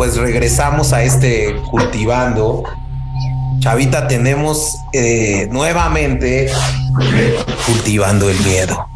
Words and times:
pues 0.00 0.16
regresamos 0.16 0.94
a 0.94 1.02
este 1.02 1.54
cultivando. 1.70 2.64
Chavita, 3.58 4.08
tenemos 4.08 4.74
eh, 4.94 5.46
nuevamente 5.50 6.50
cultivando 7.66 8.30
el 8.30 8.40
miedo. 8.40 8.88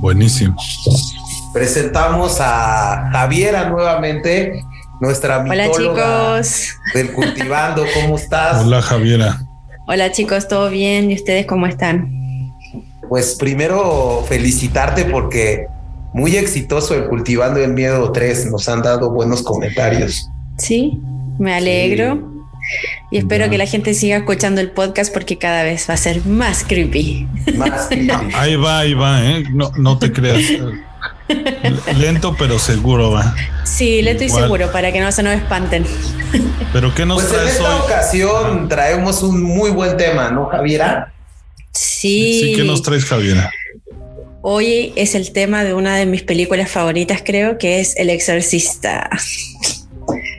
Buenísimo. 0.00 0.54
Presentamos 1.52 2.36
a 2.38 3.10
Javiera 3.10 3.68
nuevamente, 3.68 4.62
nuestra 5.00 5.40
Hola 5.40 5.68
chicos. 5.72 6.76
del 6.94 7.12
cultivando. 7.12 7.84
¿Cómo 8.00 8.14
estás? 8.14 8.64
Hola 8.64 8.82
Javiera. 8.82 9.40
Hola 9.88 10.12
chicos, 10.12 10.46
¿todo 10.46 10.70
bien? 10.70 11.10
¿Y 11.10 11.14
ustedes 11.16 11.44
cómo 11.44 11.66
están? 11.66 12.52
Pues 13.08 13.34
primero 13.34 14.24
felicitarte 14.28 15.06
porque 15.06 15.66
muy 16.14 16.36
exitoso 16.36 16.94
el 16.94 17.06
Cultivando 17.06 17.60
el 17.60 17.72
Miedo 17.72 18.10
3. 18.12 18.46
Nos 18.46 18.68
han 18.68 18.82
dado 18.82 19.10
buenos 19.10 19.42
comentarios. 19.42 20.28
Sí, 20.56 20.98
me 21.38 21.52
alegro. 21.52 22.32
Y 23.10 23.18
espero 23.18 23.50
que 23.50 23.58
la 23.58 23.66
gente 23.66 23.92
siga 23.92 24.16
escuchando 24.16 24.60
el 24.60 24.70
podcast 24.70 25.12
porque 25.12 25.36
cada 25.36 25.64
vez 25.64 25.86
va 25.90 25.94
a 25.94 25.98
ser 25.98 26.24
más 26.24 26.64
creepy. 26.64 27.28
Más 27.56 27.86
creepy. 27.88 28.32
Ahí 28.32 28.56
va, 28.56 28.78
ahí 28.78 28.94
va, 28.94 29.22
¿eh? 29.22 29.44
No, 29.52 29.72
no 29.76 29.98
te 29.98 30.12
creas. 30.12 30.40
Lento 31.98 32.36
pero 32.38 32.58
seguro 32.60 33.10
va. 33.10 33.34
Sí, 33.64 34.02
lento 34.02 34.24
y 34.24 34.28
seguro 34.28 34.70
para 34.70 34.92
que 34.92 35.00
no 35.00 35.10
se 35.10 35.22
nos 35.22 35.34
espanten. 35.34 35.84
Pero 36.72 36.94
¿qué 36.94 37.04
nos 37.06 37.22
pues 37.22 37.32
en 37.32 37.40
traes 37.40 37.56
esta 37.56 37.76
hoy? 37.76 37.82
ocasión 37.82 38.68
traemos 38.68 39.22
un 39.22 39.42
muy 39.42 39.70
buen 39.70 39.96
tema, 39.96 40.30
¿no, 40.30 40.46
Javiera? 40.46 41.12
Sí. 41.72 42.40
Sí, 42.40 42.52
¿qué 42.56 42.62
nos 42.62 42.82
traes, 42.82 43.04
Javiera? 43.04 43.50
Hoy 44.46 44.92
es 44.94 45.14
el 45.14 45.32
tema 45.32 45.64
de 45.64 45.72
una 45.72 45.96
de 45.96 46.04
mis 46.04 46.22
películas 46.22 46.70
favoritas, 46.70 47.22
creo, 47.24 47.56
que 47.56 47.80
es 47.80 47.96
El 47.96 48.10
Exorcista. 48.10 49.08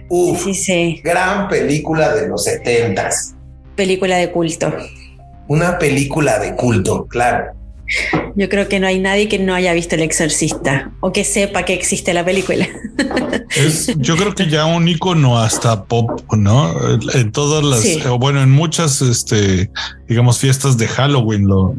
Uf, 0.09 0.44
Sí, 0.44 0.53
sí. 0.53 1.02
gran 1.03 1.47
película 1.47 2.14
de 2.14 2.28
los 2.28 2.44
setentas. 2.44 3.34
Película 3.75 4.17
de 4.17 4.31
culto. 4.31 4.72
Una 5.47 5.80
película 5.80 6.38
de 6.38 6.53
culto, 6.56 7.08
claro. 7.08 7.45
Yo 8.36 8.47
creo 8.47 8.67
que 8.67 8.80
no 8.80 8.86
hay 8.86 9.00
nadie 9.00 9.28
que 9.28 9.39
no 9.39 9.56
haya 9.56 9.73
visto 9.73 9.95
El 9.95 10.02
Exorcista 10.03 10.92
o 11.00 11.12
que 11.12 11.23
sepa 11.23 11.64
que 11.66 11.73
existe 11.73 12.14
la 12.14 12.23
película. 12.23 12.67
Es, 13.56 13.88
yo 13.97 14.17
creo 14.17 14.36
que 14.36 14.47
ya 14.50 14.66
un 14.66 14.88
icono 14.88 15.40
hasta 15.40 15.86
pop, 15.86 16.22
¿no? 16.36 16.73
En 17.14 17.31
todas 17.31 17.64
las, 17.64 17.80
Sí. 17.81 18.02
o 18.08 18.19
bueno, 18.19 18.44
en 18.44 18.52
muchas, 18.52 19.02
este, 19.02 19.69
digamos, 20.09 20.40
fiestas 20.40 20.78
de 20.78 20.88
Halloween, 20.88 21.47
lo, 21.47 21.73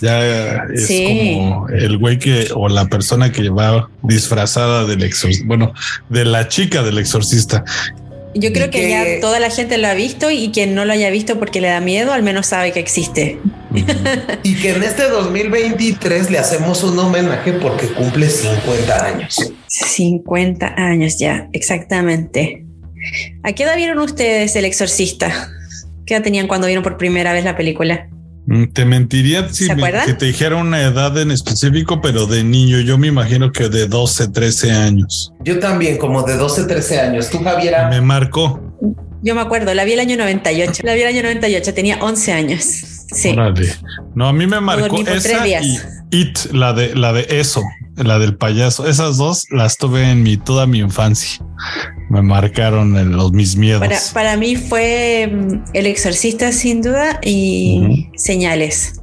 ya 0.00 0.64
es 0.72 0.86
Sí. 0.86 1.34
como 1.36 1.68
el 1.68 1.98
güey 1.98 2.18
que, 2.18 2.48
o 2.54 2.68
la 2.68 2.86
persona 2.86 3.30
que 3.32 3.48
va 3.50 3.88
disfrazada 4.02 4.84
del 4.86 5.02
exorcista, 5.02 5.44
bueno, 5.46 5.72
de 6.08 6.24
la 6.24 6.48
chica 6.48 6.82
del 6.82 6.98
exorcista. 6.98 7.64
Yo 8.34 8.52
creo 8.52 8.70
que, 8.70 8.80
que- 8.82 8.90
ya 8.90 9.04
toda 9.20 9.40
la 9.40 9.50
gente 9.50 9.76
lo 9.76 9.88
ha 9.88 9.94
visto 9.94 10.30
y 10.30 10.50
quien 10.52 10.74
no 10.76 10.84
lo 10.84 10.92
haya 10.92 11.10
visto 11.10 11.38
porque 11.40 11.60
le 11.60 11.66
da 11.68 11.80
miedo, 11.80 12.12
al 12.12 12.22
menos 12.22 12.46
sabe 12.46 12.70
que 12.72 12.78
existe. 12.78 13.38
Y 14.44 14.54
que 14.54 14.70
en 14.70 14.82
este 14.84 15.08
2023 15.08 16.30
le 16.30 16.38
hacemos 16.38 16.82
un 16.84 16.96
homenaje 16.98 17.52
porque 17.54 17.86
cumple 17.88 18.28
50 18.28 19.04
años. 19.04 19.52
50 19.66 20.74
años 20.76 21.18
ya, 21.18 21.48
exactamente. 21.52 22.64
¿A 23.42 23.52
qué 23.52 23.64
edad 23.64 23.76
vieron 23.76 23.98
ustedes 23.98 24.54
El 24.56 24.64
Exorcista? 24.64 25.48
¿Qué 26.06 26.14
edad 26.14 26.22
tenían 26.22 26.46
cuando 26.46 26.66
vieron 26.66 26.84
por 26.84 26.96
primera 26.98 27.32
vez 27.32 27.44
la 27.44 27.56
película? 27.56 28.08
Mm, 28.50 28.64
Te 28.72 28.84
mentiría 28.84 29.48
si 29.48 29.66
¿Se 29.66 29.76
me- 29.76 29.92
que 30.04 30.12
te 30.14 30.26
dijera 30.26 30.56
una 30.56 30.82
edad 30.82 31.16
en 31.18 31.30
específico, 31.30 32.00
pero 32.00 32.26
de 32.26 32.42
niño 32.42 32.80
yo 32.80 32.98
me 32.98 33.06
imagino 33.06 33.52
que 33.52 33.68
de 33.68 33.86
12, 33.86 34.26
13 34.26 34.72
años. 34.72 35.32
Yo 35.44 35.60
también, 35.60 35.98
como 35.98 36.24
de 36.24 36.36
12, 36.36 36.64
13 36.64 36.98
años. 36.98 37.30
¿Tú, 37.30 37.38
Javiera? 37.44 37.88
Me 37.88 38.00
marcó. 38.00 38.60
Yo 39.22 39.36
me 39.36 39.40
acuerdo, 39.40 39.72
la 39.72 39.84
vi 39.84 39.92
el 39.92 40.00
año 40.00 40.16
98. 40.16 40.82
La 40.84 40.94
vi 40.94 41.02
el 41.02 41.06
año 41.06 41.22
98, 41.22 41.72
tenía 41.74 41.98
11 42.00 42.32
años. 42.32 42.64
Sí. 43.14 43.28
Órale. 43.30 43.72
No, 44.16 44.26
a 44.26 44.32
mí 44.32 44.48
me 44.48 44.60
marcó 44.60 45.00
esa 45.00 45.46
y 45.46 45.78
It, 46.10 46.38
la 46.52 46.72
de 46.72 46.94
la 46.96 47.12
de 47.12 47.26
eso, 47.30 47.62
la 47.96 48.18
del 48.18 48.36
payaso. 48.36 48.86
Esas 48.86 49.16
dos 49.16 49.46
las 49.50 49.76
tuve 49.76 50.10
en 50.10 50.22
mi 50.22 50.36
toda 50.36 50.66
mi 50.66 50.78
infancia. 50.78 51.44
Me 52.08 52.22
marcaron 52.22 52.96
en 52.96 53.16
los 53.16 53.32
mis 53.32 53.56
miedos. 53.56 53.80
Para, 53.80 53.98
para 54.12 54.36
mí 54.36 54.56
fue 54.56 55.30
mm, 55.32 55.64
El 55.74 55.86
Exorcista 55.86 56.52
sin 56.52 56.82
duda 56.82 57.20
y 57.22 58.08
Señales. 58.16 59.00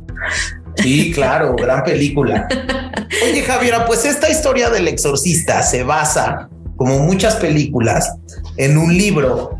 Sí, 0.77 1.11
claro, 1.11 1.55
gran 1.55 1.83
película. 1.83 2.47
Oye, 3.23 3.41
Javiera, 3.41 3.85
pues 3.85 4.05
esta 4.05 4.29
historia 4.29 4.69
del 4.69 4.87
exorcista 4.87 5.63
se 5.63 5.83
basa, 5.83 6.49
como 6.75 6.99
muchas 6.99 7.35
películas, 7.35 8.13
en 8.57 8.77
un 8.77 8.95
libro. 8.95 9.57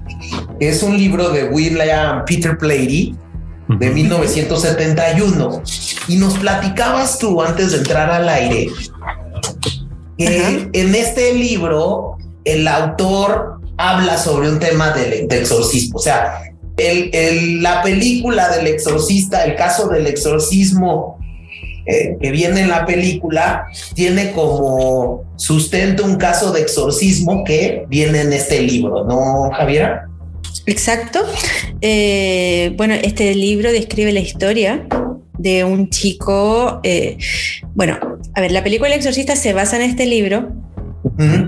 que 0.60 0.70
Es 0.70 0.84
un 0.84 0.98
libro 0.98 1.30
de 1.30 1.46
William 1.50 2.24
Peter 2.26 2.58
Plady 2.58 3.16
de 3.68 3.90
1971. 3.90 5.64
Y 6.08 6.16
nos 6.18 6.38
platicabas 6.38 7.20
tú 7.20 7.42
antes 7.42 7.72
de 7.72 7.80
entrar 7.80 8.12
al 8.12 8.30
aire 8.30 8.70
que 10.18 10.28
Ajá. 10.28 10.70
en 10.74 10.96
este 10.96 11.34
libro 11.34 12.18
el 12.44 12.68
autor 12.68 13.60
habla 13.78 14.18
sobre 14.18 14.50
un 14.50 14.60
tema 14.60 14.92
del, 14.92 15.28
del 15.28 15.42
exorcismo. 15.42 15.98
O 16.00 16.02
sea, 16.02 16.42
el- 16.78 17.10
el- 17.14 17.62
la 17.64 17.82
película 17.84 18.50
del 18.50 18.68
exorcista, 18.68 19.44
el 19.46 19.56
caso 19.56 19.88
del 19.90 20.08
exorcismo 20.08 21.18
eh, 21.90 22.18
que 22.22 22.32
viene 22.32 22.62
en 22.62 22.70
la 22.70 22.86
película, 22.86 23.66
tiene 23.94 24.32
como 24.34 25.24
sustento 25.38 26.04
un 26.04 26.16
caso 26.18 26.52
de 26.52 26.60
exorcismo 26.62 27.46
que 27.46 27.86
viene 27.88 28.22
en 28.22 28.34
este 28.34 28.62
libro, 28.62 29.06
¿no, 29.06 29.50
Javiera? 29.56 30.06
Exacto. 30.66 31.20
Eh, 31.80 32.74
bueno, 32.76 32.94
este 32.96 33.34
libro 33.36 33.72
describe 33.72 34.12
la 34.12 34.20
historia 34.20 34.86
de 35.38 35.64
un 35.64 35.90
chico. 35.90 36.80
eh, 36.84 37.18
bueno, 37.76 37.98
a 38.34 38.42
ver, 38.42 38.52
la 38.52 38.64
película 38.64 38.90
El 38.90 38.96
Exorcista 38.96 39.36
se 39.36 39.54
basa 39.54 39.78
en 39.78 39.84
este 39.84 40.06
libro, 40.06 40.52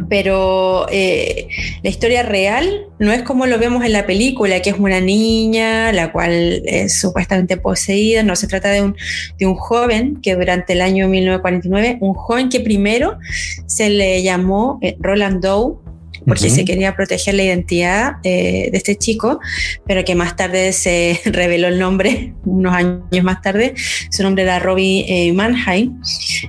pero 0.10 0.88
eh, 0.92 1.48
la 1.84 1.90
historia 1.90 2.24
real 2.24 2.88
no 2.98 3.12
es 3.12 3.24
como 3.24 3.46
lo 3.46 3.60
vemos 3.60 3.84
en 3.84 3.94
la 3.94 4.06
película, 4.06 4.62
que 4.62 4.72
es 4.72 4.80
una 4.80 5.02
niña, 5.02 5.92
la 5.92 6.12
cual 6.12 6.64
es 6.66 7.00
supuestamente 7.00 7.58
poseída. 7.58 8.24
No 8.24 8.36
se 8.36 8.48
trata 8.48 8.70
de 8.70 8.82
un, 8.82 8.96
de 9.38 9.46
un 9.46 9.56
joven 9.56 10.20
que 10.22 10.36
durante 10.36 10.74
el 10.74 10.82
año 10.82 11.08
1949, 11.08 11.98
un 12.02 12.14
joven 12.14 12.50
que 12.50 12.60
primero 12.60 13.18
se 13.66 13.90
le 13.90 14.24
llamó 14.24 14.80
eh, 14.82 14.96
Roland 15.00 15.44
Doe 15.44 15.78
porque 16.26 16.48
Ujú. 16.48 16.56
se 16.56 16.66
quería 16.66 16.96
proteger 16.96 17.36
la 17.36 17.44
identidad 17.44 18.14
eh, 18.24 18.70
de 18.72 18.78
este 18.78 18.96
chico, 18.96 19.40
pero 19.86 20.04
que 20.04 20.16
más 20.16 20.36
tarde 20.36 20.72
se 20.74 21.20
reveló 21.26 21.68
el 21.68 21.80
nombre, 21.80 22.34
unos 22.46 22.74
años 22.74 23.24
más 23.24 23.42
tarde. 23.42 23.74
Su 24.12 24.24
nombre 24.24 24.44
era 24.44 24.60
Robbie 24.60 25.06
eh, 25.08 25.34
Mannheim. 25.34 26.00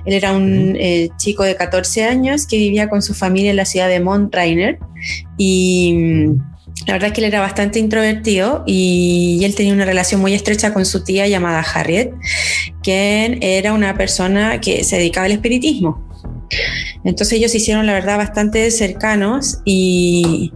Él 0.05 0.13
era 0.13 0.33
un 0.33 0.75
eh, 0.79 1.09
chico 1.17 1.43
de 1.43 1.55
14 1.55 2.03
años 2.03 2.47
que 2.47 2.57
vivía 2.57 2.89
con 2.89 3.01
su 3.01 3.13
familia 3.13 3.51
en 3.51 3.57
la 3.57 3.65
ciudad 3.65 3.87
de 3.87 3.99
Mont 3.99 4.33
Rainer 4.33 4.79
y 5.37 5.93
mm, 5.93 6.51
la 6.87 6.93
verdad 6.93 7.07
es 7.07 7.13
que 7.13 7.21
él 7.21 7.27
era 7.27 7.41
bastante 7.41 7.79
introvertido 7.79 8.63
y, 8.65 9.37
y 9.39 9.45
él 9.45 9.55
tenía 9.55 9.73
una 9.73 9.85
relación 9.85 10.21
muy 10.21 10.33
estrecha 10.33 10.73
con 10.73 10.85
su 10.85 11.03
tía 11.03 11.27
llamada 11.27 11.59
Harriet, 11.59 12.11
quien 12.81 13.41
era 13.43 13.73
una 13.73 13.95
persona 13.95 14.59
que 14.61 14.83
se 14.83 14.97
dedicaba 14.97 15.25
al 15.25 15.33
espiritismo. 15.33 16.10
Entonces 17.03 17.37
ellos 17.37 17.51
se 17.51 17.57
hicieron, 17.57 17.85
la 17.85 17.93
verdad, 17.93 18.17
bastante 18.17 18.69
cercanos 18.71 19.59
y, 19.65 20.51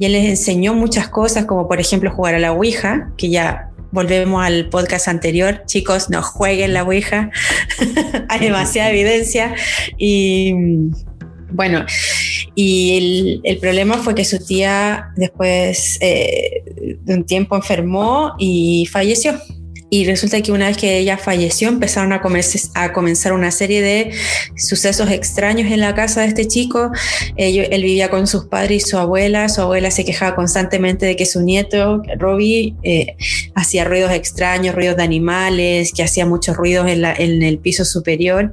él 0.00 0.12
les 0.12 0.26
enseñó 0.26 0.74
muchas 0.74 1.08
cosas, 1.08 1.44
como 1.44 1.68
por 1.68 1.80
ejemplo 1.80 2.10
jugar 2.10 2.34
a 2.34 2.38
la 2.38 2.52
Ouija, 2.52 3.10
que 3.16 3.30
ya 3.30 3.70
volvemos 3.90 4.44
al 4.44 4.68
podcast 4.68 5.08
anterior. 5.08 5.62
Chicos, 5.66 6.10
no 6.10 6.22
jueguen 6.22 6.74
la 6.74 6.84
Ouija, 6.84 7.30
hay 8.28 8.40
demasiada 8.40 8.90
evidencia. 8.90 9.54
Y 9.96 10.54
bueno, 11.50 11.84
y 12.54 12.96
el, 12.96 13.40
el 13.44 13.58
problema 13.58 13.98
fue 13.98 14.14
que 14.14 14.24
su 14.24 14.44
tía 14.44 15.08
después 15.16 15.98
eh, 16.00 16.62
de 17.00 17.14
un 17.14 17.24
tiempo 17.24 17.56
enfermó 17.56 18.34
y 18.38 18.86
falleció. 18.90 19.38
Y 19.90 20.04
resulta 20.04 20.40
que 20.42 20.52
una 20.52 20.66
vez 20.68 20.76
que 20.76 20.98
ella 20.98 21.16
falleció, 21.16 21.68
empezaron 21.68 22.12
a, 22.12 22.20
a 22.74 22.92
comenzar 22.92 23.32
una 23.32 23.50
serie 23.50 23.80
de 23.80 24.12
sucesos 24.56 25.10
extraños 25.10 25.72
en 25.72 25.80
la 25.80 25.94
casa 25.94 26.20
de 26.20 26.26
este 26.28 26.46
chico. 26.46 26.90
Ello- 27.36 27.64
él 27.70 27.82
vivía 27.82 28.10
con 28.10 28.26
sus 28.26 28.44
padres 28.46 28.84
y 28.84 28.90
su 28.90 28.98
abuela. 28.98 29.48
Su 29.48 29.62
abuela 29.62 29.90
se 29.90 30.04
quejaba 30.04 30.34
constantemente 30.36 31.06
de 31.06 31.16
que 31.16 31.24
su 31.24 31.40
nieto, 31.40 32.02
Robbie, 32.18 32.74
eh, 32.82 33.16
hacía 33.54 33.84
ruidos 33.84 34.12
extraños, 34.12 34.74
ruidos 34.74 34.96
de 34.98 35.04
animales, 35.04 35.92
que 35.96 36.02
hacía 36.02 36.26
muchos 36.26 36.56
ruidos 36.56 36.86
en, 36.88 37.00
la- 37.00 37.14
en 37.14 37.42
el 37.42 37.58
piso 37.58 37.84
superior. 37.86 38.52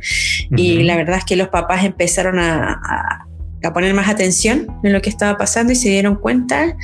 Y 0.55 0.75
Ujú. 0.75 0.83
la 0.85 0.95
verdad 0.95 1.17
es 1.17 1.25
que 1.25 1.35
los 1.35 1.49
papás 1.49 1.83
empezaron 1.83 2.39
a, 2.39 2.79
a- 2.81 3.27
a 3.63 3.73
poner 3.73 3.93
más 3.95 4.07
atención 4.09 4.67
en 4.83 4.93
lo 4.93 5.01
que 5.01 5.09
estaba 5.09 5.37
pasando 5.39 5.73
y 5.73 5.75
se 5.75 5.89
dieron 5.89 6.15
cuenta 6.17 6.77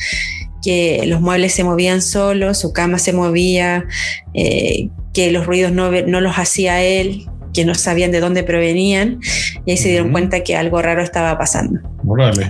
que 0.61 1.03
los 1.05 1.21
muebles 1.21 1.53
se 1.53 1.63
movían 1.63 2.01
solos, 2.01 2.59
su 2.59 2.73
cama 2.73 2.99
se 2.99 3.13
movía, 3.13 3.85
eh, 4.33 4.89
que 5.13 5.31
los 5.31 5.45
ruidos 5.45 5.71
no, 5.71 5.91
no 5.91 6.21
los 6.21 6.35
hacía 6.37 6.81
él. 6.83 7.25
que 7.53 7.65
no 7.65 7.75
sabían 7.75 8.11
de 8.11 8.21
dónde 8.21 8.43
provenían 8.43 9.19
y 9.65 9.71
ahí 9.71 9.77
se 9.77 9.89
dieron 9.89 10.13
cuenta 10.13 10.41
que 10.41 10.55
algo 10.55 10.81
raro 10.81 11.03
estaba 11.03 11.37
pasando. 11.37 11.81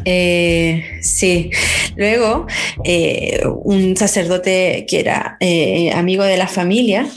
Eh, 0.06 0.84
sí, 1.02 1.50
luego 1.96 2.46
eh, 2.84 3.42
un 3.64 3.98
sacerdote 3.98 4.86
que 4.88 5.00
era 5.00 5.38
eh, 5.40 5.92
amigo 5.92 6.24
de 6.24 6.38
la 6.38 6.48
familia 6.48 7.08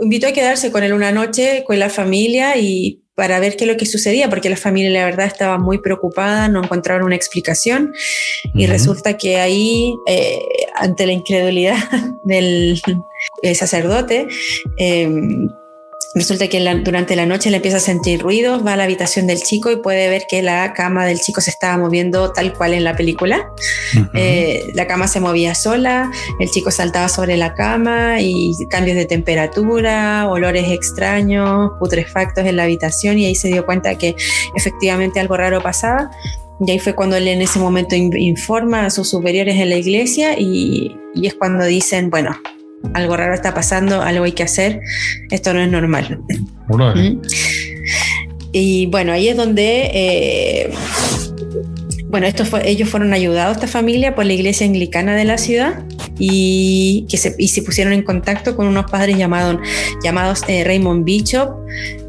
invitó 0.00 0.26
a 0.26 0.32
quedarse 0.32 0.70
con 0.70 0.82
él 0.82 0.92
una 0.92 1.12
noche 1.12 1.64
con 1.66 1.78
la 1.78 1.88
familia 1.88 2.56
y 2.58 3.03
para 3.14 3.38
ver 3.40 3.56
qué 3.56 3.64
es 3.64 3.70
lo 3.70 3.76
que 3.76 3.86
sucedía, 3.86 4.28
porque 4.28 4.50
la 4.50 4.56
familia 4.56 4.90
la 4.90 5.04
verdad 5.04 5.26
estaba 5.26 5.58
muy 5.58 5.78
preocupada, 5.78 6.48
no 6.48 6.62
encontraron 6.62 7.06
una 7.06 7.16
explicación. 7.16 7.92
Y 8.54 8.66
resulta 8.66 9.16
que 9.16 9.36
ahí, 9.36 9.94
ante 10.74 11.06
la 11.06 11.12
incredulidad 11.12 11.76
del 12.24 12.80
sacerdote, 13.54 14.26
Resulta 16.14 16.46
que 16.46 16.60
durante 16.84 17.16
la 17.16 17.26
noche 17.26 17.50
le 17.50 17.56
empieza 17.56 17.78
a 17.78 17.80
sentir 17.80 18.22
ruidos, 18.22 18.64
va 18.64 18.74
a 18.74 18.76
la 18.76 18.84
habitación 18.84 19.26
del 19.26 19.42
chico 19.42 19.72
y 19.72 19.76
puede 19.76 20.08
ver 20.08 20.26
que 20.28 20.42
la 20.42 20.72
cama 20.72 21.06
del 21.06 21.20
chico 21.20 21.40
se 21.40 21.50
estaba 21.50 21.76
moviendo 21.76 22.32
tal 22.32 22.52
cual 22.52 22.72
en 22.74 22.84
la 22.84 22.94
película. 22.94 23.50
Eh, 24.14 24.70
la 24.74 24.86
cama 24.86 25.08
se 25.08 25.18
movía 25.18 25.56
sola, 25.56 26.10
el 26.38 26.48
chico 26.50 26.70
saltaba 26.70 27.08
sobre 27.08 27.36
la 27.36 27.54
cama 27.54 28.20
y 28.20 28.54
cambios 28.68 28.96
de 28.96 29.06
temperatura, 29.06 30.28
olores 30.28 30.70
extraños, 30.70 31.72
putrefactos 31.80 32.46
en 32.46 32.56
la 32.56 32.62
habitación 32.64 33.18
y 33.18 33.26
ahí 33.26 33.34
se 33.34 33.48
dio 33.48 33.66
cuenta 33.66 33.98
que 33.98 34.14
efectivamente 34.54 35.18
algo 35.18 35.36
raro 35.36 35.60
pasaba. 35.62 36.10
Y 36.64 36.70
ahí 36.70 36.78
fue 36.78 36.94
cuando 36.94 37.16
él 37.16 37.26
en 37.26 37.42
ese 37.42 37.58
momento 37.58 37.96
informa 37.96 38.86
a 38.86 38.90
sus 38.90 39.10
superiores 39.10 39.56
en 39.56 39.70
la 39.70 39.76
iglesia 39.76 40.38
y, 40.38 40.96
y 41.12 41.26
es 41.26 41.34
cuando 41.34 41.64
dicen, 41.64 42.10
bueno, 42.10 42.36
algo 42.92 43.16
raro 43.16 43.34
está 43.34 43.54
pasando, 43.54 44.02
algo 44.02 44.24
hay 44.24 44.32
que 44.32 44.42
hacer, 44.42 44.80
esto 45.30 45.54
no 45.54 45.60
es 45.60 45.70
normal. 45.70 46.20
¿Mm? 46.68 47.20
Y 48.52 48.86
bueno, 48.86 49.12
ahí 49.12 49.28
es 49.28 49.36
donde, 49.36 49.90
eh, 49.92 50.70
bueno, 52.06 52.26
esto 52.26 52.44
fue, 52.44 52.68
ellos 52.68 52.88
fueron 52.88 53.12
ayudados, 53.12 53.56
esta 53.56 53.66
familia, 53.66 54.14
por 54.14 54.26
la 54.26 54.32
iglesia 54.32 54.66
anglicana 54.66 55.16
de 55.16 55.24
la 55.24 55.38
ciudad 55.38 55.82
y, 56.18 57.06
que 57.08 57.16
se, 57.16 57.34
y 57.38 57.48
se 57.48 57.62
pusieron 57.62 57.92
en 57.92 58.02
contacto 58.02 58.56
con 58.56 58.66
unos 58.66 58.90
padres 58.90 59.18
llamados, 59.18 59.56
llamados 60.02 60.42
eh, 60.46 60.62
Raymond 60.64 61.04
Bishop, 61.04 61.50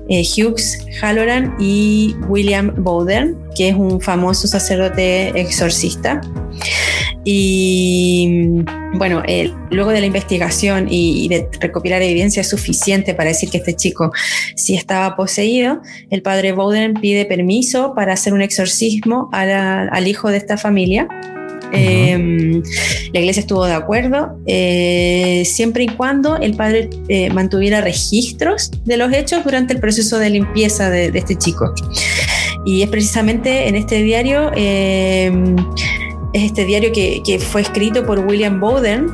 eh, 0.08 0.24
Hughes 0.24 0.86
Halloran 1.02 1.56
y 1.60 2.16
William 2.28 2.74
Bowden, 2.78 3.38
que 3.56 3.70
es 3.70 3.76
un 3.76 4.00
famoso 4.00 4.48
sacerdote 4.48 5.30
exorcista. 5.40 6.22
Y 7.28 8.64
bueno, 8.94 9.24
luego 9.72 9.90
de 9.90 10.00
la 10.00 10.06
investigación 10.06 10.88
y, 10.90 11.28
de 11.28 11.50
recopilar 11.60 12.04
evidencia 12.04 12.44
suficiente 12.44 13.16
para 13.16 13.30
decir 13.30 13.50
que 13.50 13.58
este 13.58 13.76
chico 13.76 14.12
sí 14.56 14.76
estaba 14.76 15.16
poseído, 15.16 15.82
el 16.12 16.22
padre 16.22 16.52
Bowden 16.52 16.94
pide 16.94 17.26
permiso 17.26 17.94
para 17.96 18.14
hacer 18.14 18.34
un 18.34 18.42
exorcismo 18.42 19.30
al 19.34 20.08
hijo 20.08 20.30
de 20.30 20.38
esta 20.38 20.56
familia. 20.56 21.08
Em, 21.72 22.62
la 23.12 23.20
iglesia 23.20 23.42
estuvo 23.42 23.66
de 23.66 23.74
acuerdo, 23.74 24.38
eh, 24.46 25.44
siempre 25.46 25.84
y 25.84 25.88
cuando 25.88 26.38
el 26.38 26.56
padre 26.56 26.90
eh, 27.10 27.32
mantuviera 27.32 27.82
registros 27.82 28.72
de 28.86 28.98
los 28.98 29.12
hechos 29.12 29.44
durante 29.44 29.74
el 29.74 29.80
proceso 29.80 30.20
de 30.20 30.30
limpieza 30.30 30.92
de, 30.92 31.12
de 31.12 31.20
este 31.20 31.36
chico. 31.36 31.74
Y 32.66 32.82
es 32.82 32.90
precisamente 32.90 33.68
en 33.68 33.76
este 33.76 34.02
diario 34.02 34.52
em, 34.56 35.56
es 36.36 36.44
este 36.44 36.66
diario 36.66 36.92
que, 36.92 37.24
que 37.24 37.40
fue 37.40 37.62
escrito 37.62 38.06
por 38.06 38.20
William 38.20 38.60
Bowden, 38.60 39.08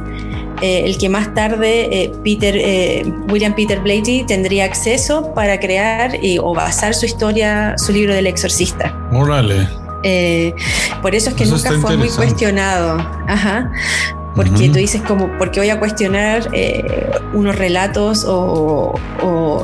eh, 0.61 0.83
el 0.85 0.97
que 0.97 1.07
más 1.07 1.31
tarde 1.35 2.03
eh, 2.03 2.11
Peter, 2.23 2.55
eh, 2.57 3.03
William 3.29 3.53
Peter 3.53 3.79
Blatty 3.79 4.23
tendría 4.25 4.65
acceso 4.65 5.31
para 5.35 5.59
crear 5.59 6.19
o 6.41 6.55
basar 6.55 6.95
su 6.95 7.05
historia, 7.05 7.75
su 7.77 7.91
libro 7.91 8.15
del 8.15 8.25
exorcista. 8.25 8.95
Órale. 9.11 9.67
por 11.03 11.13
eso 11.13 11.29
es 11.29 11.35
que 11.35 11.45
nunca 11.45 11.71
fue 11.79 11.95
muy 11.95 12.09
cuestionado. 12.09 12.97
Ajá 13.27 13.71
porque 14.35 14.69
tú 14.69 14.75
dices 14.75 15.01
como, 15.01 15.37
porque 15.37 15.59
voy 15.59 15.69
a 15.69 15.79
cuestionar 15.79 16.49
eh, 16.53 16.83
unos 17.33 17.55
relatos 17.55 18.25
o, 18.27 18.93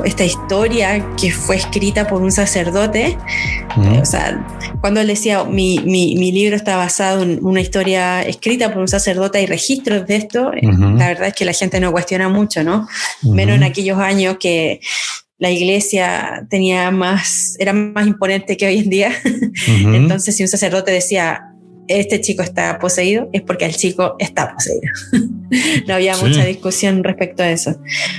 esta 0.04 0.24
historia 0.24 1.04
que 1.16 1.32
fue 1.32 1.56
escrita 1.56 2.06
por 2.06 2.22
un 2.22 2.30
sacerdote. 2.30 3.18
o 4.00 4.04
sea, 4.04 4.46
cuando 4.80 5.00
él 5.00 5.08
decía, 5.08 5.44
mi, 5.44 5.80
mi, 5.80 6.32
libro 6.32 6.56
está 6.56 6.76
basado 6.76 7.22
en 7.22 7.44
una 7.44 7.60
historia 7.60 8.22
escrita 8.22 8.72
por 8.72 8.80
un 8.80 8.88
sacerdote, 8.88 9.38
hay 9.38 9.46
registros 9.46 10.06
de 10.06 10.16
esto, 10.16 10.52
eh, 10.52 10.60
la 10.62 11.08
verdad 11.08 11.28
es 11.28 11.34
que 11.34 11.44
la 11.44 11.52
gente 11.52 11.80
no 11.80 11.90
cuestiona 11.90 12.28
mucho, 12.28 12.62
¿no? 12.62 12.86
Menos 13.22 13.56
en 13.56 13.64
aquellos 13.64 13.98
años 13.98 14.36
que 14.38 14.80
la 15.38 15.50
iglesia 15.50 16.46
tenía 16.50 16.90
más, 16.90 17.56
era 17.58 17.72
más 17.72 18.06
imponente 18.06 18.56
que 18.56 18.66
hoy 18.66 18.78
en 18.78 18.90
día. 18.90 19.12
Entonces, 19.66 20.36
si 20.36 20.42
un 20.42 20.48
sacerdote 20.48 20.90
decía, 20.90 21.47
este 21.88 22.20
chico 22.20 22.42
está 22.42 22.78
poseído, 22.78 23.28
es 23.32 23.42
porque 23.42 23.64
el 23.64 23.74
chico 23.74 24.14
está 24.18 24.54
poseído. 24.54 24.92
no 25.86 25.94
había 25.94 26.16
mucha 26.16 26.44
discusión 26.44 27.02
respecto 27.02 27.42
a 27.42 27.50
eso. 27.50 27.76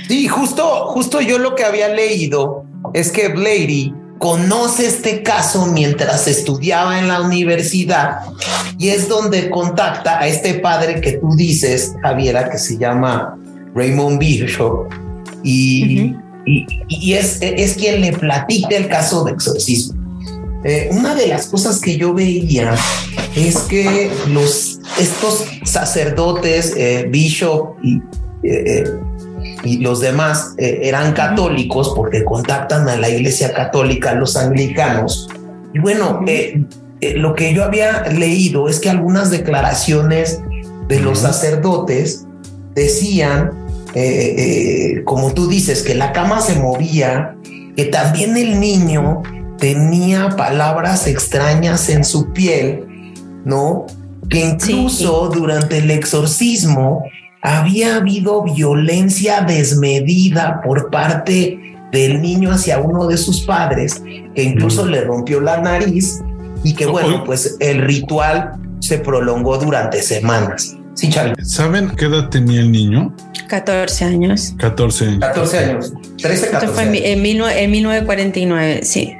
Sí, 0.08 0.28
justo, 0.28 0.86
justo 0.88 1.20
yo 1.20 1.38
lo 1.38 1.54
que 1.54 1.64
había 1.64 1.88
leído 1.88 2.64
es 2.92 3.10
que 3.10 3.28
Blady 3.28 3.94
conoce 4.18 4.86
este 4.86 5.22
caso 5.22 5.66
mientras 5.66 6.28
estudiaba 6.28 6.98
en 6.98 7.08
la 7.08 7.22
universidad 7.22 8.20
y 8.76 8.90
es 8.90 9.08
donde 9.08 9.48
contacta 9.48 10.20
a 10.20 10.26
este 10.26 10.54
padre 10.54 11.00
que 11.00 11.12
tú 11.12 11.34
dices, 11.36 11.94
Javiera, 12.02 12.50
que 12.50 12.58
se 12.58 12.76
llama 12.76 13.38
Raymond 13.74 14.18
Bishop 14.18 14.88
y, 15.42 16.14
y, 16.44 17.12
es, 17.14 17.38
es 17.40 17.74
quien 17.76 18.02
le 18.02 18.12
platica 18.12 18.76
el 18.76 18.88
caso 18.88 19.24
de 19.24 19.32
exorcismo. 19.32 19.99
Eh, 20.62 20.90
una 20.92 21.14
de 21.14 21.26
las 21.26 21.46
cosas 21.46 21.80
que 21.80 21.96
yo 21.96 22.12
veía 22.12 22.74
es 23.34 23.60
que 23.60 24.10
los, 24.28 24.80
estos 24.98 25.46
sacerdotes, 25.64 26.74
eh, 26.76 27.06
Bishop 27.08 27.76
y, 27.82 28.02
eh, 28.42 28.84
y 29.64 29.78
los 29.78 30.00
demás 30.00 30.54
eran 30.58 31.12
católicos 31.12 31.92
porque 31.96 32.24
contactan 32.24 32.88
a 32.88 32.96
la 32.96 33.08
iglesia 33.08 33.52
católica, 33.52 34.14
los 34.14 34.36
anglicanos. 34.36 35.28
Y 35.72 35.78
bueno, 35.78 36.20
lo 37.16 37.34
que 37.34 37.54
yo 37.54 37.64
había 37.64 38.02
leído 38.08 38.68
es 38.68 38.80
que 38.80 38.90
algunas 38.90 39.30
declaraciones 39.30 40.40
de 40.88 41.00
los 41.00 41.20
sacerdotes 41.20 42.26
decían, 42.74 43.50
como 45.04 45.32
tú 45.32 45.46
dices, 45.46 45.82
que 45.82 45.94
la 45.94 46.12
cama 46.12 46.40
se 46.40 46.54
movía, 46.56 47.36
que 47.76 47.84
también 47.84 48.36
el 48.38 48.60
niño 48.60 49.22
tenía 49.60 50.30
palabras 50.30 51.06
extrañas 51.06 51.88
en 51.88 52.04
su 52.04 52.32
piel, 52.32 53.14
¿no? 53.44 53.86
Que 54.28 54.44
incluso 54.44 55.30
durante 55.32 55.78
el 55.78 55.90
exorcismo 55.90 57.04
había 57.42 57.96
habido 57.96 58.42
violencia 58.42 59.42
desmedida 59.42 60.60
por 60.62 60.90
parte 60.90 61.76
del 61.92 62.20
niño 62.20 62.52
hacia 62.52 62.78
uno 62.78 63.06
de 63.06 63.16
sus 63.16 63.42
padres, 63.42 64.02
que 64.34 64.42
incluso 64.42 64.86
le 64.86 65.02
rompió 65.02 65.40
la 65.40 65.60
nariz 65.60 66.20
y 66.62 66.74
que 66.74 66.86
bueno, 66.86 67.24
pues 67.24 67.56
el 67.60 67.82
ritual 67.82 68.52
se 68.80 68.98
prolongó 68.98 69.58
durante 69.58 70.02
semanas. 70.02 70.76
Sí, 70.94 71.08
Charlie. 71.08 71.34
¿Saben 71.44 71.90
qué 71.96 72.06
edad 72.06 72.28
tenía 72.28 72.60
el 72.60 72.70
niño? 72.70 73.14
14 73.48 74.04
años. 74.04 74.54
14 74.58 75.06
años. 75.06 75.20
14 75.20 75.58
años. 75.58 75.92
13, 76.18 76.50
14 76.50 76.56
Esto 76.56 76.68
fue 76.68 76.82
en, 76.84 76.94
en 76.94 77.22
1949, 77.70 78.80
sí. 78.82 79.16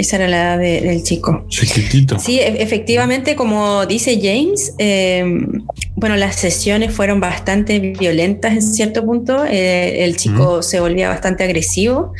Esa 0.00 0.16
era 0.16 0.28
la 0.28 0.54
edad 0.54 0.58
del 0.58 1.02
chico. 1.02 1.44
Chiquitito. 1.48 2.18
Sí, 2.18 2.38
e, 2.38 2.62
efectivamente, 2.62 3.34
como 3.34 3.86
dice 3.86 4.20
James, 4.22 4.72
em, 4.78 5.64
bueno, 5.96 6.16
las 6.16 6.36
sesiones 6.36 6.92
fueron 6.94 7.18
bastante 7.18 7.80
violentas 7.80 8.52
en 8.52 8.62
cierto 8.62 9.04
punto. 9.04 9.44
Eh, 9.44 10.04
el 10.04 10.16
chico 10.16 10.62
se 10.62 10.78
volvía 10.78 11.08
bastante 11.08 11.42
agresivo. 11.42 12.12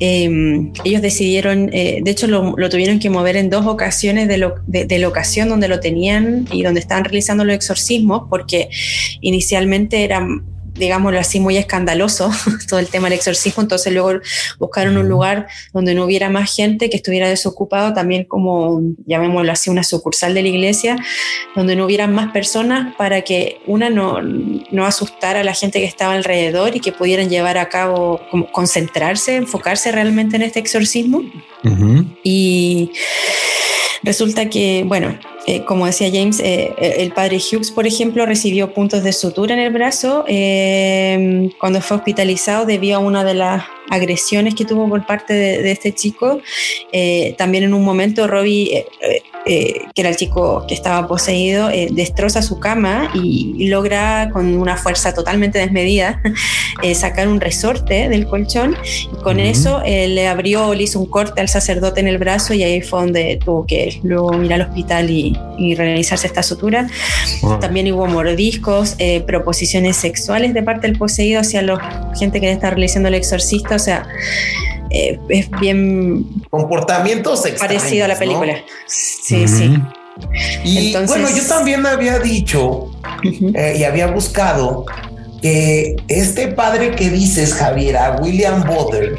Em, 0.00 0.72
ellos 0.84 1.00
decidieron, 1.00 1.70
eh, 1.72 2.00
de 2.02 2.10
hecho, 2.10 2.26
lo, 2.26 2.54
tuvieron 2.68 2.98
que 2.98 3.10
mover 3.10 3.36
en 3.36 3.48
dos 3.48 3.64
ocasiones 3.66 4.26
de, 4.26 4.52
de, 4.66 4.98
la 4.98 5.08
ocasión 5.08 5.48
donde 5.48 5.68
lo 5.68 5.78
tenían 5.78 6.46
y 6.52 6.62
donde 6.62 6.80
estaban 6.80 7.04
realizando 7.04 7.44
los 7.44 7.54
exorcismos, 7.54 8.24
porque 8.28 8.68
inicialmente 9.20 10.04
eran 10.04 10.42
digámoslo 10.78 11.18
así, 11.18 11.40
muy 11.40 11.56
escandaloso 11.56 12.30
todo 12.68 12.78
el 12.78 12.88
tema 12.88 13.08
del 13.08 13.18
exorcismo, 13.18 13.62
entonces 13.62 13.92
luego 13.92 14.20
buscaron 14.58 14.96
un 14.96 15.08
lugar 15.08 15.46
donde 15.72 15.94
no 15.94 16.04
hubiera 16.04 16.30
más 16.30 16.54
gente, 16.54 16.90
que 16.90 16.96
estuviera 16.96 17.28
desocupado, 17.28 17.92
también 17.92 18.24
como, 18.24 18.80
llamémoslo 19.06 19.52
así, 19.52 19.70
una 19.70 19.82
sucursal 19.82 20.34
de 20.34 20.42
la 20.42 20.48
iglesia, 20.48 20.96
donde 21.54 21.76
no 21.76 21.84
hubiera 21.84 22.06
más 22.06 22.32
personas 22.32 22.94
para 22.96 23.22
que 23.22 23.60
una 23.66 23.90
no, 23.90 24.20
no 24.22 24.86
asustara 24.86 25.40
a 25.40 25.44
la 25.44 25.54
gente 25.54 25.80
que 25.80 25.86
estaba 25.86 26.14
alrededor 26.14 26.76
y 26.76 26.80
que 26.80 26.92
pudieran 26.92 27.28
llevar 27.28 27.58
a 27.58 27.68
cabo, 27.68 28.20
como 28.30 28.50
concentrarse, 28.52 29.36
enfocarse 29.36 29.92
realmente 29.92 30.36
en 30.36 30.42
este 30.42 30.60
exorcismo. 30.60 31.22
Y 32.22 32.92
resulta 34.02 34.48
que, 34.48 34.84
bueno, 34.86 35.18
eh, 35.48 35.64
como 35.64 35.86
decía 35.86 36.10
James, 36.12 36.40
eh, 36.40 36.74
eh, 36.76 36.96
el 36.98 37.10
padre 37.12 37.38
Hughes, 37.38 37.70
por 37.70 37.86
ejemplo, 37.86 38.26
recibió 38.26 38.74
puntos 38.74 39.02
de 39.02 39.14
sutura 39.14 39.54
en 39.54 39.60
el 39.60 39.72
brazo 39.72 40.26
cuando 41.58 41.80
fue 41.80 41.96
hospitalizado 41.96 42.66
debido 42.66 42.96
a 42.96 42.98
una 42.98 43.24
de 43.24 43.32
las 43.32 43.64
agresiones 43.88 44.54
que 44.54 44.66
tuvo 44.66 44.86
por 44.90 45.06
parte 45.06 45.32
de, 45.32 45.70
este 45.70 45.94
chico. 45.94 46.42
También 47.38 47.64
en 47.64 47.72
un 47.72 47.82
momento 47.82 48.26
Robbie, 48.26 48.84
eh, 49.48 49.58
eh, 49.58 49.82
que 49.94 50.02
era 50.02 50.10
el 50.10 50.16
chico 50.16 50.64
que 50.68 50.74
estaba 50.74 51.06
poseído, 51.08 51.68
destroza 51.90 52.42
su 52.42 52.60
cama 52.60 53.10
y, 53.14 53.68
logra 53.68 54.30
con 54.32 54.56
una 54.56 54.76
fuerza 54.76 55.12
totalmente 55.12 55.58
desmedida 55.58 56.22
sacar 56.94 57.28
un 57.28 57.40
resorte 57.40 58.08
del 58.08 58.26
colchón. 58.26 58.76
Y 59.12 59.22
con 59.22 59.40
eso 59.40 59.82
le 59.84 60.28
abrió, 60.28 60.74
le 60.74 60.84
hizo 60.84 61.00
un 61.00 61.06
corte 61.06 61.40
al 61.40 61.48
sacerdote 61.48 62.00
en 62.00 62.08
el 62.08 62.18
brazo 62.18 62.54
y 62.54 62.62
ahí 62.62 62.80
fue 62.80 63.00
donde 63.00 63.38
tuvo 63.44 63.66
que 63.66 64.00
luego 64.02 64.42
ir 64.42 64.52
al 64.54 64.62
hospital 64.62 65.10
y, 65.10 65.36
realizarse 65.74 66.26
esta 66.28 66.42
sutura. 66.42 66.88
También 67.60 67.92
hubo 67.92 68.06
mordiscos, 68.06 68.96
proposiciones 69.26 69.96
sexuales 69.96 70.54
de 70.54 70.62
parte 70.62 70.86
del 70.86 70.96
poseído 70.96 71.40
hacia 71.40 71.62
la 71.62 72.12
gente 72.18 72.40
que 72.40 72.46
le 72.46 72.52
está 72.52 72.70
realizando 72.70 73.08
el 73.08 73.14
exorcista 73.14 73.48
o 73.74 73.78
sea, 73.78 74.06
eh, 74.90 75.18
es 75.28 75.50
bien... 75.60 76.26
Comportamientos 76.50 77.44
Parecido 77.58 78.06
a 78.06 78.08
la 78.08 78.18
película. 78.18 78.54
Sí, 78.86 79.46
sí. 79.46 79.78
Y 80.64 80.96
bueno, 81.06 81.28
yo 81.30 81.46
también 81.46 81.86
había 81.86 82.18
dicho 82.18 82.90
eh, 83.54 83.76
y 83.78 83.84
había 83.84 84.08
buscado 84.08 84.84
que 85.40 85.94
este 86.08 86.48
padre 86.48 86.96
que 86.96 87.10
dices, 87.10 87.54
Javier, 87.54 87.96
William 88.20 88.64
Butler, 88.64 89.16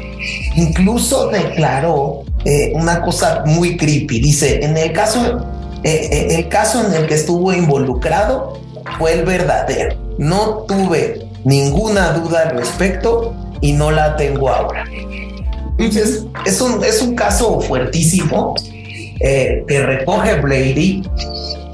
incluso 0.56 1.28
declaró 1.28 2.24
eh, 2.44 2.72
una 2.74 3.00
cosa 3.00 3.44
muy 3.46 3.78
creepy. 3.78 4.20
Dice, 4.20 4.62
en 4.62 4.76
el 4.76 4.92
caso, 4.92 5.46
el 5.82 6.48
caso 6.48 6.86
en 6.86 6.92
el 6.92 7.06
que 7.06 7.14
estuvo 7.14 7.52
involucrado 7.54 8.60
fue 8.98 9.14
el 9.14 9.24
verdadero. 9.24 9.96
No 10.18 10.64
tuve 10.68 11.26
ninguna 11.44 12.12
duda 12.12 12.42
al 12.42 12.58
respecto 12.58 13.34
y 13.62 13.72
no 13.72 13.90
la 13.90 14.16
tengo 14.16 14.50
ahora. 14.50 14.84
Entonces, 15.80 16.24
es 16.44 16.60
un, 16.60 16.84
es 16.84 17.00
un 17.02 17.14
caso 17.14 17.60
fuertísimo 17.60 18.54
eh, 19.20 19.64
que 19.66 19.82
recoge 19.82 20.40
Brady 20.40 21.02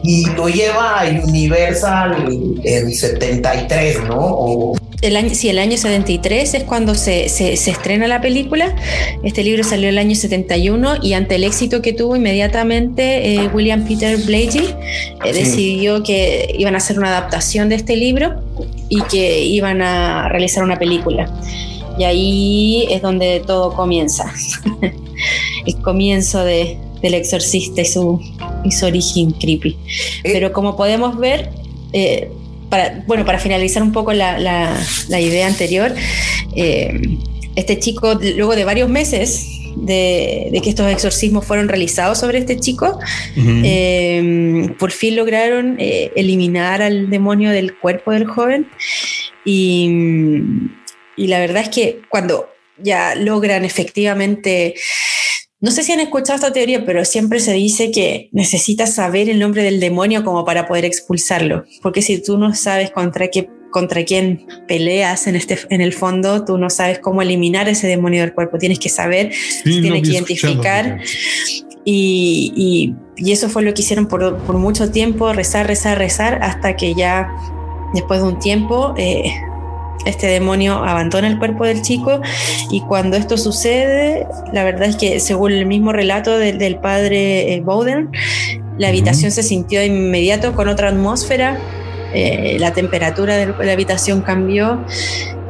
y 0.03 0.27
lo 0.31 0.49
lleva 0.49 1.01
a 1.01 1.09
Universal 1.09 2.29
en 2.63 2.95
73, 2.95 4.05
¿no? 4.09 4.17
O, 4.19 4.77
el 5.03 5.17
año, 5.17 5.35
sí, 5.35 5.49
el 5.49 5.59
año 5.59 5.77
73 5.77 6.55
es 6.55 6.65
cuando 6.65 6.95
se, 6.95 7.29
se, 7.29 7.53
estrena 7.53 8.09
la 8.09 8.21
película. 8.21 8.75
Este 9.23 9.45
libro 9.45 9.63
salió 9.63 9.89
el 9.89 9.99
año 9.99 10.15
71 10.15 11.03
y 11.03 11.13
ante 11.13 11.35
el 11.35 11.45
éxito 11.45 11.83
que 11.83 11.93
tuvo 11.93 12.17
inmediatamente 12.17 13.35
eh, 13.35 13.49
William 13.53 13.87
Peter 13.87 14.17
Blatty 14.17 14.65
eh, 15.25 15.33
decidió 15.33 16.03
que 16.03 16.55
iban 16.59 16.75
a 16.75 16.79
hacer 16.79 16.99
una 16.99 17.09
adaptación 17.09 17.69
de 17.69 17.75
este 17.75 17.95
libro 17.95 18.43
y 18.89 19.03
que 19.03 19.45
iban 19.45 19.83
a 19.83 20.29
realizar 20.31 20.65
una 20.65 20.79
película. 20.79 21.31
Y 21.99 22.05
ahí 22.05 22.87
es 22.91 23.03
donde 23.03 23.43
todo 23.47 23.73
comienza. 23.75 24.33
el 25.67 25.77
comienzo 25.83 26.45
de, 26.45 26.79
del 27.03 27.15
exorcista 27.15 27.83
y 27.83 27.85
su, 27.85 28.21
y 28.65 28.73
su 28.73 28.87
origen 28.87 29.33
creepy. 29.33 29.77
Eh. 30.25 30.31
Pero 30.33 30.53
como 30.53 30.77
podemos 30.77 31.19
ver, 31.19 31.51
eh, 31.93 32.31
para, 32.69 33.05
bueno, 33.07 33.25
para 33.25 33.39
finalizar 33.39 33.83
un 33.83 33.93
poco 33.93 34.13
la, 34.13 34.39
la, 34.39 35.21
idea 35.21 35.47
anterior, 35.47 35.95
eh, 36.55 37.19
este 37.55 37.79
chico, 37.79 38.15
luego 38.37 38.57
de 38.57 38.65
varios 38.65 38.89
meses 38.89 39.47
de, 39.77 40.49
de, 40.51 40.61
que 40.61 40.71
estos 40.71 40.91
exorcismos 40.91 41.45
fueron 41.45 41.69
realizados 41.69 42.19
sobre 42.19 42.39
este 42.39 42.59
chico, 42.59 42.99
por 44.79 44.91
fin 44.91 45.17
lograron 45.17 45.77
eliminar 45.79 46.83
al 46.83 47.09
demonio 47.09 47.51
del 47.51 47.77
cuerpo 47.79 48.11
del 48.11 48.27
joven 48.27 48.67
y 49.45 49.89
y 51.17 51.29
la 51.29 51.39
verdad 51.39 51.63
es 51.63 51.69
que 51.71 52.03
cuando 52.09 52.49
ya 52.79 53.15
logran 53.15 53.65
efectivamente, 53.65 54.75
no 55.61 55.71
sé 55.71 55.83
si 55.83 55.93
han 55.93 56.01
escuchado 56.01 56.37
esta 56.37 56.53
teoría, 56.53 56.85
pero 56.85 57.05
siempre 57.05 57.41
se 57.41 57.53
dice 57.53 57.91
que 57.91 58.29
necesitas 58.33 58.95
saber 58.95 59.31
el 59.31 59.39
nombre 59.39 59.63
del 59.63 59.81
demonio 59.81 60.25
como 60.25 60.45
para 60.45 60.69
poder 60.69 60.85
expulsarlo, 60.85 61.65
porque 61.83 62.03
si 62.03 62.23
tú 62.23 62.39
no 62.39 62.55
sabes 62.55 62.91
contra 62.91 63.29
qué 63.29 63.49
contra 63.77 64.07
quién 64.07 64.47
peleas 64.67 65.27
en, 65.27 65.37
este, 65.37 65.59
en 65.69 65.83
el 65.83 65.93
fondo, 65.93 66.47
tú 66.47 66.57
no 66.57 66.71
sabes 66.71 66.99
cómo 66.99 67.21
eliminar 67.21 67.69
ese 67.69 67.87
demonio 67.87 68.23
del 68.23 68.33
cuerpo, 68.33 68.57
tienes 68.57 68.79
que 68.79 68.89
saber, 68.89 69.33
tienes 69.65 70.03
que 70.03 70.09
identificar. 70.09 70.99
Y, 71.85 72.95
y, 73.19 73.31
eso 73.31 73.51
fue 73.51 73.63
lo 73.63 73.75
que 73.75 73.83
hicieron 73.83 74.09
por, 74.09 74.39
por, 74.45 74.57
mucho 74.57 74.91
tiempo, 74.91 75.31
rezar, 75.35 75.67
rezar, 75.67 75.99
rezar, 75.99 76.39
hasta 76.43 76.75
que 76.75 76.95
ya 76.95 77.29
después 77.93 78.23
de 78.23 78.29
un 78.29 78.39
tiempo 78.39 78.95
eh, 78.97 79.31
este 80.05 80.27
demonio 80.27 80.75
abandona 80.75 81.29
el 81.29 81.39
cuerpo 81.39 81.65
del 81.65 81.83
chico 81.83 82.21
y 82.71 82.81
cuando 82.83 83.17
esto 83.17 83.37
sucede, 83.37 84.27
la 84.53 84.65
verdad 84.65 84.89
es 84.89 84.97
que 84.97 85.21
según 85.21 85.53
el 85.53 85.67
mismo 85.67 85.93
relato 85.93 86.39
del 86.39 86.79
padre 86.79 87.55
eh, 87.55 87.61
Bowden, 87.61 88.11
la 88.79 88.89
habitación 88.89 89.31
se 89.31 89.43
sintió 89.43 89.81
de 89.81 89.87
inmediato 89.87 90.55
con 90.55 90.69
otra 90.69 90.89
atmósfera, 90.89 91.59
eh, 92.15 92.57
la 92.61 92.73
temperatura 92.73 93.37
de 93.37 93.47
la 93.65 93.73
habitación 93.73 94.21
cambió, 94.21 94.85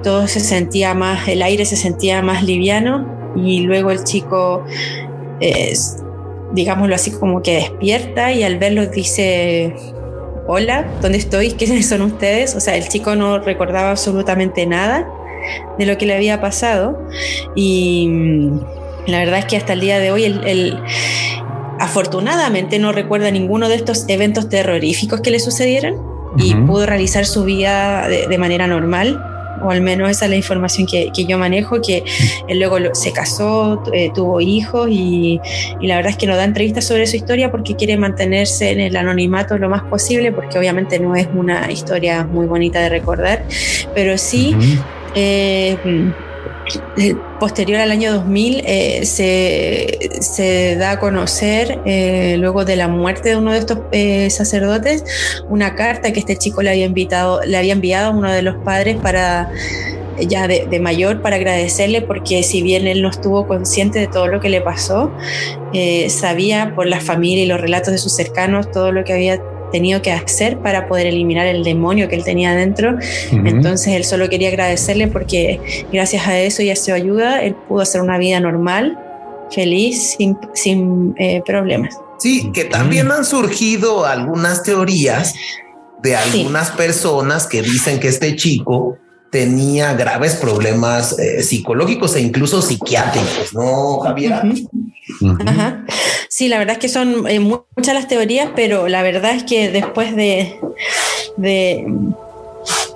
todo 0.03 0.27
se 0.29 0.41
sentía 0.41 0.95
más, 0.95 1.29
el 1.29 1.43
aire 1.43 1.65
se 1.65 1.77
sentía 1.77 2.23
más 2.23 2.43
liviano 2.43 3.35
y 3.37 3.61
luego 3.61 3.91
el 3.91 4.05
chico, 4.05 4.65
digámoslo 6.53 6.95
así, 6.95 7.11
como 7.11 7.43
que 7.43 7.57
despierta 7.57 8.33
y 8.33 8.43
al 8.43 8.59
verlo 8.59 8.87
dice, 8.87 9.75
hola, 10.47 10.87
¿dónde 11.03 11.19
estoy? 11.19 11.53
¿Quiénes 11.53 11.87
son 11.89 12.03
ustedes? 12.03 12.55
O 12.55 12.61
sea, 12.61 12.77
el 12.77 12.89
chico 12.89 13.15
no 13.17 13.39
recordaba 13.39 13.91
absolutamente 13.91 14.67
nada 14.67 15.09
de 15.79 15.87
lo 15.87 15.97
que 15.97 16.07
le 16.07 16.15
había 16.15 16.41
pasado 16.41 17.07
y 17.55 18.09
mm, 18.09 18.61
la 19.07 19.19
verdad 19.19 19.39
es 19.41 19.45
que 19.45 19.57
hasta 19.57 19.75
el 19.75 19.81
día 19.81 19.99
de 19.99 20.11
hoy 20.11 20.25
él, 20.25 20.81
afortunadamente 21.79 22.79
no 22.79 22.93
recuerda 22.93 23.31
ninguno 23.31 23.69
de 23.69 23.77
estos 23.77 24.07
eventos 24.09 24.49
terroríficos 24.49 25.21
que 25.21 25.31
le 25.31 25.39
sucedieron 25.39 26.03
y 26.39 26.55
pudo 26.55 26.85
realizar 26.85 27.25
su 27.25 27.45
vida 27.45 28.09
de 28.09 28.39
manera 28.39 28.67
normal 28.67 29.36
o 29.63 29.71
al 29.71 29.81
menos 29.81 30.11
esa 30.11 30.27
es 30.27 30.31
la 30.31 30.37
información 30.37 30.87
que, 30.87 31.11
que 31.15 31.25
yo 31.25 31.39
manejo, 31.39 31.81
que 31.81 32.05
él 32.49 32.59
luego 32.59 32.95
se 32.95 33.13
casó, 33.13 33.83
eh, 33.93 34.11
tuvo 34.15 34.41
hijos 34.41 34.89
y, 34.91 35.41
y, 35.81 35.87
la 35.87 35.97
verdad 35.97 36.13
es 36.13 36.19
que 36.19 36.27
no 36.27 36.37
da 36.37 36.45
entrevistas 36.45 36.85
sobre 36.85 37.07
su 37.07 37.17
historia 37.17 37.51
porque 37.51 37.77
quiere 37.77 37.97
mantenerse 37.97 38.71
en 38.71 38.81
el 38.81 38.97
anonimato 38.97 39.59
lo 39.59 39.69
más 39.69 39.83
posible, 39.83 40.33
porque 40.33 40.59
obviamente 40.59 40.99
no 40.99 41.15
es 41.15 41.29
una 41.35 41.71
historia 41.71 42.25
muy 42.25 42.47
bonita 42.47 42.81
de 42.81 42.89
recordar, 42.89 43.45
pero 43.95 44.19
sí... 44.19 44.57
Eh, 45.15 45.77
posterior 47.39 47.81
al 47.81 47.91
año 47.91 48.13
2000 48.13 48.63
eh, 48.67 49.05
se, 49.05 50.77
da 50.77 50.93
a 50.93 50.99
conocer, 50.99 51.81
eh, 51.85 52.37
luego 52.39 52.65
de 52.65 52.77
la 52.77 52.89
muerte 52.89 53.31
de 53.31 53.37
uno 53.37 53.53
de 53.53 53.59
estos 53.59 53.79
sacerdotes, 54.35 55.05
una 55.49 55.75
carta 55.75 56.13
que 56.13 56.21
este 56.21 56.37
chico 56.37 56.63
le 56.63 56.71
había, 56.71 56.87
invitado, 56.87 57.41
le 57.45 57.57
había 57.57 57.73
enviado 57.73 58.09
a 58.09 58.11
uno 58.11 58.31
de 58.31 58.43
los 58.43 58.57
padres 58.57 58.97
para 58.97 59.51
ya 60.19 60.49
de, 60.49 60.67
de, 60.67 60.81
mayor 60.81 61.21
para 61.21 61.37
agradecerle 61.37 62.01
porque 62.01 62.43
si 62.43 62.63
bien 62.63 62.87
él 62.87 63.03
no 63.03 63.11
estuvo 63.11 63.47
consciente 63.47 63.99
de 63.99 64.07
todo 64.07 64.29
lo 64.29 64.41
que 64.41 64.49
le 64.49 64.63
pasó, 64.63 65.13
sabía 66.09 66.73
por 66.75 66.87
la 66.87 67.01
familia 67.01 67.45
y 67.45 67.47
los 67.47 67.61
relatos 67.61 67.93
de 67.93 67.99
sus 67.99 68.15
cercanos 68.15 68.71
todo 68.71 68.93
lo 68.93 69.05
que 69.05 69.13
había 69.13 69.43
tenido 69.71 70.03
que 70.03 70.13
hacer 70.13 70.59
para 70.59 70.89
poder 70.89 71.07
eliminar 71.07 71.47
el 71.47 71.65
demonio 71.65 72.09
que 72.09 72.17
él 72.17 72.25
tenía 72.25 72.55
dentro. 72.55 72.99
Entonces 73.33 73.95
él 73.95 74.05
solo 74.05 74.29
quería 74.29 74.49
agradecerle 74.49 75.09
porque 75.09 75.87
gracias 75.93 76.27
a 76.27 76.39
eso 76.39 76.63
y 76.63 76.71
a 76.71 76.77
su 76.77 76.93
ayuda 76.93 77.43
él 77.43 77.55
pudo 77.69 77.83
hacer 77.83 78.01
una 78.01 78.19
vida 78.19 78.41
normal, 78.41 78.99
feliz, 79.51 80.17
sin, 80.17 80.37
sin 80.55 81.15
eh, 81.19 81.43
problemas. 81.45 81.97
Sí, 82.19 82.51
que 82.53 82.65
también 82.65 83.11
han 83.11 83.25
surgido 83.25 84.07
algunas 84.07 84.63
teorías 84.63 85.35
de 86.03 86.17
algunas 86.17 86.71
personas 86.71 87.47
que 87.47 87.63
dicen 87.63 88.01
que 88.01 88.09
este 88.09 88.37
chico 88.37 88.99
tenía 89.31 89.95
graves 89.95 90.37
problemas 90.37 91.19
eh, 91.19 91.43
psicológicos 91.43 92.17
e 92.17 92.21
incluso 92.21 92.63
psiquiátricos, 92.63 93.53
¿no, 93.53 93.99
Javier? 94.01 94.33
Ajá. 95.45 95.85
Sí, 96.37 96.49
la 96.49 96.59
verdad 96.59 96.75
es 96.75 96.81
que 96.81 96.91
son 96.91 97.27
eh, 97.31 97.41
muchas 97.41 97.95
las 97.95 98.09
teorías, 98.09 98.51
pero 98.55 98.89
la 98.89 99.03
verdad 99.03 99.35
es 99.35 99.45
que 99.45 99.71
después 99.71 100.15
de, 100.15 100.61
de 101.39 101.87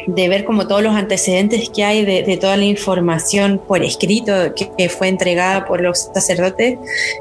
de 0.06 0.28
ver 0.28 0.44
como 0.44 0.66
todos 0.66 0.82
los 0.82 0.94
antecedentes 0.94 1.70
que 1.70 1.84
hay 1.84 2.04
de, 2.04 2.36
toda 2.36 2.58
la 2.58 2.64
información 2.64 3.58
por 3.66 3.82
escrito 3.82 4.32
que, 4.54 4.90
fue 4.90 5.08
entregada 5.08 5.64
por 5.64 5.80
los 5.80 6.10
sacerdotes 6.12 6.78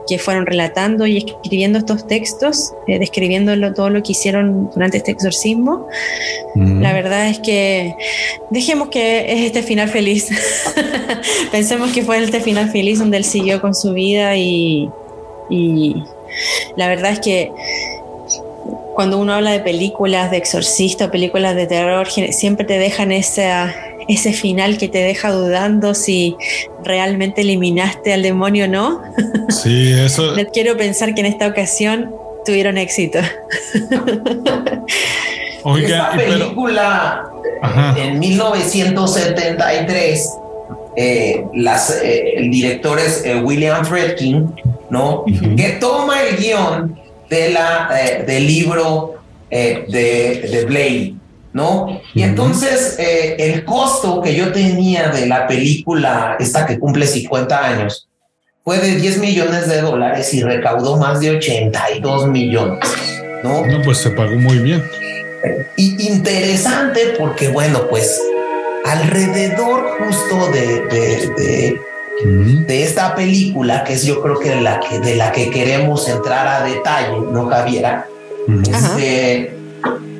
que 0.09 0.19
fueron 0.19 0.45
relatando 0.45 1.07
y 1.07 1.17
escribiendo 1.17 1.79
estos 1.79 2.05
textos, 2.05 2.73
eh, 2.87 2.99
describiendo 2.99 3.73
todo 3.73 3.89
lo 3.89 4.03
que 4.03 4.11
hicieron 4.13 4.69
durante 4.73 4.97
este 4.97 5.11
exorcismo. 5.11 5.87
Mm. 6.55 6.81
La 6.81 6.91
verdad 6.91 7.29
es 7.29 7.39
que 7.39 7.95
dejemos 8.49 8.89
que 8.89 9.31
es 9.31 9.45
este 9.45 9.63
final 9.63 9.87
feliz. 9.87 10.27
Pensemos 11.51 11.93
que 11.93 12.03
fue 12.03 12.21
este 12.21 12.41
final 12.41 12.69
feliz 12.71 12.99
donde 12.99 13.15
él 13.15 13.25
siguió 13.25 13.61
con 13.61 13.75
su 13.75 13.93
vida 13.93 14.35
y, 14.35 14.89
y 15.49 16.03
la 16.75 16.87
verdad 16.87 17.11
es 17.11 17.19
que 17.19 17.51
cuando 18.95 19.17
uno 19.17 19.33
habla 19.33 19.51
de 19.51 19.61
películas 19.61 20.29
de 20.29 20.37
exorcista, 20.37 21.09
películas 21.09 21.55
de 21.55 21.67
terror, 21.67 22.07
siempre 22.09 22.65
te 22.65 22.77
dejan 22.77 23.13
esa, 23.13 23.73
ese 24.09 24.33
final 24.33 24.77
que 24.77 24.89
te 24.89 24.97
deja 24.97 25.31
dudando 25.31 25.93
si 25.93 26.35
realmente 26.83 27.41
eliminaste 27.41 28.11
al 28.11 28.23
demonio 28.23 28.65
o 28.65 28.67
no. 28.67 29.01
Sí, 29.49 29.93
eso. 29.93 30.33
Quiero 30.53 30.75
pensar 30.75 31.15
que 31.15 31.21
en 31.21 31.27
esta 31.27 31.47
ocasión 31.47 32.13
tuvieron 32.45 32.77
éxito. 32.77 33.19
Oiga, 35.63 36.11
Esta 36.11 36.17
película 36.17 37.31
en 37.97 38.19
1973, 38.19 40.29
eh, 40.95 41.45
las, 41.53 42.01
eh, 42.01 42.33
el 42.37 42.49
director 42.49 42.97
es 42.99 43.23
eh, 43.23 43.39
William 43.41 43.85
Friedkin, 43.85 44.51
¿no? 44.89 45.25
Que 45.25 45.77
toma 45.79 46.23
el 46.23 46.37
guion 46.37 46.99
de 47.29 47.51
la, 47.51 47.89
del 48.25 48.47
libro 48.47 49.15
de, 49.49 50.47
de 50.51 50.65
Blade, 50.65 51.13
¿no? 51.53 52.01
Y 52.13 52.23
entonces 52.23 52.95
el 52.99 53.65
costo 53.65 54.21
que 54.21 54.35
yo 54.35 54.51
tenía 54.51 55.09
de 55.09 55.25
la 55.27 55.47
película, 55.47 56.37
esta 56.39 56.65
que 56.65 56.79
cumple 56.79 57.07
50 57.07 57.65
años, 57.65 58.09
fue 58.63 58.77
de 58.77 58.95
10 58.97 59.17
millones 59.19 59.67
de 59.67 59.81
dólares 59.81 60.33
y 60.33 60.43
recaudó 60.43 60.97
más 60.97 61.19
de 61.19 61.37
82 61.37 62.27
millones, 62.27 62.79
¿no? 63.43 63.65
No, 63.65 63.81
pues 63.81 63.97
se 63.97 64.11
pagó 64.11 64.35
muy 64.35 64.59
bien. 64.59 64.83
Y 65.77 66.07
interesante 66.07 67.15
porque, 67.17 67.47
bueno, 67.47 67.87
pues 67.89 68.21
alrededor 68.85 69.97
justo 69.97 70.51
de, 70.51 70.81
de, 70.87 71.27
de, 71.37 71.81
esta 72.67 73.15
película, 73.15 73.83
que 73.83 73.93
es 73.93 74.05
yo 74.05 74.21
creo 74.21 74.39
que, 74.39 74.59
la 74.61 74.79
que 74.79 74.99
de 74.99 75.15
la 75.15 75.31
que 75.31 75.49
queremos 75.49 76.07
entrar 76.09 76.47
a 76.47 76.65
detalle, 76.65 77.17
¿no, 77.31 77.47
Javiera? 77.47 78.07
Este, 78.63 79.53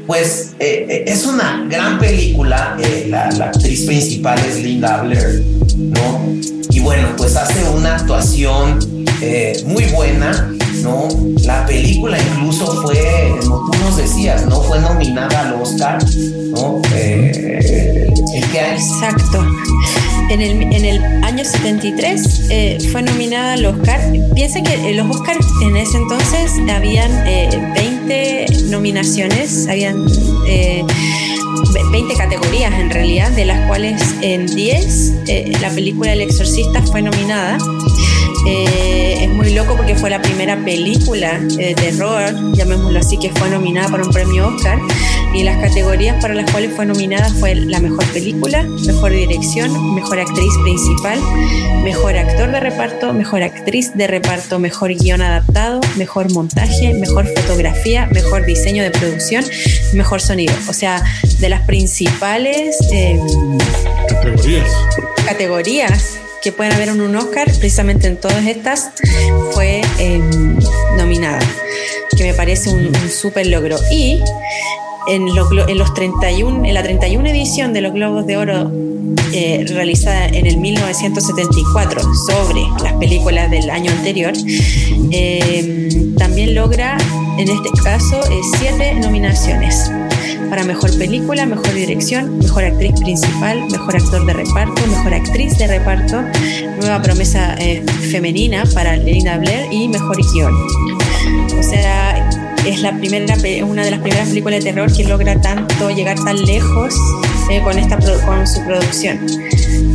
pues 0.10 0.54
eh, 0.60 0.88
eh, 0.90 1.04
es 1.08 1.26
una 1.26 1.66
gran 1.70 2.00
película, 2.00 2.76
eh, 2.82 3.08
la, 3.10 3.28
actriz 3.28 3.86
principal 3.86 4.40
es 4.40 4.62
Linda 4.64 5.02
Blair, 5.04 5.44
¿no? 5.78 6.26
Y 6.72 6.80
bueno, 6.80 7.10
pues 7.16 7.36
hace 7.36 7.68
una 7.70 7.96
actuación 7.96 8.80
muy 9.66 9.84
buena, 9.86 10.52
¿no? 10.84 11.08
La 11.44 11.66
película 11.66 12.18
incluso 12.20 12.82
fue, 12.82 13.36
como 13.42 13.70
tú 13.70 13.78
nos 13.80 13.98
decías, 13.98 14.46
¿no? 14.46 14.62
Fue 14.62 14.80
nominada 14.80 15.50
al 15.50 15.54
Oscar, 15.62 15.98
¿no? 16.52 16.82
Exacto. 18.54 19.46
En 20.30 20.42
el, 20.42 20.62
en 20.62 20.86
el 20.86 21.24
año 21.24 21.44
73 21.44 22.42
eh, 22.50 22.78
fue 22.92 23.02
nominada 23.02 23.54
al 23.54 23.66
Oscar. 23.66 24.00
Piensa 24.36 24.62
que 24.62 24.94
los 24.94 25.16
Oscars 25.16 25.46
en 25.64 25.76
ese 25.76 25.98
entonces 25.98 26.52
habían 26.72 27.12
20 27.26 28.44
eh, 28.44 28.48
nominaciones, 28.70 29.68
habían 29.68 30.06
20 30.06 30.48
eh, 30.48 30.88
categorías 32.16 32.74
en 32.74 32.92
realidad, 32.92 33.32
de 33.32 33.46
las 33.46 33.66
cuales 33.68 34.02
en 34.22 34.46
10 34.46 35.14
la 35.62 35.70
película 35.70 36.14
El 36.14 36.22
Exorcista 36.22 36.82
fue 36.84 37.02
nominada. 37.02 37.58
Eh, 38.46 39.26
es 39.26 39.30
muy 39.30 39.54
loco 39.54 39.76
porque 39.76 39.96
fue 39.96 40.10
la 40.10 40.19
primera 40.40 40.64
película 40.64 41.38
de 41.38 41.76
terror, 41.76 42.54
llamémoslo 42.54 42.98
así, 42.98 43.18
que 43.18 43.30
fue 43.30 43.50
nominada 43.50 43.90
por 43.90 44.02
un 44.02 44.10
premio 44.10 44.48
Oscar. 44.48 44.80
Y 45.34 45.44
las 45.44 45.58
categorías 45.58 46.16
para 46.22 46.34
las 46.34 46.50
cuales 46.50 46.72
fue 46.74 46.86
nominada 46.86 47.30
fue 47.42 47.56
la 47.56 47.82
mejor 47.82 48.06
película, 48.14 48.64
mejor 48.64 49.12
dirección, 49.12 49.96
mejor 49.96 50.18
actriz 50.18 50.54
principal, 50.64 51.20
mejor 51.84 52.16
actor 52.16 52.54
de 52.54 52.62
reparto, 52.62 53.12
mejor 53.12 53.44
actriz 53.44 53.92
de 53.96 54.08
reparto, 54.08 54.60
mejor 54.60 54.94
guion 54.94 55.22
adaptado, 55.22 55.82
mejor 55.98 56.32
montaje, 56.32 56.94
mejor 56.94 57.28
fotografía, 57.36 58.06
mejor 58.06 58.46
diseño 58.46 58.82
de 58.82 58.92
producción, 58.92 59.44
mejor 59.92 60.22
sonido. 60.22 60.54
O 60.70 60.74
sea, 60.74 61.04
de 61.40 61.50
las 61.50 61.64
principales 61.64 62.78
eh, 62.94 63.20
categorías. 64.08 64.70
categorías 65.26 66.20
que 66.42 66.52
pueden 66.52 66.74
haber 66.74 66.90
en 66.90 67.02
un 67.02 67.16
Oscar, 67.16 67.46
precisamente 67.46 68.08
en 68.08 68.18
todas 68.18 68.46
estas 68.46 68.92
fue 69.54 69.82
em, 70.00 70.58
nominada, 70.98 71.40
que 72.16 72.24
me 72.24 72.34
parece 72.34 72.70
un, 72.70 72.92
súper 73.10 73.48
logro. 73.48 73.78
Y 73.92 74.20
en, 75.08 75.28
en, 75.28 75.78
los 75.78 75.94
31, 75.94 76.66
en 76.66 76.74
la 76.74 76.84
31 76.84 77.28
edición 77.30 77.74
de 77.74 77.82
los 77.82 77.94
Globos 77.94 78.26
de 78.26 78.38
Oro 78.38 78.72
eh, 79.34 79.66
realizada 79.68 80.28
en 80.28 80.46
el 80.46 80.58
1974 80.58 82.02
sobre 82.28 82.62
las 82.84 82.94
películas 82.94 83.50
del 83.52 83.70
año 83.70 83.92
anterior, 83.92 84.34
em, 85.12 86.16
también 86.16 86.56
logra 86.56 86.98
en 87.38 87.50
este 87.50 87.70
caso 87.84 88.22
siete 88.58 88.96
nominaciones 88.96 89.90
para 90.50 90.64
mejor 90.64 90.96
película, 90.98 91.46
mejor 91.46 91.74
dirección, 91.74 92.38
mejor 92.40 92.64
actriz 92.64 92.94
principal, 93.00 93.64
mejor 93.70 93.96
actor 93.96 94.26
de 94.26 94.34
reparto, 94.34 94.88
mejor 94.88 95.14
actriz 95.14 95.58
de 95.58 95.68
reparto, 95.68 96.22
nueva 96.80 97.02
promesa 97.02 97.56
eh, 97.60 97.84
femenina 98.12 98.64
para 98.74 98.96
Linda 98.98 99.38
Blair 99.38 99.72
y 99.72 99.88
mejor 99.88 100.18
guion. 100.34 100.54
O 101.60 101.64
sea, 101.64 102.30
es 102.66 102.82
la 102.82 102.98
primera, 102.98 103.36
una 103.66 103.84
de 103.84 103.92
las 103.92 104.00
primeras 104.00 104.30
películas 104.30 104.64
de 104.64 104.72
terror 104.72 104.92
que 104.96 105.04
logra 105.04 105.40
tanto 105.42 105.90
llegar 105.92 106.18
tan 106.24 106.42
lejos 106.46 106.96
eh, 107.50 107.62
con 107.64 107.78
esta 107.78 107.98
con 108.26 108.48
su 108.48 108.64
producción. 108.66 109.20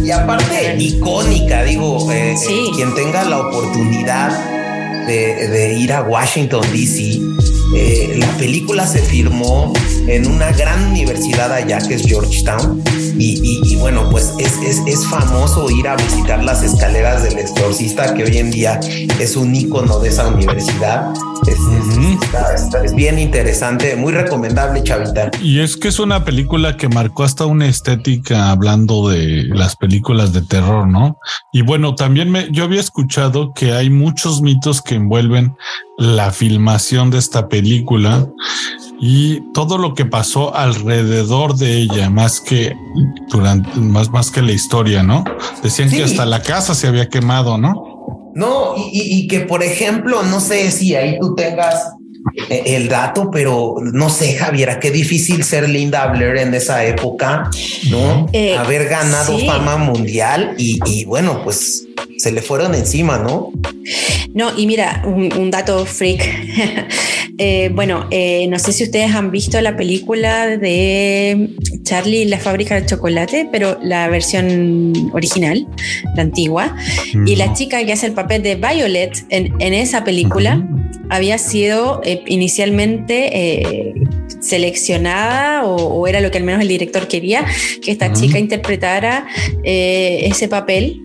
Y 0.05 0.11
aparte 0.11 0.77
icónica, 0.79 1.63
digo, 1.63 2.11
eh, 2.13 2.35
quien 2.75 2.95
tenga 2.95 3.25
la 3.25 3.39
oportunidad 3.41 4.31
de, 5.07 5.49
de 5.49 5.75
ir 5.75 5.93
a 5.93 6.03
Washington 6.03 6.63
D.C 6.73 7.54
eh, 7.75 8.15
la 8.19 8.29
película 8.37 8.87
se 8.87 9.01
filmó 9.01 9.73
en 10.07 10.27
una 10.27 10.53
gran 10.53 10.91
universidad 10.91 11.53
allá 11.53 11.79
que 11.79 11.95
es 11.95 12.03
Georgetown 12.03 12.83
y, 13.19 13.77
bueno, 13.77 14.09
pues 14.11 14.33
es, 14.39 15.07
famoso 15.07 15.71
ir 15.71 15.87
a 15.89 15.97
visitar 15.97 16.43
las 16.43 16.63
escaleras 16.63 17.23
del 17.23 17.39
exorcista 17.39 18.15
que 18.15 18.25
hoy 18.25 18.39
en 18.39 18.51
día 18.51 18.81
es 19.21 19.37
un 19.37 19.55
icono 19.55 19.99
de 19.99 20.09
esa 20.09 20.29
universidad. 20.29 21.13
Es, 21.47 22.95
bien 22.95 23.19
interesante, 23.19 23.97
muy 23.97 24.13
recomendable, 24.13 24.83
Chavita. 24.83 25.31
Y 25.43 25.61
es 25.61 25.77
que 25.77 25.89
es 25.89 25.99
una 25.99 26.25
película 26.25 26.77
que 26.77 26.89
marcó 26.89 27.25
hasta 27.25 27.45
una 27.45 27.67
estética 27.67 28.51
hablando 28.51 29.09
de 29.09 29.45
las 29.45 29.77
películas 29.77 30.33
de 30.33 30.43
terror, 30.43 30.87
¿no? 30.87 31.19
Y 31.53 31.63
bueno, 31.63 31.95
también 31.95 32.31
me, 32.31 32.49
yo 32.51 32.65
había 32.65 32.81
escuchado 32.81 33.53
que 33.53 33.73
hay 33.73 33.91
muchos 33.91 34.43
mitos 34.43 34.81
que 34.81 34.95
envuelven 34.95 35.55
la 35.99 36.31
filmación 36.31 37.11
de 37.11 37.19
esta 37.19 37.49
película 37.49 37.64
y 39.01 39.41
todo 39.53 39.79
lo 39.79 39.95
que 39.95 40.05
pasó 40.05 40.55
alrededor 40.55 41.57
de 41.57 41.77
ella, 41.79 42.11
más 42.11 42.41
que 42.41 42.75
durante, 43.29 43.69
más, 43.79 44.11
más 44.11 44.31
que 44.31 44.43
la 44.43 44.53
historia, 44.53 45.03
¿no? 45.03 45.25
Decían 45.63 45.91
que 45.91 46.05
hasta 46.05 46.25
la 46.25 46.43
casa 46.43 46.75
se 46.75 46.87
había 46.87 47.09
quemado, 47.09 47.59
¿no? 47.59 48.33
No, 48.35 48.75
y, 48.77 49.29
que 49.29 49.41
por 49.41 49.63
ejemplo, 49.63 50.23
no 50.23 50.41
sé 50.41 50.71
si 50.71 50.95
ahí 50.95 51.19
tú 51.21 51.35
tengas 51.35 51.93
eh, 52.49 52.63
el 52.67 52.89
dato, 52.89 53.31
pero 53.31 53.77
no 53.81 54.09
sé, 54.11 54.35
Javiera, 54.35 54.81
qué 54.81 54.91
difícil 54.91 55.45
ser 55.45 55.69
Linda 55.69 56.07
Blair 56.07 56.39
en 56.39 56.55
esa 56.55 56.85
época, 56.85 57.51
¿no? 57.91 58.27
Eh, 58.33 58.57
Haber 58.57 58.89
ganado 58.89 59.39
fama 59.39 59.77
mundial 59.77 60.55
y, 60.59 60.81
y 60.87 61.05
bueno, 61.05 61.43
pues 61.45 61.87
se 62.17 62.33
le 62.33 62.43
fueron 62.43 62.75
encima, 62.75 63.19
¿no? 63.19 63.53
No, 64.35 64.57
y 64.57 64.67
mira, 64.67 65.03
un, 65.07 65.51
dato 65.51 65.85
freak. 65.87 66.23
Eh, 67.37 67.69
bueno, 67.75 68.07
eh, 68.13 68.47
no 68.47 68.61
sé 68.61 68.73
si 68.73 68.85
ustedes 68.85 69.13
han 69.13 69.33
visto 69.33 69.61
la 69.61 69.77
película 69.77 70.57
de 70.57 71.49
Charlie 71.83 72.27
la 72.27 72.39
fábrica 72.39 72.81
de 72.81 72.87
chocolate, 72.87 73.49
pero 73.51 73.77
la 73.83 74.09
versión 74.09 75.11
original, 75.13 75.67
la 76.15 76.23
antigua. 76.23 76.77
Y 77.27 77.35
la 77.35 77.53
chica 77.53 77.85
que 77.85 77.93
hace 77.93 78.07
el 78.07 78.13
papel 78.13 78.45
de 78.45 78.55
Violet 78.55 79.27
en, 79.31 79.75
esa 79.75 80.05
película 80.05 80.65
había 81.11 81.37
sido 81.39 82.01
eh, 82.05 82.23
inicialmente 82.29 83.95
seleccionada 84.39 85.65
o, 85.65 86.07
era 86.07 86.21
lo 86.21 86.31
que 86.31 86.39
al 86.39 86.45
menos 86.45 86.63
el 86.63 86.69
director 86.69 87.09
quería, 87.09 87.45
que 87.83 87.91
esta 87.91 88.13
chica 88.13 88.39
interpretara 88.39 89.27
ese 89.65 90.47
papel 90.47 91.04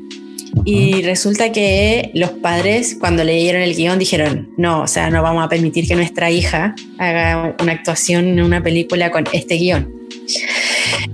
y 0.65 1.02
resulta 1.02 1.52
que 1.52 2.12
los 2.13 2.32
padres, 2.32 2.95
cuando 3.00 3.24
leyeron 3.24 3.62
el 3.62 3.76
guion, 3.76 4.00
dijeron, 4.00 4.54
no, 4.58 4.82
o 4.82 4.88
sea, 4.88 5.10
no 5.10 5.22
vamos 5.22 5.43
a 5.43 5.50
permitir 5.50 5.88
que 5.88 5.95
nuestra 5.95 6.32
hija 6.32 6.76
haga 6.98 7.56
una 7.60 7.72
actuación 7.72 8.28
en 8.28 8.41
una 8.41 8.62
película 8.62 9.12
con 9.12 9.26
este 9.34 9.56
guion. 9.56 9.93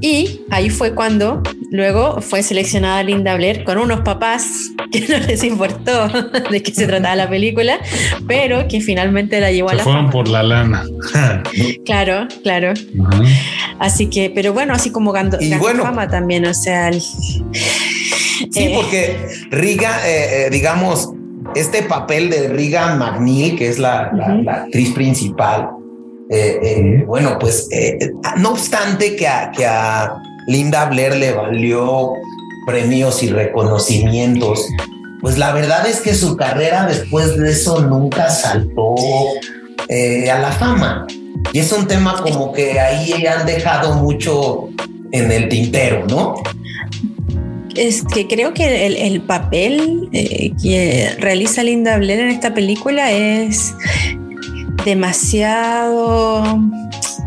Y 0.01 0.41
ahí 0.49 0.69
fue 0.69 0.93
cuando 0.93 1.41
luego 1.71 2.21
fue 2.21 2.43
seleccionada 2.43 3.03
Linda 3.03 3.35
Blair 3.35 3.63
con 3.63 3.77
unos 3.77 4.01
papás 4.01 4.71
que 4.91 5.01
no 5.01 5.17
les 5.19 5.43
importó 5.43 6.07
de 6.51 6.63
qué 6.63 6.73
se 6.73 6.87
trataba 6.87 7.15
la 7.15 7.29
película, 7.29 7.79
pero 8.27 8.67
que 8.67 8.81
finalmente 8.81 9.39
la 9.39 9.51
llevó 9.51 9.69
a 9.69 9.75
la 9.75 9.83
fueron 9.83 10.09
por 10.09 10.27
la 10.27 10.43
lana. 10.43 10.85
claro, 11.85 12.27
claro. 12.43 12.73
Así 13.79 14.09
que, 14.09 14.29
pero 14.29 14.53
bueno, 14.53 14.73
así 14.73 14.91
como 14.91 15.11
ganó, 15.11 15.37
fama 15.81 16.07
también, 16.07 16.45
o 16.45 16.53
sea, 16.53 16.91
Sí, 18.51 18.63
eh. 18.63 18.71
porque 18.75 19.17
Riga, 19.49 20.07
eh, 20.07 20.45
eh, 20.45 20.49
digamos, 20.49 21.11
este 21.55 21.83
papel 21.83 22.29
de 22.29 22.49
Riga 22.49 22.95
McNeil, 22.95 23.57
que 23.57 23.69
es 23.69 23.79
la, 23.79 24.11
actriz 24.47 24.91
principal, 24.93 25.69
bueno, 27.05 27.37
pues 27.39 27.67
no 28.37 28.51
obstante 28.51 29.15
que 29.15 29.27
a, 29.27 29.51
que 29.51 29.65
a 29.65 30.15
Linda 30.47 30.85
Blair 30.85 31.15
le 31.15 31.33
valió 31.33 32.13
premios 32.65 33.21
y 33.21 33.29
reconocimientos, 33.29 34.67
pues 35.21 35.37
la 35.37 35.53
verdad 35.53 35.87
es 35.87 36.01
que 36.01 36.13
su 36.13 36.35
carrera 36.35 36.85
después 36.87 37.37
de 37.37 37.51
eso 37.51 37.81
nunca 37.81 38.29
saltó 38.29 38.95
a 39.89 40.39
la 40.39 40.51
fama. 40.51 41.05
Y 41.53 41.59
es 41.59 41.71
un 41.71 41.87
tema 41.87 42.21
como 42.21 42.51
que 42.51 42.79
ahí 42.79 43.25
han 43.25 43.45
dejado 43.45 43.93
mucho 43.93 44.69
en 45.11 45.31
el 45.31 45.49
tintero, 45.49 46.05
¿no? 46.07 46.35
Es 47.75 48.03
que 48.03 48.27
creo 48.27 48.53
que 48.53 48.85
el, 48.85 49.21
papel 49.21 50.09
eh, 50.13 50.51
que 50.61 51.09
realiza 51.19 51.61
Linda 51.61 51.97
Blair 51.97 52.21
en 52.21 52.29
esta 52.29 52.53
película 52.53 53.11
es 53.11 53.73
demasiado, 54.83 56.43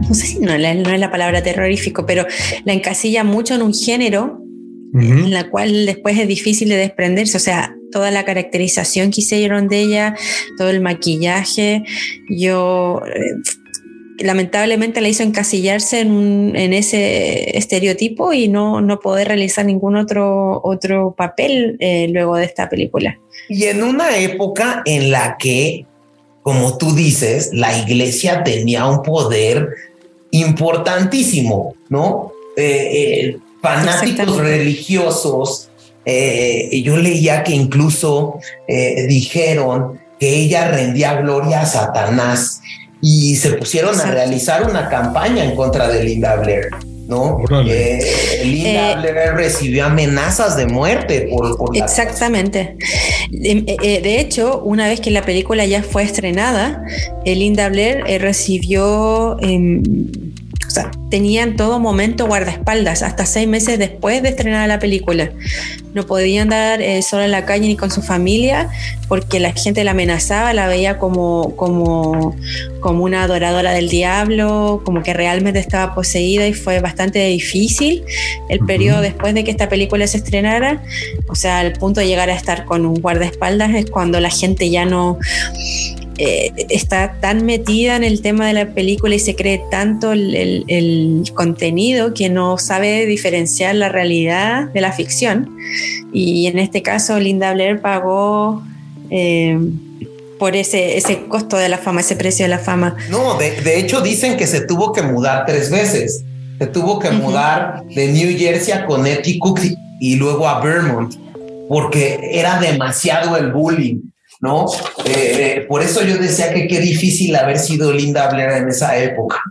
no 0.09 0.15
sé 0.15 0.27
si 0.27 0.41
no, 0.41 0.53
es 0.53 1.01
la 1.01 1.11
palabra 1.11 1.43
terrorífico, 1.43 2.05
pero 2.07 2.27
la 2.65 2.73
encasilla 2.73 3.25
mucho 3.25 3.55
en 3.55 3.63
un 3.63 3.75
género 3.75 4.43
en 4.95 5.31
la 5.33 5.51
cual 5.51 5.87
después 5.87 6.19
es 6.19 6.27
difícil 6.27 6.69
de 6.71 6.77
desprenderse. 6.77 7.37
O 7.37 7.41
sea, 7.41 7.75
toda 7.93 8.11
la 8.11 8.25
caracterización 8.25 9.11
que 9.11 9.21
hicieron 9.21 9.69
de 9.69 9.81
ella, 9.81 10.17
todo 10.57 10.71
el 10.71 10.81
maquillaje, 10.81 11.83
yo 12.29 13.03
eh, 13.07 14.25
lamentablemente 14.25 15.01
le 15.01 15.11
hizo 15.11 15.23
encasillarse 15.23 16.01
en, 16.01 16.73
ese 16.73 17.57
estereotipo 17.57 18.33
y 18.33 18.49
no, 18.49 18.81
no 18.81 18.99
poder 19.01 19.29
realizar 19.29 19.65
ningún 19.65 19.97
otro, 19.97 20.61
otro 20.63 21.15
papel 21.17 21.77
eh, 21.81 22.09
luego 22.11 22.37
de 22.37 22.45
esta 22.45 22.69
película. 22.69 23.19
Y 23.49 23.65
en 23.65 23.83
una 23.83 24.17
época 24.19 24.83
en 24.85 25.11
la 25.11 25.37
que, 25.39 25.87
como 26.49 26.79
tú 26.79 26.95
dices, 26.95 27.51
la 27.53 27.77
iglesia 27.77 28.43
tenía 28.43 28.87
un 28.87 29.03
poder 29.03 29.69
importantísimo, 30.31 31.75
¿no? 31.91 32.33
Eh, 32.57 33.35
eh, 33.35 33.39
fanáticos 33.61 34.39
religiosos. 34.39 35.69
yo 36.07 36.97
leía 36.97 37.45
que 37.45 37.53
incluso 37.53 38.39
dijeron 38.67 40.01
que 40.19 40.37
ella 40.37 40.71
rendía 40.71 41.21
gloria 41.21 41.61
a 41.61 41.67
Satanás 41.67 42.63
y 43.03 43.37
se 43.37 43.51
pusieron 43.53 44.01
a 44.01 44.11
realizar 44.11 44.65
una 44.65 44.89
campaña 44.89 45.45
en 45.45 45.55
contra 45.55 45.87
de 45.89 46.03
Linda 46.03 46.37
Blair. 46.37 46.71
¿No? 47.09 47.43
Eh, 47.67 48.43
Linda 48.45 48.93
eh, 48.93 48.97
Blair 48.97 49.35
recibió 49.35 49.87
amenazas 49.87 50.57
de 50.57 50.67
muerte 50.67 51.29
por, 51.31 51.75
Exactamente. 51.75 52.77
Eh, 53.33 54.01
de 54.03 54.21
hecho, 54.21 54.61
una 54.63 54.87
vez 54.87 55.01
que 55.01 55.11
la 55.11 55.23
película 55.23 55.65
ya 55.65 55.83
fue 55.83 56.03
estrenada, 56.03 56.85
Linda 57.25 57.69
Blair 57.71 58.05
recibió 58.21 59.39
tenía 61.11 61.43
en 61.43 61.57
todo 61.57 61.79
momento 61.81 62.27
guardaespaldas, 62.27 63.03
hasta 63.03 63.27
seis 63.27 63.49
meses 63.49 63.79
después 63.79 64.23
de 64.23 64.31
estrenar 64.31 64.69
la 64.69 64.79
película. 64.79 65.31
No 65.95 66.05
podía 66.07 66.43
andar 66.43 66.83
eh, 66.83 67.03
sola 67.03 67.25
en 67.25 67.31
la 67.31 67.45
calle 67.45 67.67
ni 67.67 67.77
con 67.77 67.91
su 67.91 68.03
familia 68.03 68.69
porque 69.09 69.41
la 69.41 69.53
gente 69.53 69.85
la 69.85 69.93
amenazaba, 69.93 70.53
la 70.53 70.69
veía 70.69 70.99
como, 70.99 71.57
como, 71.57 72.37
como 72.81 73.05
una 73.05 73.23
adoradora 73.23 73.73
del 73.73 73.89
diablo, 73.89 74.83
como 74.85 75.03
que 75.03 75.15
realmente 75.15 75.59
estaba 75.59 75.95
poseída 75.95 76.47
y 76.47 76.53
fue 76.53 76.81
bastante 76.81 77.25
difícil 77.27 78.05
el 78.51 78.61
periodo 78.61 79.01
después 79.01 79.35
de 79.35 79.45
que 79.45 79.51
esta 79.51 79.69
película 79.69 80.07
se 80.07 80.19
estrenara. 80.19 80.83
O 81.29 81.35
sea, 81.35 81.61
al 81.61 81.73
punto 81.73 82.01
de 82.01 82.07
llegar 82.07 82.29
a 82.29 82.35
estar 82.35 82.67
con 82.67 82.85
un 82.85 83.01
guardaespaldas 83.01 83.75
es 83.75 83.91
cuando 83.91 84.21
la 84.21 84.31
gente 84.31 84.69
ya 84.71 84.85
no 84.85 85.19
eh, 86.19 86.53
está 86.69 87.21
tan 87.21 87.47
metida 87.47 87.95
en 87.95 88.03
el 88.03 88.23
tema 88.23 88.49
de 88.49 88.53
la 88.53 88.75
película 88.75 89.15
y 89.15 89.21
se 89.21 89.37
cree 89.37 89.63
tanto 89.71 90.13
el, 90.13 91.23
contenido 91.35 92.13
que 92.13 92.29
no 92.29 92.59
sabe 92.59 93.07
diferenciar 93.07 93.77
la 93.77 93.89
realidad 93.89 94.69
de 94.73 94.81
la 94.81 94.93
ficción. 94.93 95.57
Y 96.13 96.47
en 96.47 96.59
este 96.59 96.83
caso, 96.83 97.21
Linda 97.21 97.53
Blair 97.53 97.81
pagó 97.81 98.63
eh, 99.11 99.59
por 100.39 100.57
ese, 100.57 100.97
ese 100.97 101.27
costo 101.29 101.57
de 101.57 101.69
la 101.69 101.79
fama, 101.79 102.01
ese 102.01 102.17
precio 102.17 102.45
de 102.45 102.49
la 102.49 102.59
fama. 102.59 102.97
No, 103.11 103.39
de, 103.39 103.79
hecho 103.79 104.01
dicen 104.01 104.37
que 104.37 104.47
se 104.49 104.63
tuvo 104.63 104.93
que 104.93 105.03
mudar 105.03 105.47
tres 105.47 105.71
veces. 105.71 106.25
Se 106.59 106.67
tuvo 106.67 106.99
que 106.99 107.11
mudar 107.11 107.85
de 107.95 108.09
New 108.09 108.37
Jersey 108.37 108.73
a 108.73 108.87
Connecticut 108.87 109.61
y 110.01 110.17
luego 110.17 110.49
a 110.49 110.61
Vermont 110.61 111.15
porque 111.69 112.19
era 112.33 112.59
demasiado 112.59 113.37
el 113.37 113.53
bullying 113.53 114.01
¿no? 114.41 114.67
Eh, 115.05 115.57
eh, 115.57 115.61
por 115.69 115.83
eso 115.83 116.05
yo 116.05 116.17
decía 116.19 116.53
que 116.53 116.69
qué 116.69 116.81
difícil 116.81 117.35
haber 117.37 117.59
sido 117.59 117.93
Linda 117.93 118.29
Blair 118.31 118.63
en 118.63 118.69
esa 118.69 118.97
época. 118.99 119.43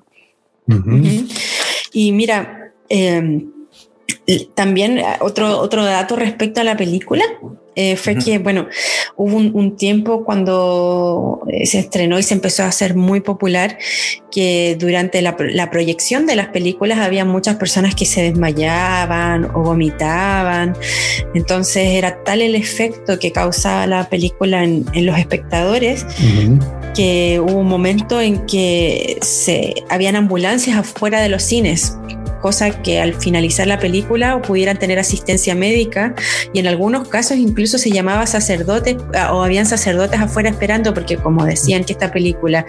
Y 1.94 2.12
mira, 2.12 2.72
em, 2.90 3.52
también 4.56 5.02
otro, 5.20 5.60
otro 5.60 5.86
dato 5.86 6.16
respecto 6.16 6.62
a 6.62 6.64
la 6.64 6.78
película 6.78 7.24
eh, 7.80 7.96
fue 7.96 8.16
que, 8.16 8.40
bueno, 8.40 8.68
hubo 9.18 9.38
un, 9.38 9.78
tiempo 9.78 10.26
cuando 10.26 11.42
eh, 11.48 11.68
se 11.68 11.78
estrenó 11.78 12.18
y 12.18 12.24
se 12.24 12.34
empezó 12.34 12.64
a 12.64 12.70
hacer 12.70 12.96
muy 12.96 13.22
popular 13.22 13.78
que 14.32 14.76
durante 14.80 15.22
la, 15.22 15.36
proyección 15.70 16.26
de 16.26 16.36
las 16.36 16.48
películas 16.48 16.98
había 16.98 17.24
muchas 17.24 17.58
personas 17.58 17.94
que 17.94 18.06
se 18.06 18.24
desmayaban 18.24 19.46
o 19.54 19.62
vomitaban. 19.62 20.76
Entonces 21.36 21.90
era 21.90 22.24
tal 22.24 22.42
el 22.42 22.56
efecto 22.56 23.20
que 23.20 23.32
causaba 23.32 23.86
la 23.86 24.10
película 24.10 24.64
en, 24.64 25.06
los 25.06 25.20
espectadores 25.20 26.04
que 26.96 27.40
hubo 27.40 27.60
un 27.60 27.68
momento 27.68 28.20
en 28.20 28.44
que 28.48 29.20
se, 29.22 29.76
habían 29.88 30.16
ambulancias 30.16 30.78
afuera 30.78 31.22
de 31.22 31.30
los 31.30 31.44
cines 31.44 31.96
cosa 32.40 32.82
que 32.82 33.00
al 33.00 33.14
finalizar 33.14 33.68
la 33.68 33.80
película 33.80 34.42
pudieran 34.42 34.78
tener 34.78 35.00
asistencia 35.00 35.56
médica 35.56 36.16
y 36.54 36.60
en 36.60 36.68
algunos 36.68 37.08
casos 37.08 37.38
incluso 37.38 37.78
se 37.78 37.92
llamaba 37.92 38.26
sacerdotes 38.26 38.98
ah, 39.16 39.34
o 39.34 39.44
habían 39.44 39.66
sacerdotes 39.66 40.20
afuera 40.20 40.50
esperando 40.50 40.94
porque 40.94 41.18
como 41.18 41.46
decían 41.46 41.84
que 41.84 41.94
esta 41.94 42.12
película 42.12 42.66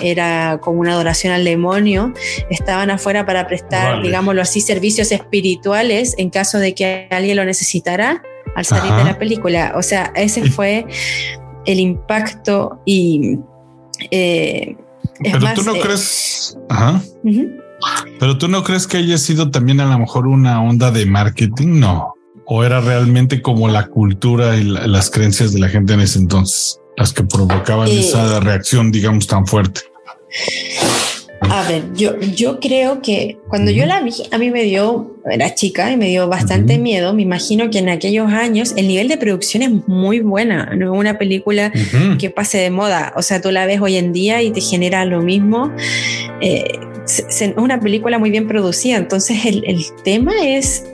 era 0.00 0.58
como 0.60 0.80
una 0.80 0.92
adoración 0.92 1.32
al 1.32 1.44
demonio, 1.44 2.12
estaban 2.50 2.90
afuera 2.90 3.26
para 3.26 3.46
prestar, 3.46 4.02
digámoslo 4.02 4.42
así, 4.42 4.60
servicios 4.60 5.12
espirituales 5.12 6.14
en 6.18 6.30
caso 6.30 6.58
de 6.58 6.74
que 6.74 7.06
alguien 7.10 7.36
lo 7.36 7.44
necesitara 7.44 8.22
al 8.54 8.64
salir 8.64 8.92
de 8.92 9.04
la 9.04 9.18
película. 9.18 9.72
O 9.76 9.82
sea, 9.82 10.12
ese 10.14 10.44
fue 10.50 10.86
el 11.66 11.80
impacto 11.80 12.80
y... 12.84 13.38
Eh, 14.10 14.76
Pero 15.22 15.54
tú 15.54 15.62
no 15.62 15.76
eh, 15.76 15.80
crees... 15.80 16.58
Ajá. 16.68 17.02
Pero 18.18 18.38
tú 18.38 18.48
no 18.48 18.62
crees 18.62 18.86
que 18.86 18.98
haya 18.98 19.18
sido 19.18 19.50
también 19.50 19.80
a 19.80 19.86
lo 19.86 19.98
mejor 19.98 20.26
una 20.26 20.62
onda 20.62 20.90
de 20.90 21.06
marketing? 21.06 21.80
No. 21.80 22.14
¿O 22.46 22.64
era 22.64 22.80
realmente 22.80 23.40
como 23.40 23.68
la 23.68 23.86
cultura 23.86 24.56
y 24.56 24.64
las 24.64 25.10
creencias 25.10 25.52
de 25.52 25.60
la 25.60 25.68
gente 25.68 25.94
en 25.94 26.00
ese 26.00 26.18
entonces 26.18 26.78
las 26.96 27.12
que 27.12 27.24
provocaban 27.24 27.88
eh, 27.88 28.00
esa 28.00 28.40
reacción, 28.40 28.92
digamos, 28.92 29.26
tan 29.26 29.46
fuerte? 29.46 29.80
A 31.40 31.68
ver, 31.68 31.92
yo, 31.94 32.18
yo 32.20 32.60
creo 32.60 33.02
que 33.02 33.38
cuando 33.48 33.70
yo 33.70 33.84
la 33.84 34.00
vi, 34.00 34.12
a 34.30 34.38
mí 34.38 34.50
me 34.50 34.62
dio, 34.62 35.16
era 35.30 35.54
chica 35.54 35.90
y 35.90 35.96
me 35.96 36.08
dio 36.08 36.28
bastante 36.28 36.78
miedo. 36.78 37.12
Me 37.12 37.22
imagino 37.22 37.68
que 37.68 37.78
en 37.78 37.88
aquellos 37.88 38.32
años 38.32 38.74
el 38.76 38.88
nivel 38.88 39.08
de 39.08 39.18
producción 39.18 39.62
es 39.62 39.70
muy 39.88 40.20
buena. 40.20 40.72
No 40.76 40.94
es 40.94 40.98
una 40.98 41.18
película 41.18 41.72
que 42.18 42.30
pase 42.30 42.58
de 42.58 42.70
moda. 42.70 43.12
O 43.16 43.22
sea, 43.22 43.40
tú 43.40 43.50
la 43.50 43.66
ves 43.66 43.80
hoy 43.80 43.96
en 43.96 44.12
día 44.12 44.40
y 44.40 44.50
te 44.52 44.60
genera 44.60 45.04
lo 45.04 45.20
mismo. 45.20 45.72
Eh, 46.40 46.78
es 47.06 47.44
una 47.56 47.80
película 47.80 48.18
muy 48.18 48.30
bien 48.30 48.46
producida. 48.46 48.96
Entonces, 48.96 49.44
el, 49.44 49.64
el 49.66 49.84
tema 50.04 50.32
es 50.42 50.84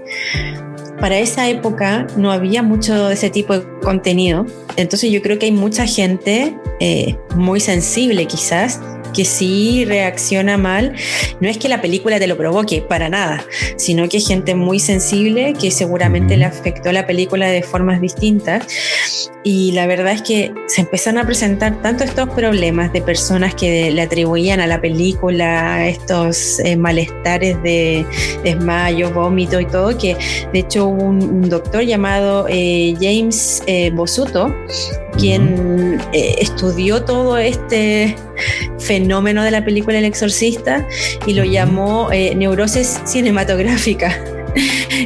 para 1.00 1.18
esa 1.18 1.48
época 1.48 2.06
no 2.16 2.32
había 2.32 2.62
mucho 2.62 3.08
de 3.08 3.14
ese 3.14 3.30
tipo 3.30 3.58
de 3.58 3.64
contenido. 3.80 4.46
Entonces 4.76 5.10
yo 5.10 5.22
creo 5.22 5.38
que 5.38 5.46
hay 5.46 5.52
mucha 5.52 5.86
gente 5.86 6.56
eh, 6.80 7.16
muy 7.36 7.60
sensible 7.60 8.26
quizás 8.26 8.80
que 9.08 9.24
sí 9.24 9.84
reacciona 9.84 10.56
mal, 10.56 10.94
no 11.40 11.48
es 11.48 11.58
que 11.58 11.68
la 11.68 11.80
película 11.80 12.18
te 12.18 12.26
lo 12.26 12.36
provoque 12.36 12.82
para 12.82 13.08
nada, 13.08 13.44
sino 13.76 14.08
que 14.08 14.18
hay 14.18 14.22
gente 14.22 14.54
muy 14.54 14.80
sensible 14.80 15.54
que 15.54 15.70
seguramente 15.70 16.36
le 16.36 16.44
afectó 16.44 16.92
la 16.92 17.06
película 17.06 17.48
de 17.48 17.62
formas 17.62 18.00
distintas. 18.00 18.66
Y 19.44 19.72
la 19.72 19.86
verdad 19.86 20.12
es 20.12 20.22
que 20.22 20.52
se 20.66 20.82
empezaron 20.82 21.18
a 21.18 21.24
presentar 21.24 21.80
tanto 21.80 22.04
estos 22.04 22.28
problemas 22.30 22.92
de 22.92 23.00
personas 23.00 23.54
que 23.54 23.90
le 23.90 24.02
atribuían 24.02 24.60
a 24.60 24.66
la 24.66 24.80
película 24.80 25.88
estos 25.88 26.58
eh, 26.60 26.76
malestares 26.76 27.62
de 27.62 28.04
desmayo, 28.42 29.10
vómito 29.10 29.60
y 29.60 29.66
todo, 29.66 29.96
que 29.96 30.16
de 30.52 30.58
hecho 30.58 30.86
hubo 30.86 31.04
un, 31.04 31.48
doctor 31.48 31.82
llamado 31.82 32.46
eh, 32.48 32.94
James 33.00 33.62
eh, 33.66 33.90
Bosuto, 33.94 34.54
quien 35.16 36.00
estudió 36.12 37.02
todo 37.04 37.38
este 37.38 38.16
fenómeno 38.88 39.44
de 39.44 39.50
la 39.50 39.62
película 39.66 39.98
El 39.98 40.06
Exorcista 40.06 40.88
y 41.26 41.34
lo 41.34 41.44
llamó 41.44 42.10
eh, 42.10 42.34
neurosis 42.34 43.00
cinematográfica. 43.04 44.18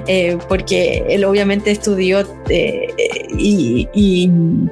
Eh, 0.06 0.38
porque 0.48 1.04
él 1.10 1.24
obviamente 1.24 1.72
estudió 1.72 2.26
eh, 2.48 2.88
y, 3.36 3.88
en 4.24 4.70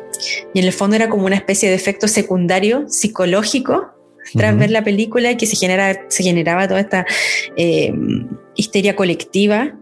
el 0.55 0.73
fondo 0.73 0.97
era 0.97 1.11
como 1.11 1.27
una 1.27 1.35
especie 1.37 1.69
de 1.69 1.75
efecto 1.75 2.09
secundario 2.09 2.89
psicológico 2.89 3.91
tras 4.33 4.57
ver 4.57 4.71
la 4.71 4.83
película 4.83 5.37
que 5.37 5.47
se, 5.47 5.57
genera, 5.57 6.07
se 6.09 6.23
generaba 6.23 6.67
toda 6.67 6.81
esta 6.81 7.05
histeria 8.57 8.97
colectiva. 8.97 9.75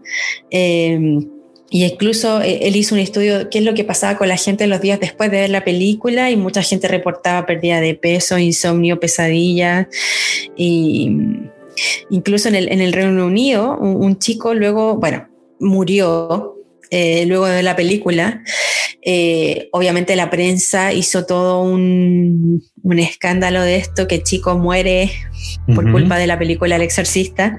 Y 1.69 1.85
incluso 1.85 2.41
eh, 2.41 2.59
él 2.63 2.75
hizo 2.75 2.95
un 2.95 3.01
estudio 3.01 3.49
qué 3.49 3.59
es 3.59 3.63
lo 3.63 3.73
que 3.73 3.83
pasaba 3.83 4.17
con 4.17 4.27
la 4.27 4.37
gente 4.37 4.65
los 4.67 4.81
días 4.81 4.99
después 4.99 5.29
de 5.29 5.41
ver 5.41 5.49
la 5.49 5.63
película 5.63 6.31
y 6.31 6.35
mucha 6.35 6.63
gente 6.63 6.87
reportaba 6.87 7.45
pérdida 7.45 7.79
de 7.79 7.95
peso, 7.95 8.37
insomnio, 8.37 8.99
pesadillas. 8.99 9.87
Y 10.57 11.11
incluso 12.09 12.49
en 12.49 12.55
el, 12.55 12.71
en 12.71 12.81
el 12.81 12.93
Reino 12.93 13.25
Unido, 13.25 13.77
un, 13.77 14.17
chico 14.17 14.53
luego, 14.53 14.95
bueno, 14.95 15.27
murió 15.59 16.55
eh, 16.89 17.25
luego 17.27 17.45
de 17.45 17.61
la 17.61 17.75
película 17.75 18.43
eh, 19.11 19.69
obviamente 19.71 20.15
la 20.15 20.29
prensa 20.29 20.93
hizo 20.93 21.25
todo 21.25 21.63
un, 21.63 22.61
escándalo 22.95 23.63
de 23.63 23.77
esto, 23.77 24.07
que 24.07 24.21
Chico 24.21 24.59
muere 24.59 25.11
por 25.73 25.91
culpa 25.91 26.19
de 26.19 26.27
la 26.27 26.37
película 26.37 26.75
El 26.75 26.83
Exorcista, 26.83 27.57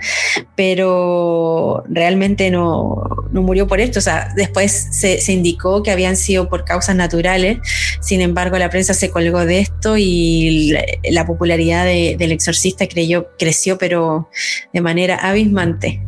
pero 0.55 1.83
realmente 1.89 2.53
no, 2.53 3.03
murió 3.33 3.67
por 3.67 3.81
esto. 3.81 3.99
O 3.99 4.03
sea, 4.03 4.33
después 4.37 4.91
se, 4.93 5.21
indicó 5.33 5.83
que 5.83 5.91
habían 5.91 6.17
sido 6.17 6.49
por 6.49 6.65
causas 6.65 6.95
naturales, 6.95 7.59
sin 8.01 8.21
embargo 8.21 8.57
la 8.57 8.71
prensa 8.71 8.95
se 8.95 9.11
colgó 9.11 9.45
de 9.45 9.59
esto 9.59 9.97
y 9.97 10.73
la, 11.11 11.27
popularidad 11.27 11.85
del 11.85 12.31
Exorcista 12.31 12.87
creyó, 12.87 13.27
creció, 13.41 13.77
pero 13.77 14.29
de 14.73 14.81
manera 14.83 15.17
abismante. 15.17 16.01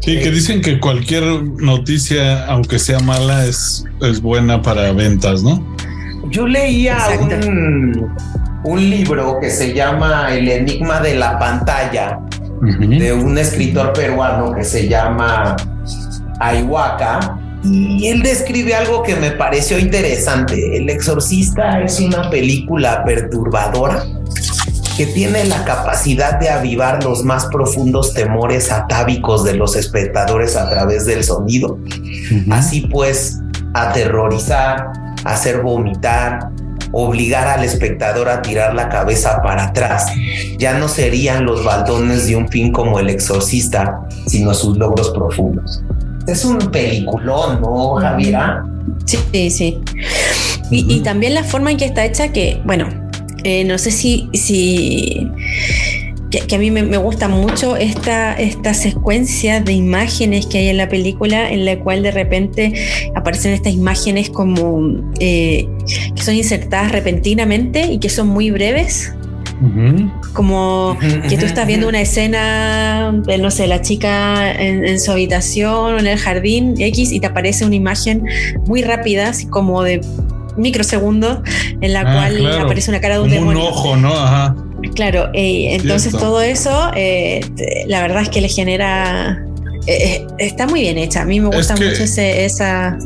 Sí, 0.00 0.18
que 0.18 0.30
dicen 0.30 0.62
que 0.62 0.80
cualquier 0.80 1.22
noticia, 1.42 2.46
aunque 2.46 2.78
sea 2.78 3.00
mala, 3.00 3.44
es, 3.44 3.84
es 4.00 4.22
buena 4.22 4.62
para 4.62 4.92
ventas, 4.92 5.42
¿no? 5.42 5.62
Yo 6.30 6.46
leía 6.46 6.96
un, 8.64 8.90
libro 8.90 9.38
que 9.40 9.50
se 9.50 9.74
llama 9.74 10.34
El 10.34 10.48
Enigma 10.48 11.00
de 11.00 11.16
la 11.16 11.38
Pantalla, 11.38 12.18
de 12.62 13.12
un 13.12 13.36
escritor 13.36 13.92
peruano 13.92 14.54
que 14.54 14.64
se 14.64 14.88
llama 14.88 15.56
Ayhuaca. 16.40 17.38
Y 17.62 18.08
él 18.08 18.22
describe 18.22 18.74
algo 18.74 19.02
que 19.02 19.16
me 19.16 19.32
pareció 19.32 19.78
interesante. 19.78 20.78
El 20.78 20.88
Exorcista 20.88 21.82
es 21.82 22.00
una 22.00 22.30
película 22.30 23.04
perturbadora 23.04 24.02
que 25.00 25.06
tiene 25.06 25.46
la 25.46 25.64
capacidad 25.64 26.38
de 26.38 26.50
avivar 26.50 27.02
los 27.02 27.24
más 27.24 27.46
profundos 27.46 28.12
temores 28.12 28.70
atávicos 28.70 29.44
de 29.44 29.54
los 29.54 29.74
espectadores 29.74 30.56
a 30.56 30.68
través 30.68 31.06
del 31.06 31.24
sonido. 31.24 31.78
Así 32.50 32.82
pues, 32.82 33.38
aterrorizar, 33.72 34.92
hacer 35.24 35.62
vomitar, 35.62 36.50
obligar 36.92 37.48
al 37.48 37.64
espectador 37.64 38.28
a 38.28 38.42
tirar 38.42 38.74
la 38.74 38.90
cabeza 38.90 39.40
para 39.42 39.68
atrás. 39.68 40.04
Ya 40.58 40.78
no 40.78 40.86
serían 40.86 41.46
los 41.46 41.64
baldones 41.64 42.26
de 42.26 42.36
un 42.36 42.50
fin 42.50 42.70
como 42.70 42.98
el 42.98 43.08
exorcista, 43.08 44.02
sino 44.26 44.52
sus 44.52 44.76
logros 44.76 45.12
profundos. 45.12 45.82
Es 46.26 46.44
un 46.44 46.58
peliculón, 46.58 47.62
¿no, 47.62 47.94
Javiera? 47.94 48.66
Sí, 49.06 49.48
sí. 49.48 49.80
Y, 50.70 50.94
y, 50.94 51.00
también 51.00 51.32
la 51.32 51.42
forma 51.42 51.70
en 51.70 51.78
que 51.78 51.86
está 51.86 52.04
hecha, 52.04 52.28
que, 52.32 52.60
bueno, 52.66 53.09
eh, 53.44 53.64
no 53.64 53.78
sé 53.78 53.90
si, 53.90 54.28
si 54.32 55.28
que, 56.30 56.54
a 56.54 56.58
mí 56.58 56.70
me, 56.70 56.96
gusta 56.96 57.28
mucho 57.28 57.76
esta, 57.76 58.34
esta 58.34 58.72
secuencia 58.72 59.60
de 59.60 59.72
imágenes 59.72 60.46
que 60.46 60.58
hay 60.58 60.68
en 60.68 60.76
la 60.76 60.88
película, 60.88 61.50
en 61.50 61.64
la 61.64 61.78
cual 61.80 62.02
de 62.02 62.12
repente 62.12 62.72
aparecen 63.14 63.52
estas 63.52 63.72
imágenes 63.72 64.30
como 64.30 65.12
eh, 65.18 65.68
que 66.14 66.22
son 66.22 66.34
insertadas 66.34 66.92
repentinamente 66.92 67.92
y 67.92 67.98
que 67.98 68.08
son 68.08 68.28
muy 68.28 68.50
breves. 68.50 69.12
Como 70.32 70.96
que 71.28 71.36
tú 71.36 71.44
estás 71.44 71.66
viendo 71.66 71.86
una 71.86 72.00
escena, 72.00 73.12
no 73.12 73.50
sé, 73.50 73.66
la 73.66 73.82
chica 73.82 74.52
en, 74.52 74.98
su 74.98 75.12
habitación 75.12 75.94
o 75.94 75.98
en 75.98 76.06
el 76.06 76.16
jardín 76.16 76.76
X 76.78 77.12
y 77.12 77.20
te 77.20 77.26
aparece 77.26 77.66
una 77.66 77.74
imagen 77.74 78.24
muy 78.66 78.80
rápida, 78.80 79.28
así 79.28 79.46
como 79.46 79.82
de 79.82 80.00
microsegundos 80.56 81.40
en 81.80 81.92
la 81.92 82.00
ah, 82.00 82.14
cual 82.14 82.60
aparece 82.60 82.90
una 82.90 83.00
cara 83.00 83.16
de 83.16 83.22
un 83.22 83.30
demonio. 83.30 83.62
Un 83.62 83.68
ojo, 83.68 83.96
¿no? 83.96 84.12
Ajá. 84.12 84.54
Claro, 84.94 85.30
eh, 85.34 85.74
entonces 85.74 86.12
todo 86.12 86.40
eso, 86.40 86.90
eh, 86.96 87.40
la 87.86 88.00
verdad 88.00 88.22
es 88.22 88.28
que 88.28 88.40
le 88.40 88.48
genera. 88.48 89.44
Eh, 89.86 90.26
está 90.38 90.66
muy 90.66 90.80
bien 90.80 90.98
hecha. 90.98 91.22
A 91.22 91.24
mí 91.24 91.40
me 91.40 91.48
gusta 91.48 91.74
mucho 91.74 92.04
ese, 92.04 92.44
esa, 92.44 92.96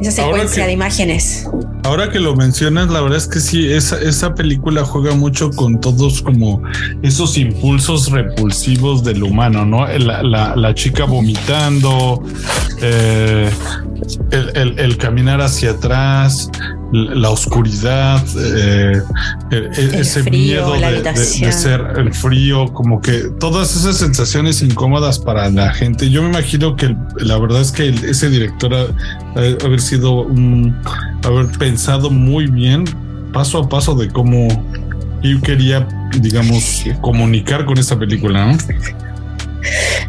esa 0.00 0.10
secuencia 0.10 0.66
de 0.66 0.72
imágenes. 0.72 1.48
Ahora 1.86 2.10
que 2.10 2.18
lo 2.18 2.34
mencionas, 2.34 2.90
la 2.90 3.00
verdad 3.00 3.18
es 3.18 3.28
que 3.28 3.38
sí, 3.38 3.70
esa, 3.72 4.00
esa 4.00 4.34
película 4.34 4.84
juega 4.84 5.14
mucho 5.14 5.50
con 5.50 5.80
todos 5.80 6.20
como 6.20 6.60
esos 7.02 7.38
impulsos 7.38 8.10
repulsivos 8.10 9.04
del 9.04 9.22
humano, 9.22 9.64
¿no? 9.64 9.86
La, 9.86 10.56
la, 10.56 10.74
chica 10.74 11.04
vomitando, 11.04 12.24
eh, 12.82 13.48
el, 14.32 14.96
caminar 14.96 15.40
hacia 15.40 15.70
atrás, 15.70 16.50
la 16.92 17.30
oscuridad, 17.30 18.24
eh, 18.38 19.02
ese 19.76 20.22
miedo 20.30 20.74
de, 20.74 21.52
ser 21.52 21.80
el 21.96 22.12
frío, 22.14 22.72
como 22.72 23.00
que 23.00 23.24
todas 23.40 23.74
esas 23.74 23.96
sensaciones 23.96 24.62
incómodas 24.62 25.18
para 25.18 25.50
la 25.50 25.72
gente. 25.72 26.10
Yo 26.10 26.22
me 26.22 26.28
imagino 26.28 26.76
que 26.76 26.94
la 27.16 27.38
verdad 27.38 27.60
es 27.60 27.72
que 27.72 27.88
ese 27.88 28.30
director 28.30 28.74
ha, 28.74 28.86
haber 29.64 29.80
sido 29.80 30.28
haber 31.24 31.46
pensado 31.58 32.10
muy 32.10 32.46
bien 32.46 32.84
paso 33.32 33.58
a 33.58 33.68
paso 33.68 33.94
de 33.94 34.08
cómo 34.08 34.48
yo 35.22 35.40
quería, 35.40 35.86
digamos, 36.20 36.84
comunicar 37.00 37.64
con 37.64 37.78
esta 37.78 37.98
película, 37.98 38.46
¿no? 38.46 38.58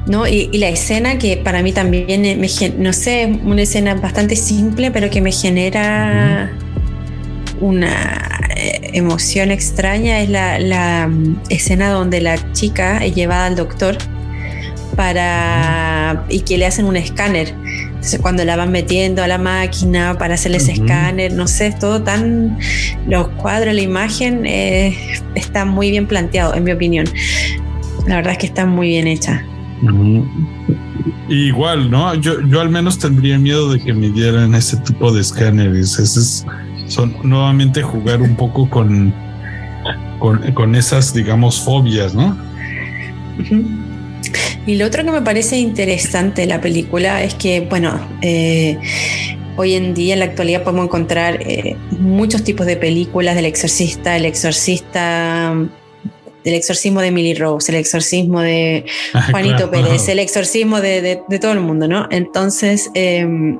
¿no? 0.06 0.28
Y, 0.28 0.56
la 0.58 0.70
escena 0.70 1.18
que 1.18 1.38
para 1.38 1.64
mí 1.64 1.74
también, 1.74 2.22
me, 2.22 2.48
no 2.78 2.94
sé, 2.94 3.40
una 3.44 3.64
escena 3.64 3.96
bastante 3.96 4.36
simple, 4.36 4.92
pero 4.92 5.10
que 5.10 5.22
me 5.22 5.32
genera 5.32 6.52
una 7.60 8.50
eh, 8.56 8.92
emoción 8.94 9.52
extraña, 9.52 10.22
es 10.22 10.30
la, 10.30 10.60
la, 10.60 11.08
mm, 11.08 11.42
escena 11.50 11.90
donde 11.90 12.22
la 12.22 12.54
chica 12.54 13.04
es 13.04 13.16
llevada 13.16 13.46
al 13.46 13.56
doctor 13.56 13.98
para 14.96 16.26
y 16.28 16.42
que 16.42 16.58
le 16.58 16.66
hacen 16.66 16.86
un 16.86 16.98
escáner. 16.98 17.54
Entonces 17.88 18.20
cuando 18.20 18.44
la 18.46 18.56
van 18.56 18.72
metiendo 18.72 19.24
a 19.24 19.28
la 19.28 19.38
máquina 19.38 20.18
para 20.18 20.34
hacerle 20.34 20.58
ese 20.58 20.74
escáner, 20.74 21.34
no 21.34 21.48
sé, 21.48 21.68
es 21.68 21.80
todo 21.80 22.02
tan... 22.02 22.58
Los 23.08 23.28
cuadros, 23.30 23.74
la 23.74 23.82
imagen 23.82 24.46
eh, 24.46 24.98
está 25.36 25.66
muy 25.66 25.92
bien 25.92 26.08
planteado, 26.08 26.54
en 26.56 26.64
mi 26.64 26.72
opinión. 26.72 27.06
La 28.08 28.18
verdad 28.18 28.34
es 28.34 28.38
que 28.40 28.48
está 28.48 28.66
muy 28.66 28.90
bien 28.90 29.08
hecha. 29.08 29.44
Igual, 31.30 31.92
¿no? 31.92 32.16
Yo, 32.16 32.42
yo 32.48 32.62
al 32.62 32.70
menos 32.70 32.98
tendría 32.98 33.38
miedo 33.38 33.72
de 33.72 33.80
que 33.80 33.94
me 33.94 34.10
dieran 34.10 34.56
ese 34.56 34.78
tipo 34.78 35.12
de 35.12 35.22
escáneres. 35.22 36.00
Ese 36.00 36.20
es, 36.20 36.46
son 36.88 37.16
nuevamente 37.24 37.82
jugar 37.82 38.22
un 38.22 38.36
poco 38.36 38.70
con, 38.70 39.14
con, 40.20 40.76
esas, 40.76 41.14
digamos, 41.14 41.62
fobias, 41.62 42.14
¿no? 42.14 42.38
Y 44.66 44.76
lo 44.76 44.86
otro 44.86 45.04
que 45.04 45.12
me 45.12 45.22
parece 45.22 45.58
interesante 45.58 46.42
de 46.42 46.48
la 46.48 46.60
película 46.62 47.24
es 47.24 47.36
que, 47.36 47.62
bueno, 47.62 48.00
eh, 48.22 48.78
hoy 49.56 49.76
en 49.76 49.94
día, 49.94 50.14
en 50.14 50.20
la 50.20 50.26
actualidad, 50.26 50.64
podemos 50.64 50.86
encontrar 50.86 51.42
eh, 51.42 51.76
muchos 51.92 52.44
tipos 52.44 52.66
de 52.66 52.78
películas 52.78 53.36
del 53.36 53.46
exorcista, 53.46 54.16
el 54.16 54.26
exorcista 54.26 55.56
el 56.48 56.54
exorcismo 56.54 57.02
de 57.02 57.08
Emily 57.08 57.34
Rose, 57.34 57.72
el 57.72 57.78
exorcismo 57.78 58.42
de 58.42 58.86
ah, 59.14 59.28
Juanito 59.32 59.70
Pérez, 59.70 60.08
el 60.08 60.20
exorcismo 60.20 60.80
de, 60.80 61.22
todo 61.42 61.52
el 61.52 61.60
mundo, 61.60 61.88
¿no? 61.88 62.08
Entonces, 62.10 62.90
em, 62.94 63.60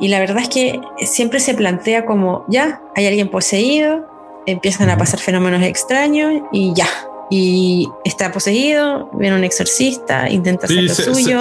y 0.00 0.08
la 0.08 0.20
verdad 0.20 0.38
es 0.38 0.48
que 0.48 0.80
siempre 1.06 1.40
se 1.40 1.54
plantea 1.54 2.04
como, 2.04 2.44
ya, 2.48 2.80
hay 2.94 3.06
alguien 3.06 3.28
poseído, 3.28 4.06
empiezan 4.46 4.90
a 4.90 4.98
pasar 4.98 5.20
fenómenos 5.20 5.62
extraños 5.62 6.42
y 6.52 6.74
ya, 6.74 6.88
y 7.30 7.88
está 8.04 8.30
poseído, 8.30 9.10
viene 9.14 9.36
un 9.36 9.44
exorcista, 9.44 10.30
intenta 10.30 10.66
hacer 10.66 10.84
lo 10.84 10.94
suyo. 10.94 11.40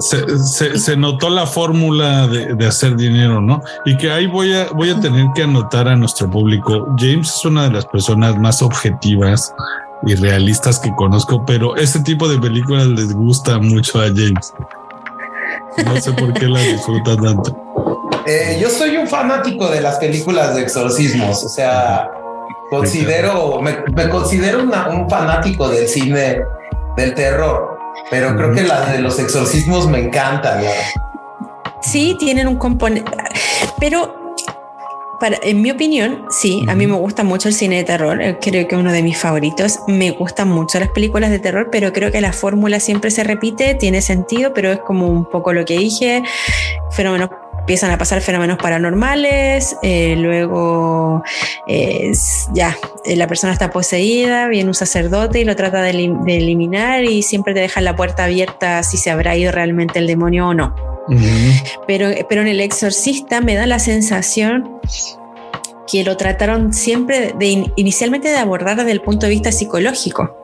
Se, 0.00 0.96
notó 0.96 1.30
la 1.30 1.46
fórmula 1.46 2.26
de, 2.26 2.66
hacer 2.66 2.96
dinero, 2.96 3.40
¿no? 3.40 3.62
Y 3.84 3.96
que 3.96 4.10
ahí 4.10 4.26
voy 4.26 4.52
a, 4.52 4.70
voy 4.72 4.90
a 4.90 4.98
tener 4.98 5.26
que 5.34 5.44
anotar 5.44 5.86
a 5.86 5.94
nuestro 5.94 6.28
público. 6.28 6.86
James 6.98 7.28
es 7.28 7.44
una 7.44 7.64
de 7.64 7.70
las 7.70 7.86
personas 7.86 8.36
más 8.36 8.60
objetivas 8.62 9.54
y 10.04 10.16
realistas 10.16 10.80
que 10.80 10.92
conozco, 10.96 11.44
pero 11.46 11.76
este 11.76 12.00
tipo 12.00 12.28
de 12.28 12.38
películas 12.38 12.88
les 12.88 13.14
gusta 13.14 13.58
mucho 13.58 14.00
a 14.00 14.06
James. 14.06 14.52
No 15.84 16.00
sé 16.00 16.12
por 16.12 16.32
qué 16.32 16.46
la 16.46 16.60
disfruta 16.60 17.16
tanto. 17.16 17.64
Eh, 18.26 18.58
yo 18.60 18.70
soy 18.70 18.96
un 18.96 19.06
fanático 19.06 19.68
de 19.68 19.80
las 19.80 19.96
películas 19.96 20.54
de 20.54 20.62
exorcismos, 20.62 21.44
o 21.44 21.48
sea, 21.48 22.10
considero, 22.70 23.60
me, 23.60 24.08
considero 24.08 24.62
un 24.62 25.10
fanático 25.10 25.68
del 25.68 25.88
cine 25.88 26.40
del 26.96 27.14
terror, 27.14 27.76
pero 28.10 28.34
creo 28.36 28.52
que 28.52 28.62
la 28.62 28.92
de 28.92 29.00
los 29.00 29.18
exorcismos 29.18 29.86
me 29.88 29.98
encanta. 29.98 30.58
Sí, 31.82 32.16
tienen 32.18 32.48
un 32.48 32.56
componente, 32.56 33.12
pero 33.78 34.23
para, 35.18 35.38
en 35.42 35.62
mi 35.62 35.70
opinión, 35.70 36.26
sí, 36.30 36.64
a 36.68 36.74
mí 36.74 36.86
me 36.86 36.94
gusta 36.94 37.24
mucho 37.24 37.48
el 37.48 37.54
cine 37.54 37.76
de 37.76 37.84
terror, 37.84 38.20
eh, 38.20 38.38
creo 38.40 38.66
que 38.68 38.74
es 38.74 38.80
uno 38.80 38.92
de 38.92 39.02
mis 39.02 39.18
favoritos. 39.18 39.80
Me 39.86 40.10
gustan 40.10 40.48
mucho 40.48 40.78
las 40.78 40.90
películas 40.90 41.30
de 41.30 41.38
terror, 41.38 41.68
pero 41.70 41.92
creo 41.92 42.10
que 42.10 42.20
la 42.20 42.32
fórmula 42.32 42.80
siempre 42.80 43.10
se 43.10 43.24
repite, 43.24 43.74
tiene 43.74 44.00
sentido, 44.00 44.52
pero 44.54 44.70
es 44.70 44.78
como 44.80 45.06
un 45.08 45.24
poco 45.24 45.52
lo 45.52 45.64
que 45.64 45.78
dije, 45.78 46.22
fenómenos 46.90 47.30
empiezan 47.64 47.90
a 47.90 47.96
pasar 47.96 48.20
fenómenos 48.20 48.58
paranormales, 48.58 49.74
eh, 49.82 50.16
luego 50.18 51.22
eh, 51.66 52.12
ya 52.52 52.76
la 53.06 53.26
persona 53.26 53.54
está 53.54 53.70
poseída, 53.70 54.48
viene 54.48 54.68
un 54.68 54.74
sacerdote 54.74 55.40
y 55.40 55.44
lo 55.44 55.56
trata 55.56 55.80
de, 55.80 55.90
eliminar 55.90 57.04
y 57.04 57.22
siempre 57.22 57.54
te 57.54 57.60
deja 57.60 57.80
la 57.80 57.96
puerta 57.96 58.24
abierta 58.24 58.82
si 58.82 58.98
se 58.98 59.10
habrá 59.10 59.34
ido 59.34 59.50
realmente 59.50 59.98
el 59.98 60.06
demonio 60.06 60.48
o 60.48 60.54
no. 60.54 60.74
pero, 61.86 62.10
pero 62.28 62.42
en 62.42 62.48
el 62.48 62.60
exorcista 62.60 63.40
me 63.40 63.54
da 63.54 63.66
la 63.66 63.78
sensación 63.78 64.80
que 65.90 66.04
lo 66.04 66.18
trataron 66.18 66.74
siempre 66.74 67.34
de 67.38 67.70
inicialmente 67.76 68.28
de 68.28 68.36
abordar 68.36 68.76
desde 68.76 68.92
el 68.92 69.00
punto 69.00 69.24
de 69.24 69.30
vista 69.30 69.52
psicológico. 69.52 70.43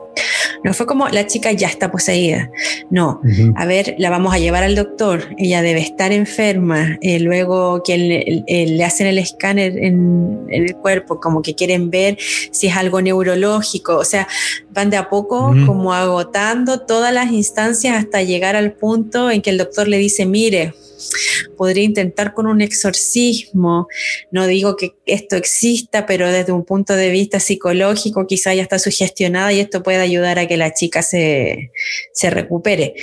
No 0.63 0.73
fue 0.73 0.85
como 0.85 1.09
la 1.09 1.25
chica 1.25 1.51
ya 1.51 1.67
está 1.67 1.91
poseída. 1.91 2.51
No, 2.89 3.21
a 3.55 3.65
ver, 3.65 3.95
la 3.97 4.09
vamos 4.09 4.33
a 4.33 4.37
llevar 4.37 4.63
al 4.63 4.75
doctor, 4.75 5.29
ella 5.37 5.61
debe 5.61 5.79
estar 5.79 6.11
enferma, 6.11 6.97
eh, 7.01 7.19
luego 7.19 7.81
que 7.83 7.97
le, 7.97 8.83
hacen 8.83 9.07
el 9.07 9.17
escáner 9.17 9.77
en, 9.77 10.45
el 10.49 10.75
cuerpo, 10.75 11.19
como 11.19 11.41
que 11.41 11.55
quieren 11.55 11.89
ver 11.89 12.17
si 12.51 12.67
es 12.67 12.75
algo 12.75 13.01
neurológico, 13.01 13.97
o 13.97 14.03
sea, 14.03 14.27
van 14.71 14.89
de 14.89 14.97
a 14.97 15.09
poco 15.09 15.55
como 15.65 15.93
agotando 15.93 16.81
todas 16.81 17.13
las 17.13 17.31
instancias 17.31 17.95
hasta 17.95 18.21
llegar 18.21 18.55
al 18.55 18.73
punto 18.73 19.31
en 19.31 19.41
que 19.41 19.49
el 19.49 19.57
doctor 19.57 19.87
le 19.87 19.97
dice, 19.97 20.25
mire, 20.25 20.73
podría 21.57 21.83
intentar 21.83 22.33
con 22.33 22.47
un 22.47 22.61
exorcismo. 22.61 23.87
No 24.31 24.47
digo 24.47 24.75
que 24.75 24.95
esto 25.05 25.35
exista, 25.35 26.05
pero 26.05 26.31
desde 26.31 26.51
un 26.51 26.65
punto 26.65 26.95
de 26.95 27.09
vista 27.09 27.39
psicológico 27.39 28.27
quizá 28.27 28.53
ya 28.53 28.63
está 28.63 28.79
sugestionada 28.79 29.53
y 29.53 29.59
esto 29.59 29.83
puede 29.83 29.97
ayudar 29.97 30.39
a 30.39 30.47
que 30.47 30.57
la 30.57 30.73
chica 30.73 31.01
se, 31.01 31.71
recupere. 32.29 32.95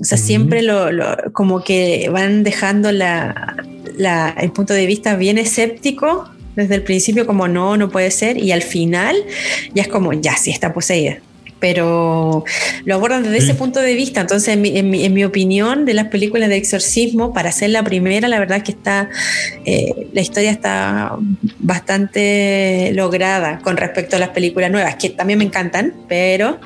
O 0.00 0.04
sea, 0.04 0.18
siempre 0.18 0.62
lo, 0.62 0.88
como 1.32 1.62
que 1.62 2.08
van 2.10 2.42
dejando 2.42 2.88
el 2.90 4.52
punto 4.52 4.74
de 4.74 4.86
vista 4.86 5.16
bien 5.16 5.38
escéptico 5.38 6.30
desde 6.56 6.74
el 6.74 6.82
principio 6.82 7.26
como 7.26 7.48
no, 7.48 7.76
no 7.76 7.90
puede 7.90 8.10
ser 8.10 8.36
y 8.36 8.52
al 8.52 8.62
final 8.62 9.16
ya 9.74 9.82
es 9.82 9.88
como 9.88 10.12
ya, 10.12 10.36
sí 10.36 10.50
está 10.50 10.72
poseída 10.72 11.20
pero 11.62 12.44
lo 12.84 12.94
abordan 12.96 13.22
desde 13.22 13.38
ese 13.38 13.54
punto 13.54 13.78
de 13.78 13.94
vista. 13.94 14.20
Entonces, 14.20 14.58
en 14.58 14.90
mi, 14.90 15.24
opinión 15.24 15.84
de 15.84 15.94
las 15.94 16.08
películas 16.08 16.48
de 16.48 16.56
exorcismo, 16.56 17.32
para 17.32 17.52
ser 17.52 17.70
la 17.70 17.84
primera, 17.84 18.26
la 18.26 18.40
verdad 18.40 18.58
es 18.58 18.64
que 18.64 18.72
está, 18.72 19.08
eh, 19.64 20.08
la 20.12 20.20
historia 20.20 20.50
está 20.50 21.16
bastante 21.60 22.90
lograda 22.94 23.60
con 23.60 23.76
respecto 23.76 24.16
a 24.16 24.18
las 24.18 24.30
películas 24.30 24.72
nuevas, 24.72 24.96
que 24.96 25.10
también 25.10 25.38
me 25.38 25.44
encantan, 25.44 25.94
pero 26.08 26.58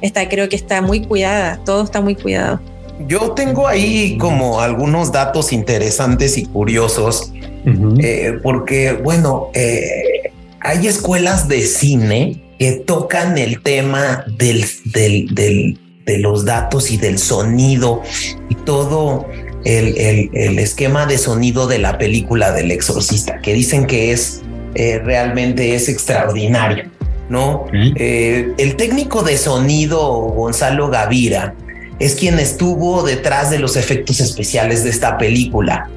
esta 0.00 0.26
creo 0.30 0.48
que 0.48 0.56
está 0.56 0.80
muy 0.80 1.02
cuidada, 1.02 1.60
todo 1.66 1.84
está 1.84 2.00
muy 2.00 2.14
cuidado. 2.14 2.58
Yo 3.06 3.32
tengo 3.32 3.68
ahí 3.68 4.16
como 4.16 4.62
algunos 4.62 5.12
datos 5.12 5.52
interesantes 5.52 6.38
y 6.38 6.46
curiosos, 6.46 7.34
eh, 8.02 8.38
porque, 8.42 8.94
bueno, 8.94 9.50
eh, 9.52 10.32
hay 10.60 10.86
escuelas 10.86 11.48
de 11.48 11.60
cine 11.60 12.47
que 12.58 12.72
tocan 12.72 13.38
el 13.38 13.62
tema 13.62 14.24
del, 14.36 14.64
de 14.92 16.18
los 16.18 16.44
datos 16.44 16.90
y 16.90 16.96
del 16.96 17.18
sonido 17.18 18.02
y 18.48 18.54
todo 18.54 19.26
el, 19.64 20.58
esquema 20.58 21.06
de 21.06 21.18
sonido 21.18 21.66
de 21.66 21.78
la 21.78 21.98
película 21.98 22.52
del 22.52 22.70
exorcista, 22.70 23.40
que 23.40 23.52
dicen 23.52 23.86
que 23.86 24.12
es 24.12 24.42
eh, 24.74 25.00
realmente 25.04 25.74
es 25.74 25.88
extraordinario, 25.88 26.90
¿no? 27.28 27.66
Eh, 27.72 28.52
el 28.58 28.76
técnico 28.76 29.22
de 29.22 29.36
sonido, 29.36 30.00
Gonzalo 30.08 30.88
Gavira, 30.88 31.54
es 31.98 32.14
quien 32.14 32.38
estuvo 32.38 33.02
detrás 33.02 33.50
de 33.50 33.58
los 33.58 33.76
efectos 33.76 34.20
especiales 34.20 34.84
de 34.84 34.90
esta 34.90 35.18
película. 35.18 35.90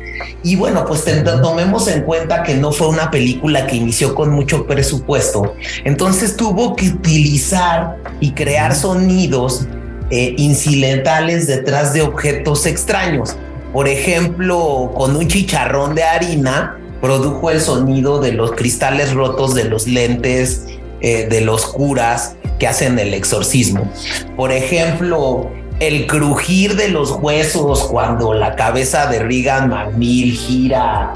Y 0.44 0.56
bueno, 0.56 0.86
pues 0.86 1.04
tomemos 1.42 1.88
en 1.88 2.02
cuenta 2.02 2.44
que 2.44 2.56
no 2.56 2.72
fue 2.72 2.88
una 2.88 3.12
película 3.12 3.68
que 3.68 3.76
inició 3.76 4.16
con 4.16 4.32
mucho 4.32 4.66
presupuesto, 4.68 5.56
entonces 5.84 6.36
tuvo 6.36 6.76
que 6.76 6.90
utilizar 6.90 7.98
y 8.20 8.32
crear 8.32 8.76
sonidos 8.76 9.68
eh, 10.10 10.36
incidentales 10.38 11.48
detrás 11.48 11.94
de 11.94 12.02
objetos 12.02 12.66
extraños. 12.66 13.36
Por 13.72 13.88
ejemplo, 13.88 14.92
con 14.96 15.16
un 15.16 15.28
chicharrón 15.28 15.96
de 15.96 16.04
harina, 16.04 16.78
produjo 17.02 17.50
el 17.50 17.62
sonido 17.62 18.20
de 18.20 18.34
los 18.34 18.52
cristales 18.52 19.14
rotos 19.14 19.56
de 19.56 19.64
los 19.64 19.88
lentes 19.88 20.66
eh, 21.02 21.28
de 21.30 21.42
los 21.42 21.66
curas 21.66 22.36
que 22.60 22.68
hacen 22.68 23.00
el 23.00 23.14
exorcismo. 23.14 23.92
Por 24.36 24.52
ejemplo, 24.52 25.50
el 25.82 26.06
crujir 26.06 26.76
de 26.76 26.90
los 26.90 27.12
huesos 27.12 27.86
cuando 27.86 28.36
la 28.36 28.56
cabeza 28.56 29.08
de 29.08 29.18
Regan 29.18 29.70
McNeil 29.70 30.34
gira 30.34 31.14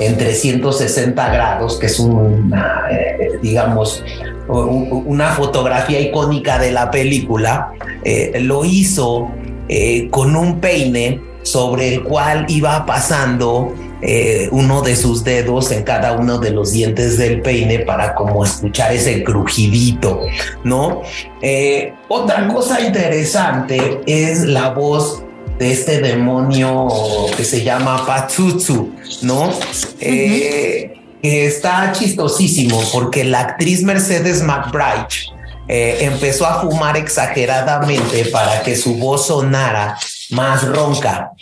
en 0.00 0.16
360 0.16 1.28
grados, 1.28 1.76
que 1.78 1.84
es 1.84 1.98
una, 1.98 2.86
eh, 2.90 3.38
digamos, 3.42 4.02
una 4.48 5.28
fotografía 5.32 6.00
icónica 6.00 6.58
de 6.58 6.72
la 6.72 6.90
película, 6.90 7.72
eh, 8.04 8.38
lo 8.40 8.64
hizo 8.64 9.28
eh, 9.68 10.08
con 10.10 10.34
un 10.34 10.60
peine 10.60 11.20
sobre 11.42 11.94
el 11.94 12.02
cual 12.02 12.46
iba 12.48 12.86
pasando 12.86 13.74
eh, 14.02 14.48
uno 14.52 14.82
de 14.82 14.94
sus 14.94 15.24
dedos 15.24 15.70
en 15.70 15.82
cada 15.82 16.12
uno 16.12 16.38
de 16.38 16.50
los 16.50 16.72
dientes 16.72 17.16
del 17.16 17.40
peine 17.40 17.78
para 17.78 18.14
como 18.14 18.44
escuchar 18.44 18.92
ese 18.92 19.24
crujidito, 19.24 20.20
¿no? 20.64 21.02
Eh, 21.40 21.94
otra 22.08 22.46
cosa 22.48 22.82
interesante 22.82 24.02
es 24.06 24.44
la 24.44 24.70
voz 24.70 25.22
de 25.58 25.72
este 25.72 26.02
demonio 26.02 26.88
que 27.38 27.44
se 27.44 27.64
llama 27.64 28.04
Patsutsu, 28.04 28.92
¿no? 29.22 29.50
Eh, 30.00 30.92
que 31.22 31.46
está 31.46 31.92
chistosísimo 31.92 32.78
porque 32.92 33.24
la 33.24 33.40
actriz 33.40 33.82
Mercedes 33.82 34.42
McBride 34.42 35.06
empezó 35.68 36.46
a 36.46 36.60
fumar 36.60 36.96
exageradamente 36.96 38.26
para 38.26 38.62
que 38.62 38.76
su 38.76 38.96
voz 38.96 39.26
sonara 39.28 39.96
más 40.30 40.68
ronca. 40.68 41.32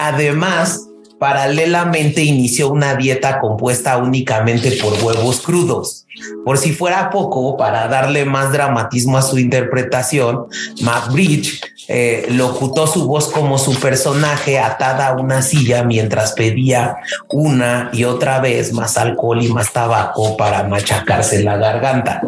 Además, 0.00 0.88
paralelamente 1.18 2.22
inició 2.22 2.70
una 2.70 2.94
dieta 2.94 3.40
compuesta 3.40 3.96
únicamente 3.98 4.78
por 4.80 4.92
huevos 5.02 5.40
crudos. 5.40 6.06
Por 6.44 6.56
si 6.56 6.72
fuera 6.72 7.10
poco, 7.10 7.56
para 7.56 7.88
darle 7.88 8.24
más 8.24 8.52
dramatismo 8.52 9.18
a 9.18 9.22
su 9.22 9.38
interpretación, 9.38 10.46
McBridge 10.82 11.60
eh, 11.88 12.26
locutó 12.30 12.86
su 12.86 13.06
voz 13.06 13.28
como 13.28 13.58
su 13.58 13.74
personaje 13.74 14.58
atada 14.58 15.08
a 15.08 15.16
una 15.16 15.42
silla 15.42 15.82
mientras 15.82 16.32
pedía 16.32 16.96
una 17.28 17.90
y 17.92 18.04
otra 18.04 18.40
vez 18.40 18.72
más 18.72 18.96
alcohol 18.96 19.42
y 19.42 19.48
más 19.48 19.72
tabaco 19.72 20.36
para 20.36 20.62
machacarse 20.64 21.42
la 21.42 21.56
garganta. 21.56 22.22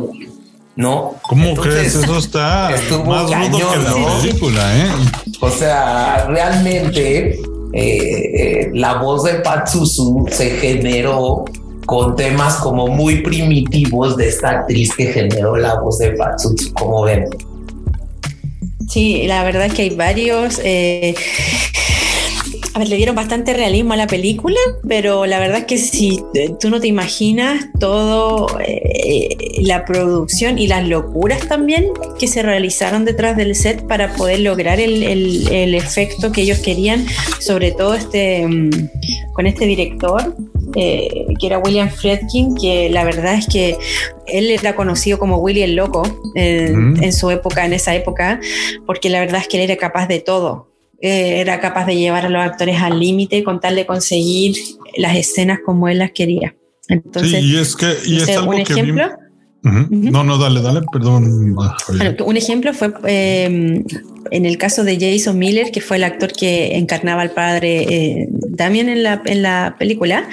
¿no? 0.76 1.16
¿Cómo 1.22 1.54
crees? 1.56 1.94
Eso 1.94 2.16
está 2.16 2.70
más 3.04 3.30
rudo 3.30 3.70
que 3.70 3.78
la 3.78 4.18
película, 4.20 4.76
¿eh? 4.78 4.90
O 5.40 5.50
sea, 5.50 6.26
realmente 6.26 7.38
eh, 7.72 8.70
la 8.72 8.94
voz 8.94 9.24
de 9.24 9.34
Patsusu 9.34 10.26
se 10.30 10.50
generó 10.50 11.44
con 11.86 12.16
temas 12.16 12.56
como 12.56 12.88
muy 12.88 13.22
primitivos 13.22 14.16
de 14.16 14.28
esta 14.28 14.50
actriz 14.50 14.94
que 14.96 15.06
generó 15.06 15.56
la 15.56 15.80
voz 15.80 15.98
de 15.98 16.12
Patsusu, 16.12 16.72
como 16.74 17.02
ven. 17.02 17.28
Sí, 18.88 19.24
la 19.26 19.44
verdad 19.44 19.70
que 19.70 19.82
hay 19.82 19.90
varios. 19.90 20.60
Eh, 20.64 21.14
a 22.72 22.78
ver, 22.78 22.88
le 22.88 22.96
dieron 22.96 23.16
bastante 23.16 23.52
realismo 23.52 23.94
a 23.94 23.96
la 23.96 24.06
película, 24.06 24.58
pero 24.86 25.26
la 25.26 25.40
verdad 25.40 25.58
es 25.58 25.64
que 25.64 25.78
si 25.78 26.22
tú 26.60 26.70
no 26.70 26.80
te 26.80 26.86
imaginas 26.86 27.66
todo 27.80 28.46
eh, 28.60 29.36
la 29.62 29.84
producción 29.84 30.58
y 30.58 30.68
las 30.68 30.86
locuras 30.86 31.48
también 31.48 31.86
que 32.18 32.28
se 32.28 32.42
realizaron 32.42 33.04
detrás 33.04 33.36
del 33.36 33.56
set 33.56 33.86
para 33.86 34.14
poder 34.14 34.40
lograr 34.40 34.78
el, 34.78 35.74
efecto 35.74 36.30
que 36.30 36.42
ellos 36.42 36.58
querían, 36.60 37.06
sobre 37.40 37.72
todo 37.72 37.94
este 37.94 38.46
mm, 38.46 38.70
con 39.32 39.46
este 39.46 39.66
director, 39.66 40.36
eh, 40.76 41.26
que 41.40 41.46
era 41.46 41.58
William 41.58 41.90
Friedkin, 41.90 42.54
que 42.54 42.88
la 42.90 43.02
verdad 43.02 43.34
es 43.34 43.46
que 43.46 43.76
él 44.26 44.50
era 44.50 44.76
conocido 44.76 45.18
como 45.18 45.38
Willy 45.38 45.62
el 45.62 45.74
Loco 45.74 46.02
en 46.34 47.12
su 47.12 47.30
época, 47.30 47.64
en 47.64 47.72
esa 47.72 47.94
época, 47.94 48.40
porque 48.86 49.08
la 49.08 49.18
verdad 49.18 49.40
es 49.40 49.48
que 49.48 49.56
él 49.56 49.64
era 49.70 49.76
capaz 49.76 50.06
de 50.06 50.20
todo. 50.20 50.69
Eh, 51.02 51.40
era 51.40 51.60
capaz 51.60 51.86
de 51.86 51.96
llevar 51.96 52.26
a 52.26 52.28
los 52.28 52.42
actores 52.42 52.80
al 52.80 53.00
límite 53.00 53.42
con 53.42 53.58
tal 53.58 53.74
de 53.74 53.86
conseguir 53.86 54.54
las 54.96 55.16
escenas 55.16 55.60
como 55.64 55.88
él 55.88 55.98
las 55.98 56.12
quería. 56.12 56.54
Entonces, 56.88 57.42
y 57.42 57.56
es 57.56 57.76
que 57.76 57.96
y 58.04 58.18
es 58.18 58.28
algo 58.36 58.50
un 58.50 58.56
que 58.56 58.72
ejemplo. 58.72 59.08
No, 59.62 60.24
no, 60.24 60.38
dale, 60.38 60.62
dale, 60.62 60.80
perdón. 60.90 61.54
un 62.24 62.36
ejemplo 62.36 62.72
fue 62.72 62.92
em, 63.04 63.84
en 64.30 64.46
el 64.46 64.58
caso 64.58 64.84
de 64.84 64.98
Jason 64.98 65.38
Miller, 65.38 65.70
que 65.70 65.80
fue 65.80 65.96
el 65.96 66.04
actor 66.04 66.32
que 66.32 66.76
encarnaba 66.76 67.22
al 67.22 67.32
padre 67.32 67.82
eh, 67.82 68.28
Damien 68.30 68.88
en 68.88 69.02
la, 69.02 69.22
en 69.24 69.42
la 69.42 69.76
película. 69.78 70.28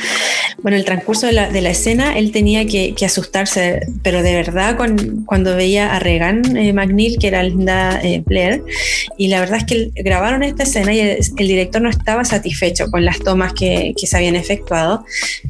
Bueno, 0.61 0.78
el 0.78 0.86
transcurso 0.86 1.28
de 1.28 1.34
la, 1.34 1.49
de 1.49 1.61
la 1.61 1.69
escena, 1.69 2.17
él 2.17 2.32
tenía 2.32 2.65
que, 2.65 2.93
que, 2.95 3.05
asustarse, 3.05 3.82
pero 4.01 4.23
de 4.23 4.34
verdad 4.34 4.75
con, 4.75 5.23
cuando 5.25 5.55
veía 5.55 5.95
a 5.95 5.99
Regan 5.99 6.57
eh, 6.57 6.73
McNeil, 6.73 7.17
que 7.19 7.28
era 7.28 7.43
Linda 7.43 7.99
eh, 8.03 8.23
Blair, 8.25 8.63
y 9.17 9.28
la 9.28 9.39
verdad 9.39 9.57
es 9.57 9.65
que 9.65 9.91
grabaron 9.95 10.43
esta 10.43 10.63
escena 10.63 10.93
y 10.93 10.99
el, 10.99 11.19
director 11.38 11.82
no 11.82 11.89
estaba 11.89 12.25
satisfecho 12.25 12.89
con 12.89 13.05
las 13.05 13.19
tomas 13.19 13.53
que, 13.53 13.93
que, 13.95 14.07
se 14.07 14.17
habían 14.17 14.36
efectuado, 14.36 15.05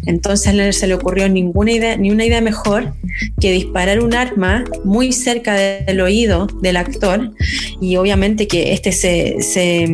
entonces 0.06 0.54
no 0.54 0.72
se 0.74 0.88
le 0.88 0.94
ocurrió 0.94 1.30
ninguna 1.30 1.72
idea, 1.72 1.96
ni 1.96 2.12
una 2.12 2.26
idea 2.26 2.42
mejor 2.42 2.94
que 3.40 3.52
disparar 3.68 4.00
un 4.00 4.14
arma 4.14 4.64
muy 4.86 5.12
cerca 5.12 5.54
del 5.54 6.00
oído 6.00 6.48
del 6.62 6.78
actor 6.78 7.32
y 7.82 7.98
obviamente 7.98 8.48
que 8.48 8.72
este 8.72 8.94
se, 8.94 9.42
se, 9.42 9.88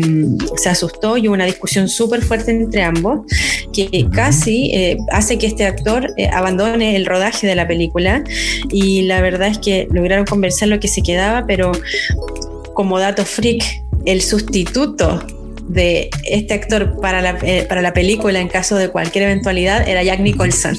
se 0.58 0.70
asustó 0.70 1.18
y 1.18 1.28
hubo 1.28 1.34
una 1.34 1.46
discusión 1.46 1.90
súper 1.90 2.22
fuerte 2.22 2.52
entre 2.52 2.84
ambos 2.84 3.26
que 3.74 4.08
casi 4.14 4.72
eh, 4.74 4.98
hace 5.12 5.38
que 5.40 5.48
este 5.48 5.66
actor 5.66 6.14
eh, 6.18 6.28
abandone 6.28 6.96
el 6.96 7.06
rodaje 7.06 7.48
de 7.48 7.56
la 7.56 7.68
película 7.68 8.24
y 8.70 9.02
la 9.04 9.22
verdad 9.22 9.50
es 9.50 9.58
que 9.58 9.88
lograron 9.92 10.26
convencer 10.26 10.68
lo 10.68 10.80
que 10.80 10.88
se 10.88 11.02
quedaba, 11.02 11.46
pero 11.48 11.72
como 12.74 13.00
dato 13.00 13.26
freak, 13.26 13.64
el 14.06 14.22
sustituto 14.22 15.26
de 15.68 16.10
este 16.26 16.54
actor 16.54 17.00
para 17.02 17.22
la, 17.22 17.40
eh, 17.42 17.66
para 17.68 17.82
la 17.82 17.94
película 17.94 18.40
en 18.40 18.50
caso 18.50 18.76
de 18.76 18.90
cualquier 18.90 19.26
eventualidad 19.26 19.88
era 19.88 20.04
Jack 20.04 20.20
Nicholson. 20.20 20.76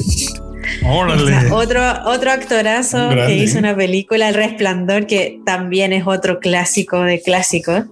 Otro, 1.52 1.82
otro 2.06 2.30
actorazo 2.30 3.10
que 3.10 3.36
hizo 3.36 3.58
una 3.58 3.74
película, 3.74 4.28
El 4.28 4.34
Resplandor, 4.34 5.06
que 5.06 5.40
también 5.44 5.92
es 5.92 6.06
otro 6.06 6.40
clásico 6.40 7.00
de 7.00 7.20
clásicos. 7.20 7.84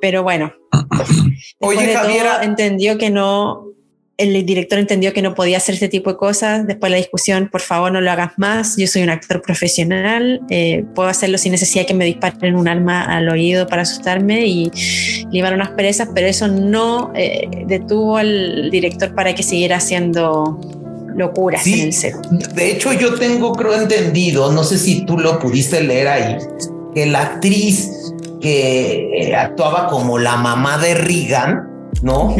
pero 0.00 0.22
bueno, 0.22 0.52
Oye, 1.60 1.94
Javiera. 1.94 2.42
entendió 2.42 2.98
que 2.98 3.10
no, 3.10 3.66
el 4.18 4.46
director 4.46 4.78
entendió 4.78 5.12
que 5.12 5.22
no 5.22 5.34
podía 5.34 5.58
hacer 5.58 5.74
este 5.74 5.88
tipo 5.88 6.10
de 6.10 6.16
cosas. 6.16 6.66
Después 6.66 6.90
de 6.90 6.96
la 6.96 6.96
discusión, 6.96 7.48
por 7.50 7.60
favor, 7.60 7.92
no 7.92 8.00
lo 8.00 8.10
hagas 8.10 8.32
más. 8.36 8.76
Yo 8.76 8.86
soy 8.86 9.02
un 9.02 9.10
actor 9.10 9.42
profesional, 9.42 10.40
eh, 10.50 10.84
puedo 10.94 11.08
hacerlo 11.08 11.38
sin 11.38 11.52
necesidad 11.52 11.82
de 11.82 11.86
que 11.86 11.94
me 11.94 12.04
disparen 12.04 12.56
un 12.56 12.68
arma 12.68 13.02
al 13.02 13.28
oído 13.28 13.66
para 13.66 13.82
asustarme 13.82 14.46
y 14.46 14.70
limar 15.30 15.54
unas 15.54 15.70
perezas, 15.70 16.08
pero 16.14 16.26
eso 16.26 16.48
no 16.48 17.12
eh, 17.14 17.48
detuvo 17.66 18.16
al 18.16 18.70
director 18.70 19.14
para 19.14 19.34
que 19.34 19.42
siguiera 19.42 19.76
haciendo 19.76 20.60
locuras 21.16 21.66
en 21.66 21.80
el 21.80 21.92
set. 21.92 22.14
De 22.54 22.70
hecho, 22.70 22.92
yo 22.92 23.14
tengo, 23.14 23.52
creo, 23.52 23.74
entendido, 23.74 24.52
no 24.52 24.62
sé 24.62 24.78
si 24.78 25.04
tú 25.06 25.18
lo 25.18 25.38
pudiste 25.38 25.80
leer 25.80 26.08
ahí, 26.08 26.38
que 26.94 27.06
la 27.06 27.22
actriz 27.22 27.90
que 28.40 29.28
eh, 29.28 29.34
actuaba 29.34 29.88
como 29.88 30.18
la 30.18 30.36
mamá 30.36 30.78
de 30.78 30.94
Reagan, 30.94 31.90
¿no? 32.02 32.36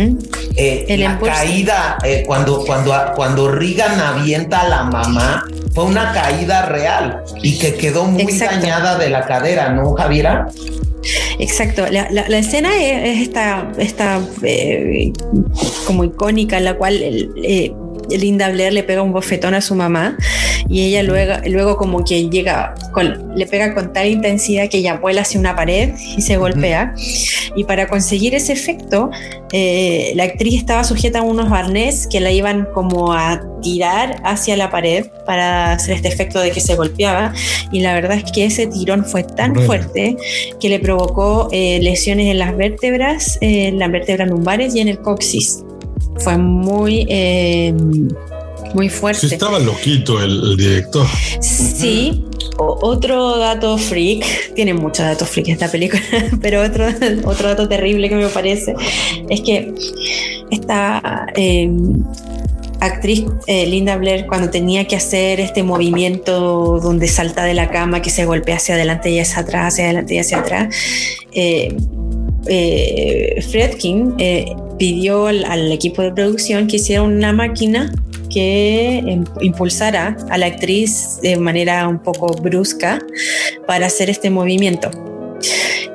Eh, 0.57 0.97
la 0.99 1.18
caída, 1.18 1.99
eh, 2.05 2.24
cuando, 2.27 2.64
cuando, 2.64 2.95
cuando 3.14 3.51
Reagan 3.51 3.99
avienta 3.99 4.61
a 4.61 4.68
la 4.68 4.83
mamá, 4.85 5.45
fue 5.74 5.85
una 5.85 6.12
caída 6.12 6.66
real 6.66 7.22
y 7.43 7.59
que 7.59 7.74
quedó 7.74 8.05
muy 8.05 8.39
dañada 8.39 8.99
de 8.99 9.11
la 9.11 9.22
cadera, 9.27 9.70
¿no, 9.70 9.95
Javiera? 9.95 10.49
Exacto, 11.39 11.85
la, 11.91 12.39
escena 12.39 12.70
es, 12.77 13.20
esta, 13.22 13.70
esta 13.79 14.20
como 15.87 16.05
icónica 16.05 16.59
en 16.59 16.64
la 16.64 16.74
cual 16.74 17.01
Linda 18.11 18.51
Blair 18.51 18.73
le 18.73 18.83
pega 18.83 19.03
un 19.03 19.13
bofetón 19.13 19.55
a 19.55 19.61
su 19.61 19.75
mamá 19.75 20.17
y 20.69 20.85
ella 20.87 21.03
luego, 21.03 21.35
luego 21.49 21.77
como 21.77 22.05
que 22.05 22.29
llega, 22.29 22.75
le 23.35 23.47
pega 23.47 23.75
con 23.75 23.93
tal 23.93 24.09
intensidad 24.09 24.69
que 24.69 24.79
ella 24.79 24.95
vuela 24.95 25.23
hacia 25.23 25.39
una 25.39 25.55
pared 25.55 25.95
y 26.17 26.23
se 26.23 26.37
golpea. 26.37 26.95
Y 27.55 27.65
para 27.65 27.87
conseguir 27.89 28.35
ese 28.35 28.53
efecto, 28.53 29.11
eh, 29.53 30.13
la 30.15 30.25
actriz 30.25 30.59
estaba 30.59 30.85
sujeta 30.85 31.21
a 31.21 31.23
unos 31.23 31.49
barnés 31.49 32.07
que 32.07 32.21
la 32.21 32.31
iban 32.31 32.67
como 32.75 33.13
a 33.13 33.43
tirar 33.63 34.21
hacia 34.25 34.57
la 34.57 34.71
pared 34.71 35.07
para 35.25 35.73
hacer 35.73 35.95
este 35.95 36.09
efecto 36.09 36.41
de 36.41 36.51
que 36.51 36.61
se 36.61 36.75
golpeaba. 36.75 37.33
Y 37.71 37.81
la 37.81 37.95
verdad 37.95 38.19
es 38.19 38.31
que 38.33 38.45
ese 38.45 38.67
tirón 38.67 39.05
fue 39.05 39.23
tan 39.23 39.55
fuerte 39.55 40.17
que 40.61 40.69
le 40.69 40.81
provocó 40.81 41.49
eh, 41.53 41.79
lesiones 41.81 42.27
en 42.27 42.39
las 42.39 42.57
vértebras, 42.57 43.39
eh, 43.41 43.69
en 43.69 43.79
las 43.79 43.91
vértebras 43.91 44.29
lumbares 44.29 44.75
y 44.75 44.81
en 44.81 44.89
el 44.89 45.01
coxis. 45.01 45.66
Fue 46.19 46.37
muy 46.37 47.07
muy 48.75 48.89
fuerte. 48.89 49.29
Sí, 49.29 49.35
estaba 49.35 49.59
loquito 49.59 50.23
el, 50.23 50.57
director. 50.57 51.07
Sí, 51.41 52.25
otro 52.59 53.39
dato 53.39 53.79
freak, 53.79 54.55
tiene 54.55 54.75
muchos 54.75 55.07
datos 55.07 55.29
freak 55.29 55.49
esta 55.49 55.71
película, 55.71 56.03
pero 56.43 56.62
otro, 56.62 56.87
otro 57.25 57.49
dato 57.49 57.69
terrible 57.69 58.09
que 58.09 58.17
me 58.17 58.29
parece 58.29 58.75
es 59.29 59.41
que 59.41 59.73
esta 60.51 61.27
em, 61.35 62.05
actriz 62.81 63.25
eh, 63.47 63.67
Linda 63.67 63.97
Blair 63.97 64.27
cuando 64.27 64.51
tenía 64.51 64.87
que 64.87 64.97
hacer 64.97 65.41
este 65.41 65.62
movimiento 65.62 66.79
donde 66.81 67.09
salta 67.09 67.45
de 67.45 67.55
la 67.55 67.71
cama, 67.71 68.03
que 68.03 68.11
se 68.11 68.25
golpea 68.25 68.57
hacia 68.57 68.75
adelante 68.75 69.11
y 69.11 69.19
hacia 69.19 69.41
atrás, 69.41 69.75
hacia 69.75 69.85
adelante 69.85 70.14
y 70.14 70.19
hacia 70.19 70.39
atrás, 70.39 70.75
eh, 71.33 71.75
eh, 72.47 73.43
Fredkin 73.51 74.14
pidió 74.79 75.27
al, 75.27 75.72
equipo 75.72 76.03
de 76.03 76.12
producción 76.12 76.66
que 76.66 76.77
hiciera 76.77 77.03
una 77.03 77.33
máquina 77.33 77.93
que 78.31 78.99
em, 78.99 79.24
impulsara 79.41 80.16
a 80.31 80.39
la 80.39 80.47
actriz 80.47 81.18
de 81.22 81.37
manera 81.37 81.89
un 81.89 81.99
poco 81.99 82.27
brusca 82.43 82.99
para 83.66 83.87
hacer 83.87 84.11
este 84.11 84.31
movimiento. 84.31 84.91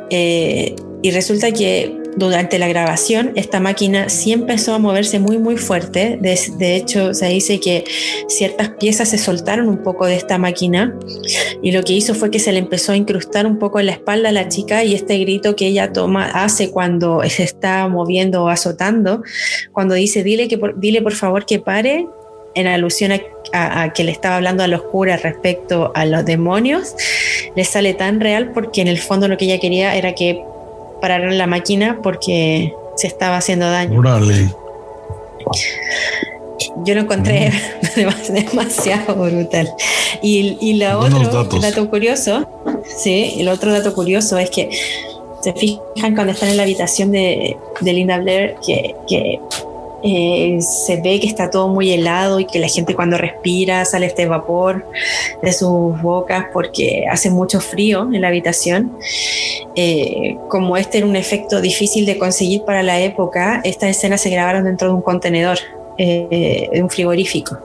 Eh, 0.09 0.75
y 1.01 1.11
resulta 1.11 1.51
que 1.51 1.97
durante 2.15 2.59
la 2.59 2.67
grabación 2.67 3.31
esta 3.35 3.59
máquina 3.59 4.09
sí 4.09 4.33
empezó 4.33 4.73
a 4.73 4.79
moverse 4.79 5.19
muy 5.19 5.37
muy 5.37 5.57
fuerte. 5.57 6.19
De, 6.21 6.75
hecho, 6.75 7.13
se 7.13 7.27
dice 7.27 7.59
que 7.59 7.85
ciertas 8.27 8.69
piezas 8.69 9.09
se 9.09 9.17
soltaron 9.17 9.69
un 9.69 9.77
poco 9.77 10.05
de 10.05 10.15
esta 10.15 10.37
máquina 10.37 10.93
y 11.61 11.71
lo 11.71 11.83
que 11.83 11.93
hizo 11.93 12.13
fue 12.13 12.29
que 12.29 12.39
se 12.39 12.51
le 12.51 12.59
empezó 12.59 12.91
a 12.91 12.97
incrustar 12.97 13.45
un 13.45 13.59
poco 13.59 13.79
en 13.79 13.87
la 13.87 13.93
espalda 13.93 14.29
a 14.29 14.31
la 14.33 14.49
chica 14.49 14.83
y 14.83 14.93
este 14.93 15.17
grito 15.19 15.55
que 15.55 15.67
ella 15.67 15.93
toma 15.93 16.25
hace 16.25 16.71
cuando 16.71 17.21
se 17.29 17.43
está 17.43 17.87
moviendo 17.87 18.43
o 18.43 18.49
azotando, 18.49 19.23
cuando 19.71 19.95
dice 19.95 20.23
dile, 20.23 20.47
que 20.47 20.59
dile 20.77 21.01
por 21.01 21.13
favor 21.13 21.45
que 21.45 21.59
pare, 21.59 22.07
en 22.53 22.67
alusión 22.67 23.11
a, 23.53 23.93
que 23.93 24.03
le 24.03 24.11
estaba 24.11 24.35
hablando 24.35 24.63
a 24.63 24.67
los 24.67 24.81
curas 24.83 25.23
respecto 25.23 25.91
a 25.95 26.05
los 26.05 26.25
demonios, 26.25 26.95
le 27.55 27.63
sale 27.63 27.93
tan 27.93 28.19
real 28.19 28.51
porque 28.53 28.81
en 28.81 28.87
el 28.87 28.97
fondo 28.97 29.27
lo 29.27 29.37
que 29.37 29.45
ella 29.45 29.59
quería 29.59 29.95
era 29.95 30.13
que 30.13 30.43
pararan 31.01 31.37
la 31.37 31.47
máquina 31.47 31.99
porque 32.01 32.73
se 32.95 33.07
estaba 33.07 33.37
haciendo 33.37 33.69
daño. 33.69 33.95
Yo 36.85 36.95
lo 36.95 37.01
encontré 37.01 37.51
mm. 37.51 38.33
demasiado 38.33 39.15
brutal. 39.15 39.69
Y, 40.21 40.57
y 40.61 40.73
la 40.73 40.97
otro 40.97 41.59
dato 41.59 41.89
curioso, 41.89 42.47
sí, 42.85 43.35
el 43.37 43.47
otro 43.47 43.73
dato 43.73 43.93
curioso 43.93 44.37
es 44.37 44.49
que 44.49 44.69
se 45.41 45.53
fijan 45.53 46.13
cuando 46.15 46.33
están 46.33 46.49
en 46.49 46.57
la 46.57 46.63
habitación 46.63 47.11
de, 47.11 47.57
de 47.79 47.93
Linda 47.93 48.19
Blair 48.19 48.55
que, 48.65 48.95
que 49.07 49.39
eh, 50.03 50.57
se 50.61 50.97
ve 50.97 51.19
que 51.19 51.27
está 51.27 51.49
todo 51.49 51.67
muy 51.67 51.91
helado 51.91 52.39
y 52.39 52.45
que 52.45 52.59
la 52.59 52.67
gente 52.67 52.95
cuando 52.95 53.17
respira 53.17 53.85
sale 53.85 54.07
este 54.07 54.25
vapor 54.25 54.85
de 55.41 55.53
sus 55.53 56.01
bocas 56.01 56.45
porque 56.51 57.05
hace 57.09 57.29
mucho 57.29 57.59
frío 57.59 58.09
en 58.11 58.21
la 58.21 58.29
habitación. 58.29 58.97
Eh, 59.75 60.37
como 60.49 60.75
este 60.77 60.99
era 60.99 61.07
un 61.07 61.15
efecto 61.15 61.61
difícil 61.61 62.05
de 62.05 62.17
conseguir 62.17 62.63
para 62.63 62.83
la 62.83 62.99
época, 62.99 63.61
estas 63.63 63.91
escenas 63.91 64.21
se 64.21 64.29
grabaron 64.29 64.63
dentro 64.63 64.87
de 64.87 64.93
un 64.95 65.01
contenedor, 65.01 65.59
eh, 65.97 66.69
de 66.71 66.81
un 66.81 66.89
frigorífico. 66.89 67.57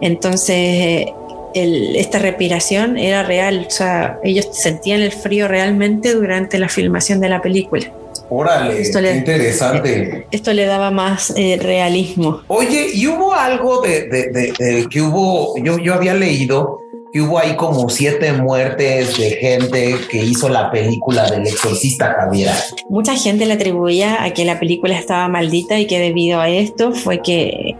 Entonces, 0.00 1.06
esta 1.54 2.18
respiración 2.18 2.96
era 2.98 3.22
real, 3.22 3.64
o 3.66 3.70
sea, 3.70 4.18
ellos 4.24 4.48
sentían 4.52 5.02
el 5.02 5.12
frío 5.12 5.46
realmente 5.46 6.12
durante 6.14 6.58
la 6.58 6.68
filmación 6.68 7.20
de 7.20 7.28
la 7.28 7.40
película. 7.40 7.92
Órale, 8.30 8.80
esto 8.80 9.00
le, 9.00 9.16
interesante. 9.16 10.26
Esto 10.30 10.52
le 10.52 10.64
daba 10.64 10.90
más 10.90 11.32
eh, 11.36 11.58
realismo. 11.60 12.42
Oye, 12.48 12.90
y 12.94 13.06
hubo 13.06 13.34
algo 13.34 13.82
de, 13.82 14.86
que 14.90 15.02
hubo, 15.02 15.56
yo, 15.58 15.78
yo 15.78 15.94
había 15.94 16.14
leído 16.14 16.80
que 17.12 17.20
hubo 17.20 17.38
ahí 17.38 17.54
como 17.54 17.88
siete 17.90 18.32
muertes 18.32 19.16
de 19.18 19.30
gente 19.36 19.96
que 20.10 20.24
hizo 20.24 20.48
la 20.48 20.72
película 20.72 21.30
del 21.30 21.46
exorcista 21.46 22.12
Javier. 22.12 22.50
Mucha 22.88 23.14
gente 23.14 23.46
le 23.46 23.54
atribuía 23.54 24.24
a 24.24 24.32
que 24.32 24.44
la 24.44 24.58
película 24.58 24.98
estaba 24.98 25.28
maldita 25.28 25.78
y 25.78 25.86
que 25.86 26.00
debido 26.00 26.40
a 26.40 26.48
esto 26.48 26.92
fue 26.92 27.22
que, 27.22 27.76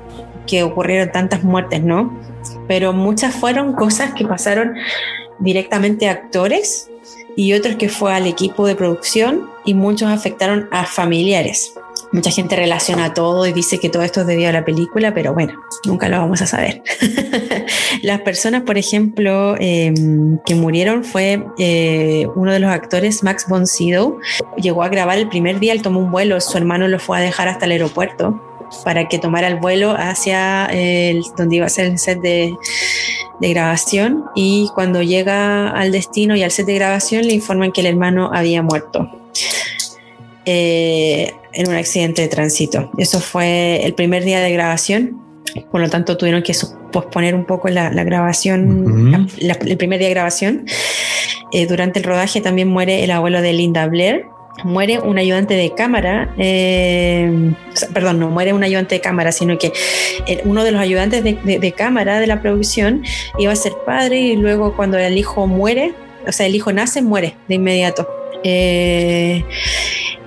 que 0.46 0.62
ocurrieron 0.62 1.10
tantas 1.10 1.42
muertes, 1.42 1.82
¿no? 1.82 2.16
Pero 2.68 2.92
muchas 2.92 3.34
fueron 3.34 3.72
cosas 3.72 4.14
que 4.14 4.24
pasaron 4.24 4.74
directamente 5.40 6.08
a 6.08 6.12
actores 6.12 6.88
y 7.36 7.52
otros 7.52 7.76
que 7.76 7.88
fue 7.88 8.12
al 8.12 8.26
equipo 8.26 8.66
de 8.66 8.74
producción 8.74 9.48
y 9.64 9.74
muchos 9.74 10.08
afectaron 10.08 10.68
a 10.70 10.84
familiares. 10.84 11.74
Mucha 12.12 12.30
gente 12.30 12.54
relaciona 12.54 13.12
todo 13.12 13.46
y 13.46 13.52
dice 13.52 13.80
que 13.80 13.88
todo 13.88 14.02
esto 14.02 14.20
es 14.20 14.26
debido 14.26 14.48
a 14.48 14.52
la 14.52 14.64
película, 14.64 15.12
pero 15.12 15.34
bueno, 15.34 15.54
nunca 15.84 16.08
lo 16.08 16.18
vamos 16.18 16.42
a 16.42 16.46
saber. 16.46 16.82
Las 18.02 18.20
personas, 18.20 18.62
por 18.62 18.78
ejemplo, 18.78 19.56
em, 19.58 20.38
que 20.46 20.54
murieron 20.54 21.02
fue 21.02 21.44
eh, 21.58 22.28
uno 22.36 22.52
de 22.52 22.60
los 22.60 22.70
actores, 22.70 23.24
Max 23.24 23.46
von 23.48 23.66
Sydow. 23.66 24.18
Llegó 24.56 24.84
a 24.84 24.88
grabar 24.88 25.18
el 25.18 25.28
primer 25.28 25.58
día, 25.58 25.72
él 25.72 25.82
tomó 25.82 26.00
un 26.00 26.12
vuelo, 26.12 26.40
su 26.40 26.56
hermano 26.56 26.86
lo 26.86 27.00
fue 27.00 27.18
a 27.18 27.20
dejar 27.20 27.48
hasta 27.48 27.64
el 27.64 27.72
aeropuerto 27.72 28.40
para 28.84 29.08
que 29.08 29.18
tomara 29.18 29.48
el 29.48 29.56
vuelo 29.56 29.94
hacia 29.96 30.66
el, 30.66 31.22
donde 31.36 31.56
iba 31.56 31.66
a 31.66 31.70
ser 31.70 31.86
el 31.86 31.98
set 31.98 32.20
de, 32.20 32.54
de 33.40 33.48
grabación 33.50 34.24
y 34.34 34.70
cuando 34.74 35.02
llega 35.02 35.70
al 35.70 35.92
destino 35.92 36.36
y 36.36 36.42
al 36.42 36.50
set 36.50 36.66
de 36.66 36.74
grabación 36.74 37.26
le 37.26 37.34
informan 37.34 37.72
que 37.72 37.80
el 37.80 37.86
hermano 37.88 38.30
había 38.32 38.62
muerto. 38.62 39.08
Eh, 40.46 41.32
en 41.54 41.68
un 41.68 41.74
accidente 41.74 42.20
de 42.20 42.28
tránsito. 42.28 42.90
Eso 42.98 43.20
fue 43.20 43.84
el 43.84 43.94
primer 43.94 44.24
día 44.24 44.40
de 44.40 44.52
grabación, 44.52 45.20
por 45.70 45.80
lo 45.80 45.88
tanto 45.88 46.16
tuvieron 46.16 46.42
que 46.42 46.52
posponer 46.92 47.34
un 47.34 47.44
poco 47.44 47.68
la, 47.68 47.88
grabación, 47.90 49.28
el 49.38 49.76
primer 49.76 50.00
día 50.00 50.08
de 50.08 50.14
grabación. 50.14 50.66
Eh, 51.52 51.66
durante 51.66 52.00
el 52.00 52.04
rodaje 52.04 52.40
también 52.40 52.68
muere 52.68 53.04
el 53.04 53.10
abuelo 53.12 53.40
de 53.40 53.52
Linda 53.52 53.86
Blair, 53.86 54.26
muere 54.62 55.00
un 55.00 55.18
ayudante 55.18 55.54
de 55.54 55.74
cámara, 55.74 56.32
eh, 56.38 57.52
perdón, 57.92 58.20
no 58.20 58.30
muere 58.30 58.52
un 58.52 58.62
ayudante 58.62 58.94
de 58.94 59.00
cámara, 59.00 59.32
sino 59.32 59.58
que 59.58 59.72
uno 60.44 60.62
de 60.62 60.70
los 60.70 60.80
ayudantes 60.80 61.24
de, 61.24 61.72
cámara 61.72 62.20
de 62.20 62.26
la 62.26 62.40
producción 62.40 63.02
iba 63.38 63.52
a 63.52 63.56
ser 63.56 63.72
padre 63.84 64.20
y 64.20 64.36
luego 64.36 64.76
cuando 64.76 64.96
el 64.98 65.18
hijo 65.18 65.46
muere, 65.46 65.94
o 66.26 66.32
sea, 66.32 66.46
el 66.46 66.54
hijo 66.54 66.72
nace, 66.72 67.02
muere 67.02 67.36
de 67.48 67.56
inmediato. 67.56 68.08
Eh, 68.44 69.44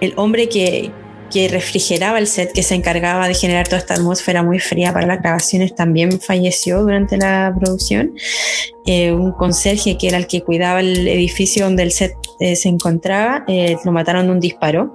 el 0.02 0.14
hombre 0.18 0.50
que, 0.50 0.92
que 1.32 1.48
refrigeraba 1.48 2.20
el 2.20 2.28
set, 2.28 2.52
que 2.54 2.64
se 2.64 2.76
encargaba 2.76 3.28
de 3.28 3.34
generar 3.34 3.68
toda 3.68 3.80
esta 3.80 3.96
atmósfera 3.96 4.44
muy 4.44 4.60
fría 4.60 4.94
para 4.94 5.08
las 5.08 5.22
grabaciones, 5.22 5.76
también 5.76 6.20
falleció 6.20 6.82
durante 6.82 7.18
la 7.18 7.54
producción. 7.58 8.14
Eh, 8.86 9.12
un 9.12 9.32
conserje 9.34 9.98
que 9.98 10.08
era 10.08 10.18
el 10.18 10.28
que 10.28 10.42
cuidaba 10.42 10.80
el 10.80 11.08
edificio 11.08 11.66
donde 11.66 11.84
el 11.84 11.92
set 11.92 12.14
eh, 12.40 12.56
se 12.56 12.70
encontraba, 12.70 13.44
eh, 13.48 13.76
lo 13.84 13.92
mataron 13.92 14.28
de 14.28 14.32
un 14.32 14.40
disparo. 14.40 14.92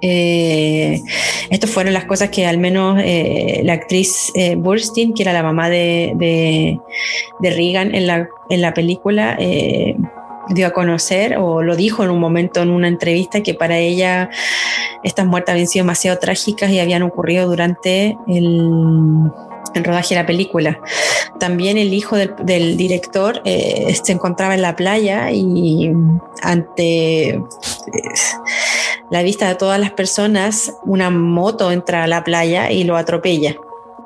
estas 0.00 1.70
fueron 1.70 1.94
las 1.94 2.04
cosas 2.04 2.28
que 2.28 2.46
al 2.46 2.58
menos 2.58 3.02
la 3.62 3.72
actriz 3.72 4.30
Burstein, 4.56 5.14
que 5.14 5.22
era 5.22 5.32
la 5.32 5.42
mamá 5.42 5.70
de, 5.70 6.12
de, 6.16 6.78
de 7.40 7.50
Reagan 7.50 7.94
en 7.94 8.06
la, 8.06 8.28
en 8.50 8.60
la 8.60 8.74
película, 8.74 9.38
dio 10.50 10.66
a 10.66 10.70
conocer 10.70 11.36
o 11.38 11.62
lo 11.62 11.76
dijo 11.76 12.04
en 12.04 12.10
un 12.10 12.20
momento 12.20 12.62
en 12.62 12.70
una 12.70 12.88
entrevista 12.88 13.42
que 13.42 13.54
para 13.54 13.78
ella 13.78 14.30
estas 15.02 15.26
muertes 15.26 15.52
habían 15.52 15.66
sido 15.66 15.84
demasiado 15.84 16.18
trágicas 16.18 16.70
y 16.70 16.80
habían 16.80 17.02
ocurrido 17.02 17.48
durante 17.48 18.16
el, 18.26 19.30
rodaje 19.74 20.14
de 20.14 20.20
la 20.20 20.26
película. 20.26 20.80
También 21.40 21.76
el 21.78 21.92
hijo 21.92 22.16
del, 22.16 22.76
director 22.76 23.42
eh, 23.44 23.94
se 24.00 24.12
encontraba 24.12 24.54
en 24.54 24.62
la 24.62 24.76
playa 24.76 25.32
y 25.32 25.92
ante 26.42 27.30
eh, 27.30 27.40
la 29.10 29.22
vista 29.22 29.48
de 29.48 29.56
todas 29.56 29.80
las 29.80 29.90
personas, 29.90 30.74
una 30.84 31.10
moto 31.10 31.72
entra 31.72 32.04
a 32.04 32.06
la 32.06 32.22
playa 32.22 32.70
y 32.70 32.84
lo 32.84 32.96
atropella 32.96 33.56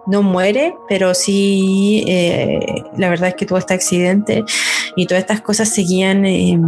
no 0.08 0.22
muere, 0.22 0.74
pero 0.88 1.14
sí, 1.14 2.02
eh, 2.06 2.58
la 2.96 3.10
verdad 3.10 3.28
es 3.28 3.34
que 3.34 3.46
tuvo 3.46 3.58
este 3.58 3.74
accidente 3.74 4.42
y 4.96 5.06
todas 5.06 5.22
estas 5.22 5.42
cosas 5.42 5.68
seguían, 5.68 6.24
eh, 6.24 6.58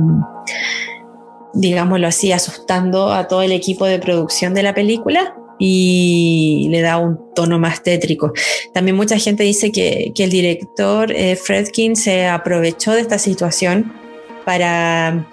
digámoslo 1.55 2.07
así, 2.07 2.32
asustando 2.32 3.12
a 3.12 3.28
todo 3.28 3.43
el 3.43 3.53
equipo 3.53 3.86
de 3.86 3.99
producción 3.99 4.55
de 4.55 4.62
la 4.62 4.74
película 4.74 5.34
y 5.59 6.68
le 6.70 6.80
da 6.80 6.99
un 6.99 7.18
tono 7.34 7.59
más 7.59 7.82
tétrico. 7.82 8.32
También 8.72 8.97
mucha 8.97 9.18
gente 9.18 9.43
dice 9.43 9.72
que, 9.72 10.12
el 10.16 10.30
director 10.30 11.11
eh, 11.12 11.36
Fredkin 11.36 11.97
se 11.97 12.26
aprovechó 12.26 12.93
de 12.93 13.01
esta 13.01 13.18
situación 13.18 14.00
para 14.45 15.26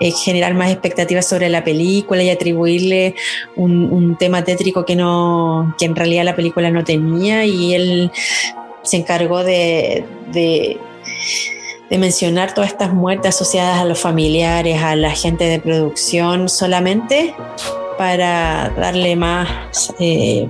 eh, 0.00 0.10
generar 0.10 0.54
más 0.54 0.70
expectativas 0.70 1.26
sobre 1.26 1.48
la 1.48 1.64
película 1.64 2.22
y 2.22 2.30
atribuirle 2.30 3.14
un, 3.56 4.16
tema 4.18 4.44
tétrico 4.44 4.84
que 4.84 4.94
no 4.94 5.74
que 5.78 5.86
en 5.86 5.96
realidad 5.96 6.24
la 6.24 6.36
película 6.36 6.70
no 6.70 6.84
tenía 6.84 7.44
y 7.44 7.74
él 7.74 8.12
se 8.82 8.98
encargó 8.98 9.42
de, 9.42 10.04
mencionar 11.90 12.54
todas 12.54 12.70
estas 12.70 12.92
muertes 12.92 13.34
asociadas 13.34 13.78
a 13.78 13.84
los 13.84 14.00
familiares, 14.00 14.82
a 14.82 14.96
la 14.96 15.12
gente 15.12 15.44
de 15.44 15.60
producción 15.60 16.48
solamente 16.48 17.34
para 17.96 18.70
darle 18.76 19.14
más 19.14 19.48
eh, 20.00 20.48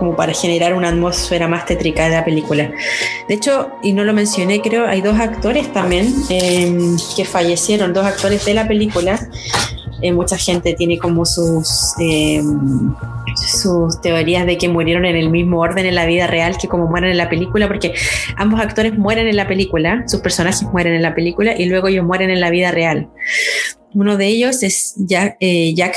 como 0.00 0.16
para 0.16 0.32
generar 0.32 0.72
una 0.72 0.88
atmósfera 0.88 1.46
más 1.46 1.66
tétrica 1.66 2.04
de 2.04 2.16
la 2.16 2.24
película. 2.24 2.72
De 3.28 3.34
hecho, 3.34 3.68
y 3.82 3.92
no 3.92 4.02
lo 4.02 4.14
mencioné, 4.14 4.62
creo, 4.62 4.86
hay 4.86 5.02
dos 5.02 5.20
actores 5.20 5.70
también 5.74 6.14
em, 6.30 6.96
que 7.14 7.26
fallecieron, 7.26 7.92
dos 7.92 8.06
actores 8.06 8.46
de 8.46 8.54
la 8.54 8.66
película. 8.66 9.20
Eh, 10.00 10.12
mucha 10.12 10.38
gente 10.38 10.72
tiene 10.72 10.98
como 10.98 11.26
sus, 11.26 11.92
em, 11.98 12.94
sus 13.60 14.00
teorías 14.00 14.46
de 14.46 14.56
que 14.56 14.70
murieron 14.70 15.04
en 15.04 15.16
el 15.16 15.28
mismo 15.28 15.60
orden 15.60 15.84
en 15.84 15.94
la 15.94 16.06
vida 16.06 16.26
real 16.26 16.56
que 16.56 16.66
como 16.66 16.86
mueren 16.86 17.10
en 17.10 17.18
la 17.18 17.28
película, 17.28 17.68
porque 17.68 17.92
ambos 18.36 18.58
actores 18.58 18.96
mueren 18.96 19.26
en 19.26 19.36
la 19.36 19.46
película, 19.46 20.04
sus 20.06 20.20
personajes 20.20 20.62
mueren 20.62 20.94
en 20.94 21.02
la 21.02 21.14
película 21.14 21.54
y 21.58 21.66
luego 21.66 21.88
ellos 21.88 22.06
mueren 22.06 22.30
en 22.30 22.40
la 22.40 22.48
vida 22.48 22.70
real. 22.70 23.10
Uno 23.94 24.16
de 24.16 24.26
ellos 24.26 24.62
es 24.62 24.94
Jack, 24.96 25.36
eh, 25.40 25.74
Jack 25.74 25.96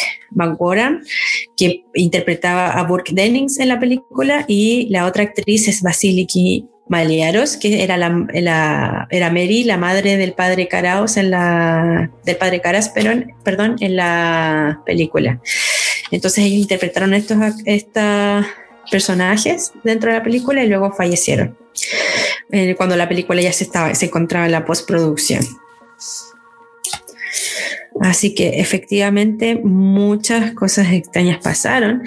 que 1.56 1.84
interpretaba 1.94 2.72
a 2.72 2.84
Burke 2.84 3.14
Dennings 3.14 3.60
en 3.60 3.70
la 3.70 3.80
película, 3.80 4.46
y 4.48 4.88
la 4.89 5.06
otra 5.06 5.24
actriz 5.24 5.68
es 5.68 5.82
Basiliki 5.82 6.68
Maliaros, 6.88 7.58
que 7.58 7.84
era, 7.84 7.98
la, 7.98 9.08
era 9.10 9.30
Mary, 9.30 9.64
la 9.64 9.78
madre 9.78 10.18
del 10.18 10.34
padre 10.34 10.68
Caraos 10.68 11.18
en 11.18 11.32
la, 11.32 12.12
del 12.26 12.36
padre 12.38 12.62
Caras, 12.62 12.89
perdón, 12.89 13.76
en 13.80 13.96
la 13.96 14.82
película. 14.86 15.39
Entonces 16.12 16.44
ellos 16.46 16.60
interpretaron 16.60 17.14
estos, 17.14 17.38
estos 17.66 18.46
personajes 18.91 19.72
dentro 19.84 20.12
de 20.12 20.18
la 20.18 20.24
película 20.24 20.64
y 20.64 20.68
luego 20.68 20.91
fallecieron 20.91 21.58
eh, 22.52 22.76
cuando 22.76 22.96
la 22.96 23.10
película 23.10 23.41
ya 23.41 23.52
se, 23.52 23.64
estaba, 23.64 23.96
se 23.96 24.06
encontraba 24.06 24.46
en 24.46 24.52
la 24.52 24.66
postproducción. 24.66 25.44
Así 28.04 28.36
que 28.36 28.60
efectivamente 28.60 29.56
muchas 29.64 30.51
cosas 30.51 30.91
extrañas 30.91 31.39
pasaron 31.41 32.04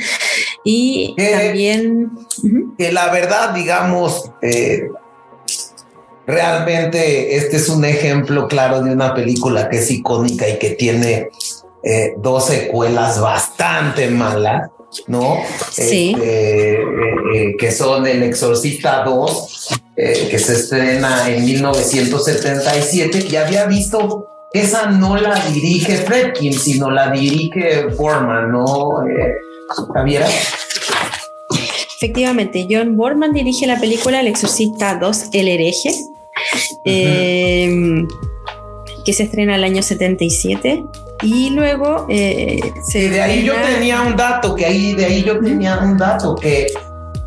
y 0.63 1.15
también... 1.17 2.11
Que 2.77 2.93
la 2.93 3.11
verdad, 3.11 3.55
digamos, 3.55 4.31
eh, 4.43 4.89
realmente 6.27 7.37
este 7.37 7.57
es 7.57 7.71
un 7.71 7.87
ejemplo 7.87 8.47
claro 8.47 8.83
de 8.83 8.93
una 8.93 9.15
película 9.15 9.71
que 9.71 9.79
es 9.79 9.91
icónica 9.91 10.47
y 10.47 10.59
que 10.59 10.71
tiene 10.71 11.31
eh, 11.83 12.13
dos 12.19 12.45
secuelas 12.45 13.19
bastante 13.19 14.11
malas. 14.11 14.69
¿no? 15.07 15.39
Sí. 15.71 16.15
Este, 16.15 16.83
eh, 16.83 17.57
que 17.59 17.73
son 17.73 18.07
El 18.07 18.23
Exorcista 18.23 19.03
2, 19.03 19.81
que 19.97 20.39
se 20.39 20.55
estrena 20.55 21.31
en 21.31 21.45
1977, 21.45 23.29
y 23.31 23.37
había 23.37 23.65
visto 23.65 24.36
esa 24.57 24.91
no 24.91 25.17
la 25.17 25.35
dirige 25.47 25.97
Fredkin, 25.97 26.53
sino 26.53 26.91
la 26.91 27.11
dirige 27.11 27.87
Borman, 27.97 28.51
¿no, 28.53 29.03
eh, 29.07 29.37
Javiera? 29.95 30.27
Efectivamente, 31.97 32.67
John 32.71 32.97
Borman 32.97 33.33
dirige 33.33 33.67
la 33.67 33.81
película 33.81 34.21
El 34.21 34.27
Exorcista 34.27 34.97
2, 34.97 35.31
El 35.33 35.49
hereje, 35.49 35.95
em, 36.85 38.07
que 39.05 39.13
se 39.13 39.25
estrena 39.25 39.57
el 39.57 39.65
año 39.65 39.83
77. 39.83 40.85
Y 41.23 41.51
luego 41.51 42.07
eh, 42.11 42.61
se. 42.87 43.09
de 43.09 43.23
ahí 43.23 43.43
yo 43.43 43.55
tenía 43.55 44.03
un 44.03 44.15
dato, 44.17 44.55
que 44.55 44.67
ahí 44.67 44.93
de 44.93 45.07
ahí 45.07 45.25
yo 45.25 45.41
tenía 45.41 45.79
un 45.79 45.97
dato, 45.97 46.35
que 46.35 46.67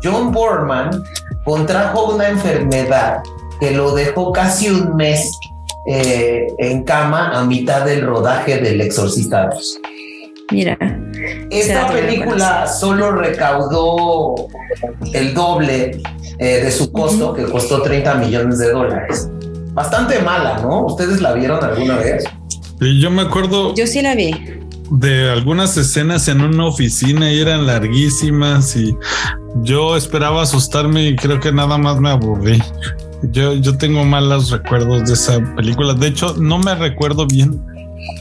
John 0.02 0.30
Borman 0.30 1.02
contrajo 1.44 2.14
una 2.14 2.28
enfermedad 2.28 3.22
que 3.58 3.72
lo 3.72 3.92
dejó 3.94 4.32
casi 4.32 4.70
un 4.70 4.94
mes 4.94 5.32
eh, 5.86 6.46
en 6.58 6.84
cama 6.84 7.38
a 7.38 7.44
mitad 7.44 7.84
del 7.84 8.02
rodaje 8.02 8.58
del 8.58 8.80
Exorcista 8.80 9.50
Mira. 10.52 10.76
Esta 11.50 11.88
película 11.88 12.66
solo 12.66 13.12
recaudó 13.12 14.48
el 15.12 15.32
doble 15.32 16.02
eh, 16.38 16.64
de 16.64 16.70
su 16.70 16.90
costo, 16.90 17.32
que 17.34 17.44
costó 17.44 17.82
30 17.82 18.14
millones 18.16 18.58
de 18.58 18.72
dólares. 18.72 19.28
Bastante 19.72 20.18
mala, 20.20 20.58
¿no? 20.58 20.86
¿Ustedes 20.86 21.20
la 21.20 21.32
vieron 21.32 21.62
alguna 21.62 21.96
vez? 21.96 22.24
Yo 22.80 23.10
me 23.10 23.22
acuerdo. 23.22 23.74
Yo 23.74 23.86
sí 23.86 24.02
la 24.02 24.14
vi. 24.14 24.34
De 24.90 25.30
algunas 25.30 25.76
escenas 25.76 26.26
en 26.28 26.40
una 26.40 26.66
oficina 26.66 27.32
y 27.32 27.40
eran 27.40 27.66
larguísimas 27.66 28.74
y 28.74 28.96
yo 29.62 29.96
esperaba 29.96 30.42
asustarme 30.42 31.06
y 31.08 31.16
creo 31.16 31.38
que 31.38 31.52
nada 31.52 31.78
más 31.78 32.00
me 32.00 32.10
aburrí. 32.10 32.60
Yo, 33.22 33.54
yo 33.54 33.76
tengo 33.76 34.04
malos 34.04 34.50
recuerdos 34.50 35.06
de 35.06 35.14
esa 35.14 35.38
película. 35.56 35.94
De 35.94 36.08
hecho, 36.08 36.34
no 36.38 36.58
me 36.58 36.74
recuerdo 36.74 37.26
bien 37.26 37.60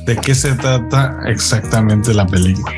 de 0.06 0.16
qué 0.18 0.36
se 0.36 0.54
trata 0.54 1.20
exactamente 1.28 2.14
la 2.14 2.26
película. 2.26 2.72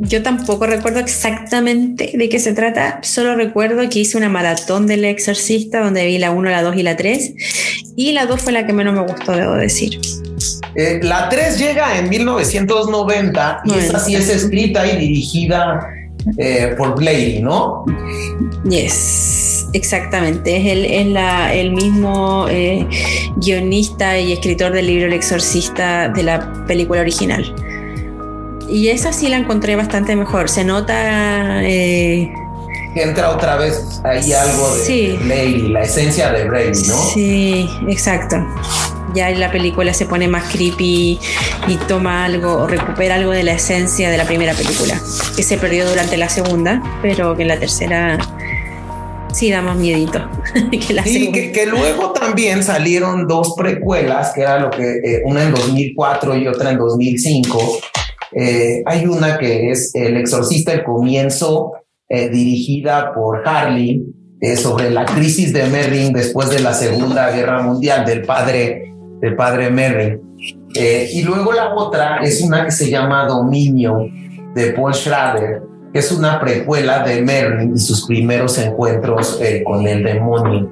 yo 0.00 0.22
tampoco 0.22 0.66
recuerdo 0.66 0.98
exactamente 0.98 2.12
de 2.14 2.28
qué 2.28 2.38
se 2.38 2.52
trata, 2.52 3.00
solo 3.02 3.36
recuerdo 3.36 3.88
que 3.88 4.00
hice 4.00 4.18
una 4.18 4.28
maratón 4.28 4.86
del 4.86 5.04
exorcista 5.04 5.80
donde 5.80 6.04
vi 6.06 6.18
la 6.18 6.30
1, 6.30 6.50
la 6.50 6.62
2 6.62 6.76
y 6.76 6.82
la 6.82 6.96
3 6.96 7.34
y 7.96 8.12
la 8.12 8.26
2 8.26 8.40
fue 8.40 8.52
la 8.52 8.66
que 8.66 8.72
menos 8.72 8.94
me 8.94 9.02
gustó, 9.02 9.32
debo 9.32 9.54
decir. 9.54 10.00
Eh, 10.74 11.00
la 11.02 11.28
3 11.28 11.58
llega 11.58 11.98
en 11.98 12.08
1990 12.08 13.62
y 13.64 13.78
esa 13.78 13.98
sí 14.00 14.16
es 14.16 14.28
escrita 14.28 14.86
y 14.86 14.98
dirigida 14.98 15.86
eh, 16.38 16.74
por 16.76 16.96
Blady, 16.96 17.40
¿no? 17.40 17.84
Yes, 18.68 19.53
exactamente. 19.74 20.56
Es 20.56 20.66
el, 20.66 20.84
es 20.86 21.06
la, 21.06 21.52
el 21.52 21.72
mismo 21.72 22.46
eh, 22.48 22.86
guionista 23.36 24.18
y 24.18 24.32
escritor 24.32 24.72
del 24.72 24.86
libro 24.86 25.06
El 25.06 25.12
Exorcista 25.12 26.08
de 26.08 26.22
la 26.22 26.64
película 26.66 27.00
original. 27.00 27.54
Y 28.68 28.88
esa 28.88 29.12
sí 29.12 29.28
la 29.28 29.36
encontré 29.36 29.76
bastante 29.76 30.16
mejor. 30.16 30.48
Se 30.48 30.64
nota. 30.64 31.62
Eh, 31.62 32.32
Entra 32.94 33.30
otra 33.30 33.56
vez 33.56 34.00
ahí 34.04 34.32
algo 34.32 34.74
de 34.76 34.84
Sí. 34.84 35.18
La 35.68 35.82
esencia 35.82 36.30
de 36.30 36.44
Brady, 36.44 36.88
¿no? 36.88 36.96
Sí, 37.12 37.68
exacto. 37.88 38.36
Ya 39.14 39.30
la 39.30 39.50
película 39.50 39.92
se 39.94 40.06
pone 40.06 40.26
más 40.28 40.44
creepy 40.52 41.20
y 41.68 41.76
toma 41.86 42.24
algo, 42.24 42.54
o 42.54 42.66
recupera 42.66 43.16
algo 43.16 43.30
de 43.30 43.44
la 43.44 43.52
esencia 43.52 44.10
de 44.10 44.16
la 44.16 44.24
primera 44.24 44.54
película, 44.54 45.00
que 45.36 45.42
se 45.42 45.56
perdió 45.56 45.88
durante 45.88 46.16
la 46.16 46.28
segunda, 46.28 46.82
pero 47.00 47.36
que 47.36 47.42
en 47.42 47.48
la 47.48 47.58
tercera 47.58 48.18
sí 49.34 49.50
da 49.50 49.60
más 49.60 49.76
miedito 49.76 50.20
que 50.86 50.94
la 50.94 51.02
Sí, 51.02 51.32
que, 51.32 51.52
que 51.52 51.66
luego 51.66 52.12
también 52.12 52.62
salieron 52.62 53.26
dos 53.26 53.54
precuelas, 53.56 54.32
que 54.32 54.42
era 54.42 54.58
lo 54.58 54.70
que 54.70 54.82
eh, 54.82 55.22
una 55.24 55.42
en 55.42 55.52
2004 55.52 56.36
y 56.36 56.46
otra 56.46 56.70
en 56.70 56.78
2005. 56.78 57.58
Eh, 58.32 58.82
hay 58.86 59.06
una 59.06 59.38
que 59.38 59.70
es 59.70 59.94
El 59.94 60.16
Exorcista, 60.16 60.72
el 60.72 60.84
comienzo, 60.84 61.72
eh, 62.08 62.28
dirigida 62.28 63.12
por 63.12 63.46
Harley, 63.46 64.02
sobre 64.56 64.90
la 64.90 65.06
crisis 65.06 65.54
de 65.54 65.64
Merrin 65.64 66.12
después 66.12 66.50
de 66.50 66.60
la 66.60 66.74
Segunda 66.74 67.30
Guerra 67.30 67.62
Mundial, 67.62 68.04
del 68.04 68.26
padre, 68.26 68.92
del 69.18 69.36
padre 69.36 69.70
Merrin. 69.70 70.20
Y 70.74 71.22
luego 71.22 71.50
la 71.54 71.74
otra 71.74 72.18
es 72.18 72.42
una 72.42 72.66
que 72.66 72.70
se 72.70 72.90
llama 72.90 73.26
Dominio, 73.26 74.06
de 74.54 74.74
Paul 74.74 74.92
Schrader, 74.92 75.62
es 75.94 76.10
una 76.10 76.40
precuela 76.40 77.04
de 77.04 77.22
Merlin 77.22 77.74
y 77.76 77.78
sus 77.78 78.04
primeros 78.06 78.58
encuentros 78.58 79.38
eh, 79.40 79.62
con 79.64 79.86
el 79.86 80.02
demonio. 80.02 80.68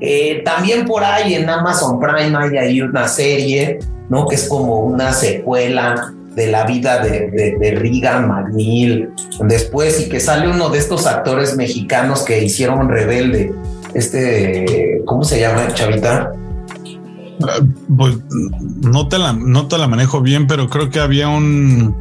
Eh, 0.00 0.42
también 0.44 0.86
por 0.86 1.04
ahí 1.04 1.34
en 1.34 1.48
Amazon 1.48 2.00
Prime 2.00 2.36
hay 2.36 2.56
ahí 2.56 2.80
una 2.80 3.06
serie, 3.06 3.78
¿no? 4.08 4.26
Que 4.26 4.36
es 4.36 4.48
como 4.48 4.80
una 4.80 5.12
secuela 5.12 6.12
de 6.34 6.48
la 6.48 6.64
vida 6.64 6.98
de, 6.98 7.30
de, 7.30 7.56
de 7.60 7.70
Regan 7.76 8.26
McNeil 8.26 9.10
después 9.40 10.00
y 10.00 10.08
que 10.08 10.18
sale 10.18 10.48
uno 10.48 10.70
de 10.70 10.78
estos 10.78 11.06
actores 11.06 11.56
mexicanos 11.56 12.22
que 12.22 12.42
hicieron 12.42 12.88
Rebelde. 12.88 13.52
Este, 13.92 15.02
¿cómo 15.04 15.24
se 15.24 15.40
llama, 15.40 15.68
Chavita? 15.74 16.32
Pues 17.96 18.16
no 18.82 19.08
te 19.08 19.18
la, 19.18 19.34
no 19.34 19.68
te 19.68 19.76
la 19.76 19.88
manejo 19.88 20.22
bien, 20.22 20.46
pero 20.46 20.68
creo 20.68 20.90
que 20.90 21.00
había 21.00 21.28
un 21.28 21.94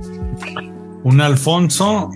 un 1.04 1.22
Alfonso, 1.22 2.10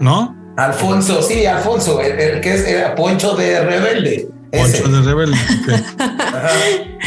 ¿no? 0.00 0.34
Alfonso, 0.56 1.22
sí, 1.22 1.44
Alfonso, 1.46 2.00
el, 2.00 2.18
el 2.18 2.40
que 2.40 2.54
es 2.54 2.66
era 2.66 2.94
Poncho 2.94 3.34
de 3.36 3.60
Rebelde. 3.64 4.28
Ese. 4.52 4.80
Poncho 4.82 4.96
de 5.02 5.02
Rebelde. 5.02 5.36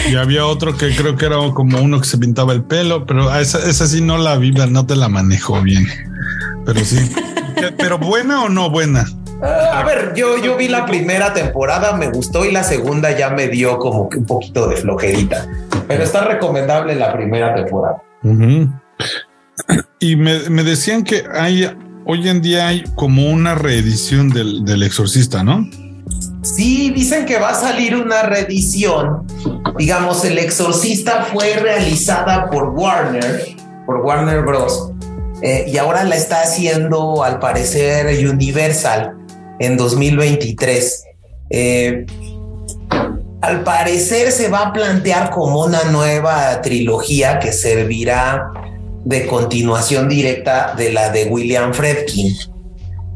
Y 0.09 0.15
había 0.15 0.45
otro 0.45 0.77
que 0.77 0.95
creo 0.95 1.15
que 1.15 1.25
era 1.25 1.37
como 1.53 1.79
uno 1.81 1.99
que 1.99 2.07
se 2.07 2.17
pintaba 2.17 2.53
el 2.53 2.63
pelo, 2.63 3.05
pero 3.05 3.33
esa, 3.35 3.57
esa 3.67 3.87
sí 3.87 4.01
no 4.01 4.17
la 4.17 4.35
vi, 4.37 4.51
no 4.51 4.85
te 4.85 4.95
la 4.95 5.09
manejo 5.09 5.61
bien. 5.61 5.87
Pero 6.65 6.79
sí. 6.81 6.97
¿Qué- 7.55 7.71
Pero 7.77 7.97
buena 7.97 8.43
o 8.43 8.49
no 8.49 8.69
buena? 8.69 9.05
Ah, 9.41 9.79
A 9.79 9.83
ver, 9.83 10.13
yo, 10.15 10.37
yo 10.37 10.55
vi 10.55 10.67
la 10.67 10.85
primera 10.85 11.33
temporada, 11.33 11.93
me 11.95 12.09
gustó 12.09 12.45
y 12.45 12.51
la 12.51 12.63
segunda 12.63 13.17
ya 13.17 13.29
me 13.31 13.47
dio 13.47 13.77
como 13.79 14.07
que 14.09 14.17
un 14.17 14.25
poquito 14.25 14.67
de 14.67 14.77
flojerita. 14.77 15.47
Pero 15.87 16.03
está 16.03 16.23
recomendable 16.25 16.95
la 16.95 17.11
primera 17.11 17.53
temporada. 17.55 18.01
Y 19.99 20.15
me, 20.15 20.49
me 20.49 20.63
decían 20.63 21.03
que 21.03 21.23
hay 21.33 21.69
hoy 22.09 22.27
en 22.27 22.41
día 22.41 22.67
hay 22.67 22.83
como 22.95 23.29
una 23.29 23.53
reedición 23.53 24.29
del, 24.29 24.65
del 24.65 24.81
Exorcista, 24.81 25.43
¿no? 25.43 25.69
Sí, 26.41 26.89
dicen 26.89 27.27
que 27.27 27.37
va 27.37 27.49
a 27.49 27.53
salir 27.53 27.95
una 27.95 28.23
reedición. 28.23 29.27
Digamos, 29.77 30.25
El 30.25 30.39
Exorcista 30.39 31.27
fue 31.31 31.53
realizada 31.57 32.49
por 32.49 32.69
Warner, 32.69 33.55
por 33.85 33.97
Warner 33.97 34.41
Bros. 34.41 34.91
eh, 35.43 35.65
y 35.71 35.77
ahora 35.77 36.03
la 36.03 36.15
está 36.15 36.41
haciendo, 36.41 37.23
al 37.23 37.37
parecer, 37.37 38.07
Universal 38.27 39.15
en 39.59 39.77
2023. 39.77 41.03
Eh, 41.51 42.07
al 43.41 43.63
parecer 43.63 44.31
se 44.31 44.49
va 44.49 44.67
a 44.67 44.73
plantear 44.73 45.29
como 45.29 45.63
una 45.63 45.83
nueva 45.91 46.59
trilogía 46.61 47.37
que 47.37 47.51
servirá 47.51 48.51
de 49.05 49.25
continuación 49.25 50.07
directa 50.09 50.73
de 50.77 50.91
la 50.91 51.09
de 51.09 51.25
William 51.25 51.73
Friedkin. 51.73 52.35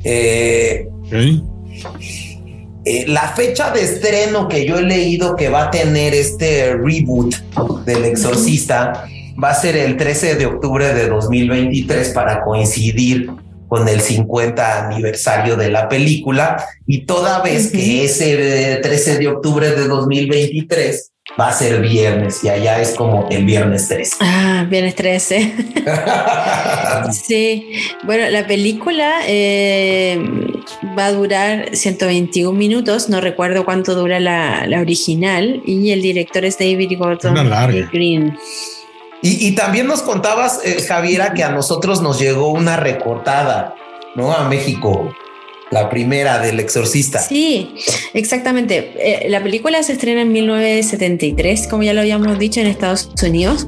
Eh, 0.04 0.88
eh, 2.86 3.06
la 3.08 3.30
fecha 3.30 3.72
de 3.72 3.84
estreno 3.84 4.48
que 4.48 4.66
yo 4.66 4.78
he 4.78 4.84
leído 4.84 5.36
que 5.36 5.50
va 5.50 5.66
a 5.66 5.72
tener 5.72 6.14
este 6.14 6.76
reboot 6.76 7.36
del 7.86 8.06
Exorcista 8.06 9.06
va 9.42 9.52
a 9.52 9.56
ser 9.56 9.78
el 9.78 9.98
13 9.98 10.36
de 10.36 10.46
octubre 10.46 10.94
de 10.94 11.08
2023 11.08 12.10
para 12.10 12.44
coincidir 12.44 13.30
con 13.68 13.88
el 13.88 14.02
50 14.02 14.88
aniversario 14.88 15.56
de 15.56 15.72
la 15.72 15.90
película. 15.90 16.64
Y 16.86 17.06
toda 17.06 17.42
vez 17.42 17.72
que 17.72 18.04
ese 18.06 18.74
eh, 18.74 18.78
13 18.78 19.18
de 19.18 19.28
octubre 19.30 19.72
de 19.72 19.88
2023 19.88 21.13
va 21.40 21.48
a 21.48 21.54
ser 21.54 21.82
viernes 21.82 22.44
y 22.44 22.50
allá 22.50 22.82
es 22.82 22.96
como 22.96 23.28
el 23.30 23.46
viernes 23.46 23.88
13. 23.88 24.16
Ah, 24.22 24.66
viernes 24.70 24.96
13. 24.96 25.54
Sí, 27.12 27.74
bueno, 28.04 28.30
la 28.30 28.46
película 28.46 29.22
eh, 29.28 30.22
va 30.98 31.08
a 31.08 31.12
durar 31.12 31.76
121 31.76 32.58
minutos, 32.58 33.10
no 33.10 33.20
recuerdo 33.20 33.66
cuánto 33.66 33.96
dura 33.96 34.20
la, 34.20 34.66
la 34.68 34.80
original, 34.80 35.62
y 35.66 35.92
el 35.92 36.02
director 36.02 36.46
es 36.46 36.58
David 36.58 36.98
Gordon 36.98 37.32
Una 37.32 37.44
larga. 37.44 37.90
Green. 37.92 38.38
Y, 39.22 39.48
y 39.48 39.56
también 39.56 39.88
nos 39.88 40.02
contabas, 40.02 40.62
eh, 40.64 40.82
Javiera, 40.88 41.34
que 41.34 41.44
a 41.44 41.50
nosotros 41.50 42.02
nos 42.02 42.20
llegó 42.20 42.52
una 42.52 42.78
recortada, 42.78 43.76
¿no? 44.16 44.34
A 44.34 44.48
México, 44.48 45.14
la 45.74 45.90
primera 45.90 46.40
del 46.40 46.60
exorcista. 46.60 47.20
Sí, 47.20 47.76
exactamente. 48.14 48.92
Eh, 48.98 49.30
la 49.30 49.42
película 49.44 49.82
se 49.84 49.94
estrena 49.94 50.22
en 50.22 50.32
1973, 50.32 51.68
como 51.68 51.84
ya 51.84 51.94
lo 51.94 52.02
habíamos 52.02 52.40
dicho, 52.40 52.62
en 52.62 52.68
Estados 52.68 53.10
Unidos. 53.22 53.68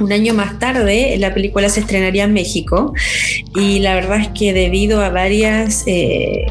Un 0.00 0.12
año 0.12 0.34
más 0.34 0.58
tarde, 0.58 1.16
la 1.18 1.32
película 1.32 1.68
se 1.68 1.80
estrenaría 1.80 2.24
en 2.24 2.32
México 2.32 2.92
y 3.54 3.78
la 3.78 3.94
verdad 3.94 4.20
es 4.20 4.28
que 4.28 4.52
debido 4.52 5.00
a 5.00 5.10
varias 5.10 5.84
eh, 5.86 6.46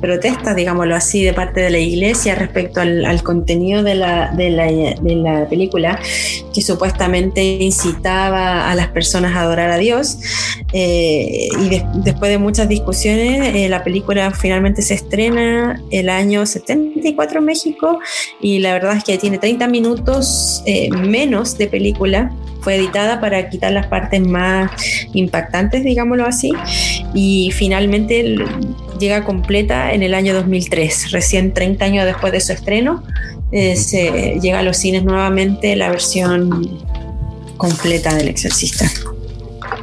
protestas, 0.00 0.56
digámoslo 0.56 0.94
así, 0.94 1.22
de 1.22 1.32
parte 1.32 1.60
de 1.60 1.70
la 1.70 1.78
iglesia 1.78 2.34
respecto 2.34 2.80
al, 2.80 3.22
contenido 3.22 3.82
de 3.82 3.94
la, 3.94 4.32
de, 4.36 4.50
la, 4.50 5.48
película, 5.48 5.98
que 6.52 6.62
supuestamente 6.62 7.42
incitaba 7.42 8.70
a 8.70 8.74
las 8.74 8.88
personas 8.88 9.34
a 9.34 9.42
adorar 9.42 9.70
a 9.70 9.78
Dios, 9.78 10.18
eh, 10.72 11.48
y 11.58 11.68
de- 11.68 11.84
después 11.94 12.30
de 12.30 12.38
muchas 12.38 12.68
discusiones, 12.68 13.54
eh, 13.54 13.68
la 13.68 13.84
película 13.84 14.30
finalmente 14.30 14.82
se 14.82 14.94
estrena 14.94 15.80
el 15.90 16.08
año 16.08 16.46
74 16.46 17.38
en 17.38 17.44
México 17.44 17.98
y 18.40 18.58
la 18.58 18.72
verdad 18.72 18.96
es 18.96 19.04
que 19.04 19.18
tiene 19.18 19.38
30 19.38 19.68
minutos 19.68 20.62
eh, 20.66 20.90
menos 20.90 21.58
de 21.58 21.66
película. 21.66 22.32
Fue 22.62 22.76
editada 22.76 23.20
para 23.20 23.48
quitar 23.48 23.72
las 23.72 23.86
partes 23.86 24.20
más 24.20 24.70
impactantes, 25.12 25.84
digámoslo 25.84 26.26
así, 26.26 26.52
y 27.12 27.50
finalmente 27.52 28.36
llega 28.98 29.24
completa 29.24 29.92
en 29.92 30.02
el 30.02 30.14
año 30.14 30.32
2003, 30.34 31.10
recién 31.10 31.52
30 31.52 31.84
años 31.84 32.06
después 32.06 32.32
de 32.32 32.40
su 32.40 32.52
estreno. 32.52 33.02
eh, 33.50 33.76
se 33.76 34.38
llega 34.40 34.60
a 34.60 34.62
los 34.62 34.78
cines 34.78 35.04
nuevamente 35.04 35.76
la 35.76 35.90
versión 35.90 36.80
completa 37.58 38.14
del 38.14 38.28
Exorcista. 38.28 38.90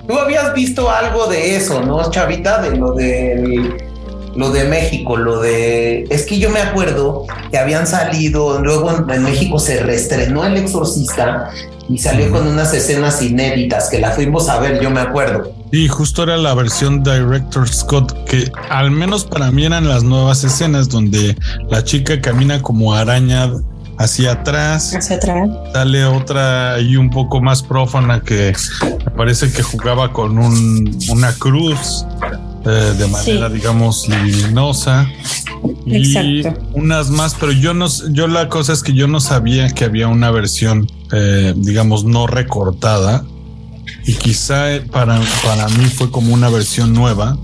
Tú 0.07 0.17
habías 0.17 0.53
visto 0.53 0.89
algo 0.89 1.27
de 1.27 1.55
eso, 1.55 1.81
¿no, 1.81 2.09
Chavita? 2.09 2.61
De 2.61 2.75
lo 2.75 2.93
de 2.93 3.77
lo 4.35 4.51
de 4.51 4.63
México, 4.65 5.17
lo 5.17 5.41
de 5.41 6.03
es 6.09 6.25
que 6.25 6.39
yo 6.39 6.49
me 6.49 6.61
acuerdo 6.61 7.25
que 7.51 7.57
habían 7.57 7.85
salido, 7.85 8.59
luego 8.61 8.91
en, 8.91 9.09
en 9.09 9.23
México 9.23 9.59
se 9.59 9.81
reestrenó 9.81 10.45
El 10.45 10.57
Exorcista 10.57 11.51
y 11.89 11.97
salió 11.97 12.31
con 12.31 12.47
unas 12.47 12.73
escenas 12.73 13.21
inéditas 13.21 13.89
que 13.89 13.99
la 13.99 14.11
fuimos 14.11 14.47
a 14.47 14.59
ver, 14.59 14.79
yo 14.79 14.91
me 14.91 14.99
acuerdo. 14.99 15.51
Y 15.71 15.87
justo 15.87 16.23
era 16.23 16.37
la 16.37 16.53
versión 16.53 17.03
Director 17.03 17.67
Scott, 17.67 18.25
que 18.25 18.51
al 18.69 18.91
menos 18.91 19.25
para 19.25 19.51
mí 19.51 19.65
eran 19.65 19.87
las 19.87 20.03
nuevas 20.03 20.43
escenas 20.43 20.87
donde 20.87 21.35
la 21.69 21.83
chica 21.83 22.21
camina 22.21 22.61
como 22.61 22.93
araña 22.93 23.51
hacia 23.97 24.33
atrás. 24.33 24.95
Hacia 24.95 25.17
atrás. 25.17 25.49
Sale 25.73 26.05
otra 26.05 26.75
ahí 26.75 26.95
un 26.95 27.09
poco 27.09 27.41
más 27.41 27.63
profana 27.63 28.21
que 28.21 28.53
me 29.05 29.11
parece 29.11 29.51
que 29.51 29.63
jugaba 29.63 30.13
con 30.13 30.37
un, 30.37 30.97
una 31.09 31.33
cruz 31.33 32.05
eh, 32.69 32.93
de 32.97 33.07
manera, 33.07 33.49
digamos, 33.49 34.07
luminosa. 34.07 35.09
Y 35.85 36.43
unas 36.73 37.09
más, 37.09 37.35
pero 37.39 37.51
yo 37.51 37.73
no, 37.73 37.87
yo 38.11 38.27
la 38.27 38.47
cosa 38.47 38.73
es 38.73 38.83
que 38.83 38.93
yo 38.93 39.07
no 39.07 39.19
sabía 39.19 39.69
que 39.69 39.85
había 39.85 40.07
una 40.07 40.31
versión, 40.31 40.87
eh, 41.11 41.53
digamos, 41.57 42.05
no 42.05 42.27
recortada. 42.27 43.25
Y 44.05 44.13
quizá 44.13 44.65
para, 44.91 45.19
para 45.43 45.67
mí 45.69 45.85
fue 45.85 46.11
como 46.11 46.33
una 46.33 46.49
versión 46.49 46.93
nueva 46.93 47.37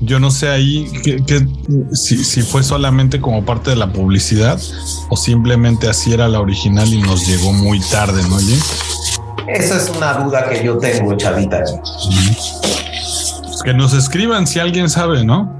yo 0.00 0.18
no 0.18 0.30
sé 0.30 0.48
ahí 0.48 0.90
que, 1.02 1.46
si, 1.92 2.42
fue 2.42 2.62
solamente 2.62 3.20
como 3.20 3.44
parte 3.44 3.70
de 3.70 3.76
la 3.76 3.92
publicidad 3.92 4.58
o 5.10 5.16
simplemente 5.16 5.88
así 5.88 6.12
era 6.12 6.26
la 6.26 6.40
original 6.40 6.88
y 6.92 7.02
nos 7.02 7.26
llegó 7.26 7.52
muy 7.52 7.80
tarde, 7.80 8.22
¿no? 8.28 8.36
Oye? 8.36 8.56
Esa 9.46 9.76
es 9.76 9.92
una 9.94 10.14
duda 10.14 10.48
que 10.48 10.64
yo 10.64 10.78
tengo, 10.78 11.14
chavita. 11.16 11.62
Pues 13.60 13.72
que 13.74 13.76
nos 13.76 13.92
escriban 13.92 14.46
si 14.46 14.58
alguien 14.58 14.88
sabe, 14.88 15.22
¿no? 15.22 15.54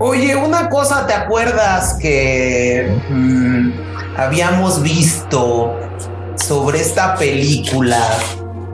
Oye, 0.00 0.34
una 0.34 0.68
cosa, 0.68 1.06
¿te 1.06 1.14
acuerdas 1.14 1.94
que 2.00 2.92
mm, 3.10 3.70
habíamos 4.16 4.82
visto 4.82 5.72
sobre 6.34 6.80
esta 6.80 7.14
película 7.14 8.00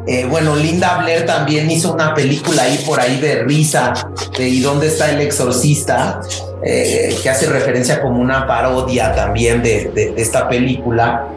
eh, 0.07 0.25
bueno, 0.25 0.57
Linda 0.57 0.97
Blair 1.03 1.27
también 1.27 1.71
hizo 1.71 1.93
una 1.93 2.15
película 2.15 2.63
ahí 2.63 2.83
por 2.87 2.99
ahí 2.99 3.21
de 3.21 3.45
risa, 3.45 3.93
de 4.37 4.49
¿Y 4.49 4.61
dónde 4.61 4.87
está 4.87 5.11
el 5.11 5.21
exorcista? 5.21 6.21
Eh, 6.65 7.15
que 7.23 7.29
hace 7.29 7.47
referencia 7.47 8.01
como 8.01 8.19
una 8.19 8.47
parodia 8.47 9.15
también 9.15 9.63
de, 9.63 10.15
esta 10.17 10.49
película. 10.49 11.29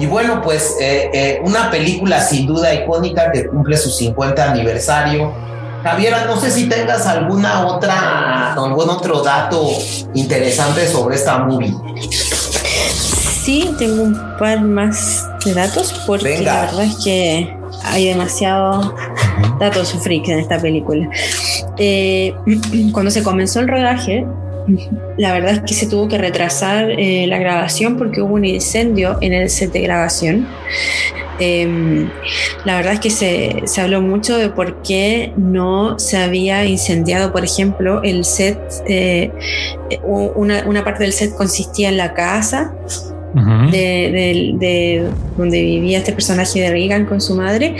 Y 0.00 0.06
bueno, 0.06 0.42
pues 0.42 0.76
eh, 0.80 1.40
una 1.44 1.70
película 1.70 2.20
sin 2.20 2.46
duda 2.46 2.74
icónica 2.74 3.30
que 3.30 3.46
cumple 3.46 3.76
su 3.76 3.90
50 3.90 4.50
aniversario. 4.50 5.51
Javiera, 5.82 6.24
no 6.26 6.40
sé 6.40 6.50
si 6.50 6.68
tengas 6.68 7.06
alguna 7.06 7.66
otra, 7.66 8.52
algún 8.52 8.88
otro 8.88 9.22
dato 9.22 9.68
interesante 10.14 10.86
sobre 10.86 11.16
esta 11.16 11.38
movie. 11.38 11.74
Sí, 13.42 13.74
tengo 13.78 14.04
un 14.04 14.36
par 14.38 14.60
más 14.60 15.28
de 15.44 15.54
datos 15.54 15.92
porque 16.06 16.40
la 16.40 16.62
verdad 16.62 16.84
es 16.84 16.96
que 17.04 17.56
hay 17.84 18.06
demasiados 18.06 18.94
datos 19.58 19.92
freaks 20.00 20.28
en 20.28 20.38
esta 20.38 20.60
película. 20.60 21.08
Eh, 21.78 22.34
cuando 22.92 23.10
se 23.10 23.24
comenzó 23.24 23.60
el 23.60 23.68
rodaje, 23.68 24.24
la 25.16 25.32
verdad 25.32 25.54
es 25.54 25.60
que 25.60 25.74
se 25.74 25.86
tuvo 25.86 26.08
que 26.08 26.18
retrasar 26.18 26.90
eh, 26.90 27.26
la 27.26 27.38
grabación 27.38 27.96
porque 27.96 28.22
hubo 28.22 28.34
un 28.34 28.44
incendio 28.44 29.18
en 29.20 29.32
el 29.32 29.50
set 29.50 29.72
de 29.72 29.80
grabación. 29.80 30.46
Em, 31.44 32.08
la 32.64 32.76
verdad 32.76 32.92
es 32.92 33.00
que 33.00 33.10
se, 33.10 33.62
se, 33.64 33.80
habló 33.80 34.00
mucho 34.00 34.36
de 34.36 34.48
por 34.48 34.80
qué 34.82 35.32
no 35.36 35.98
se 35.98 36.16
había 36.16 36.64
incendiado, 36.66 37.32
por 37.32 37.42
ejemplo, 37.42 38.00
el 38.04 38.24
set, 38.24 38.60
eh, 38.86 39.32
una, 40.04 40.62
una, 40.68 40.84
parte 40.84 41.02
del 41.02 41.12
set 41.12 41.34
consistía 41.34 41.88
en 41.88 41.96
la 41.96 42.14
casa 42.14 42.72
de, 43.34 45.08
donde 45.36 45.62
vivía 45.62 45.98
este 45.98 46.12
personaje 46.12 46.60
de 46.60 46.70
Reagan 46.70 47.06
con 47.06 47.20
su 47.20 47.34
madre, 47.34 47.74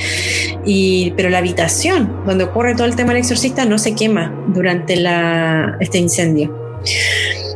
y, 0.64 1.12
pero 1.16 1.30
la 1.30 1.38
habitación 1.38 2.24
donde 2.26 2.42
ocurre 2.42 2.74
todo 2.74 2.88
el 2.88 2.96
tema 2.96 3.10
del 3.12 3.18
exorcista 3.18 3.64
no 3.64 3.78
se 3.78 3.94
quema 3.94 4.34
durante 4.48 4.96
la, 4.96 5.76
este 5.78 5.98
incendio. 5.98 6.52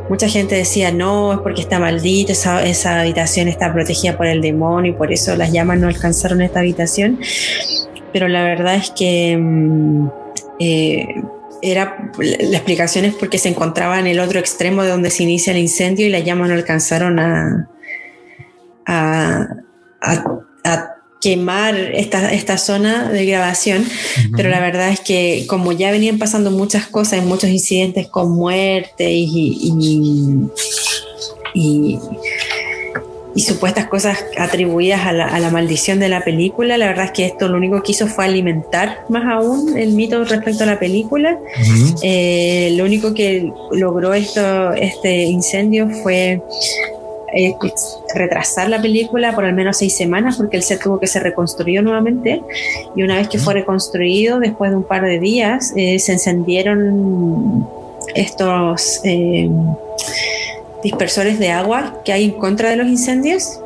Mucha 0.09 0.29
gente 0.29 0.55
decía, 0.55 0.91
no, 0.91 1.33
es 1.33 1.39
porque 1.39 1.61
está 1.61 1.79
maldita, 1.79 2.31
esa, 2.31 2.99
habitación 3.01 3.47
está 3.47 3.73
protegida 3.73 4.15
por 4.15 4.27
el 4.27 4.41
demonio 4.41 4.91
y 4.93 4.95
por 4.95 5.11
eso 5.11 5.35
las 5.35 5.51
llamas 5.51 5.79
no 5.79 5.87
alcanzaron 5.87 6.41
esta 6.41 6.59
habitación. 6.59 7.19
Pero 8.13 8.27
la 8.27 8.43
verdad 8.43 8.75
es 8.75 8.89
que 8.91 9.37
mm, 9.37 10.09
eh, 10.59 11.07
era 11.61 12.11
la 12.19 12.57
explicación 12.57 13.05
es 13.05 13.15
porque 13.15 13.37
se 13.37 13.49
encontraba 13.49 13.99
en 13.99 14.07
el 14.07 14.19
otro 14.19 14.39
extremo 14.39 14.83
de 14.83 14.89
donde 14.89 15.09
se 15.09 15.23
inicia 15.23 15.51
el 15.51 15.59
incendio 15.59 16.05
y 16.05 16.09
las 16.09 16.23
llamas 16.23 16.49
no 16.49 16.55
alcanzaron 16.55 17.19
a, 17.19 17.67
a, 18.85 19.47
quemar 21.21 21.75
esta, 21.75 22.31
esta, 22.31 22.57
zona 22.57 23.09
de 23.09 23.25
grabación, 23.25 23.85
pero 24.35 24.49
la 24.49 24.59
verdad 24.59 24.89
es 24.89 24.99
que 24.99 25.45
como 25.47 25.71
ya 25.71 25.91
venían 25.91 26.19
pasando 26.19 26.51
muchas 26.51 26.87
cosas, 26.87 27.23
muchos 27.23 27.49
incidentes 27.49 28.07
con 28.07 28.31
muerte 28.31 29.11
y, 29.11 29.73
y, 31.53 31.99
supuestas 33.37 33.87
cosas 33.87 34.25
atribuidas 34.37 35.05
a 35.05 35.13
la, 35.13 35.49
maldición 35.51 35.99
de 35.99 36.09
la 36.09 36.23
película, 36.23 36.77
la 36.77 36.87
verdad 36.87 37.05
es 37.05 37.11
que 37.11 37.25
esto 37.25 37.47
lo 37.47 37.57
único 37.57 37.81
que 37.81 37.93
hizo 37.93 38.07
fue 38.07 38.25
alimentar 38.25 39.05
más 39.09 39.25
aún 39.25 39.77
el 39.77 39.93
mito 39.93 40.23
respecto 40.25 40.63
a 40.63 40.67
la 40.67 40.79
película. 40.79 41.39
Eh, 42.01 42.73
lo 42.75 42.83
único 42.83 43.13
que 43.13 43.51
logró 43.71 44.13
esto, 44.13 44.73
este 44.73 45.23
incendio 45.23 45.87
fue 46.03 46.41
eh, 47.33 47.55
retrasar 48.15 48.69
la 48.69 48.81
película 48.81 49.35
por 49.35 49.43
al 49.43 49.53
menos 49.53 49.77
seis 49.77 49.95
semanas 49.95 50.37
porque 50.37 50.55
el 50.55 50.63
set 50.63 50.81
tuvo 50.81 50.99
que 50.99 51.07
ser 51.07 51.23
reconstruido 51.23 51.83
nuevamente. 51.83 52.41
Y 52.95 53.03
una 53.03 53.17
vez 53.17 53.27
que 53.27 53.37
fue 53.37 53.53
reconstruido, 53.53 54.39
después 54.39 54.71
de 54.71 54.77
un 54.77 54.83
par 54.83 55.03
de 55.03 55.19
días, 55.19 55.73
eh, 55.75 55.99
se 55.99 56.13
encendieron 56.13 57.67
estos 58.15 59.01
eh, 59.03 59.49
dispersores 60.81 61.37
de 61.37 61.51
agua 61.51 62.01
que 62.05 62.13
hay 62.13 62.25
en 62.25 62.31
contra 62.31 62.69
de 62.69 62.77
los 62.77 62.87
incendios. 62.87 63.59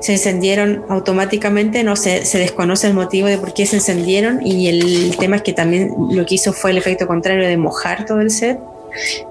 Se 0.00 0.12
encendieron 0.12 0.84
automáticamente, 0.88 1.84
no 1.84 1.96
se, 1.96 2.24
se 2.24 2.38
desconoce 2.38 2.86
el 2.86 2.94
motivo 2.94 3.28
de 3.28 3.36
por 3.36 3.52
qué 3.52 3.66
se 3.66 3.76
encendieron 3.76 4.44
y 4.46 4.68
el 4.68 5.16
tema 5.18 5.36
es 5.36 5.42
que 5.42 5.52
también 5.52 5.92
lo 6.10 6.24
que 6.24 6.36
hizo 6.36 6.54
fue 6.54 6.70
el 6.70 6.78
efecto 6.78 7.06
contrario 7.06 7.46
de 7.46 7.56
mojar 7.58 8.06
todo 8.06 8.20
el 8.20 8.30
set 8.30 8.58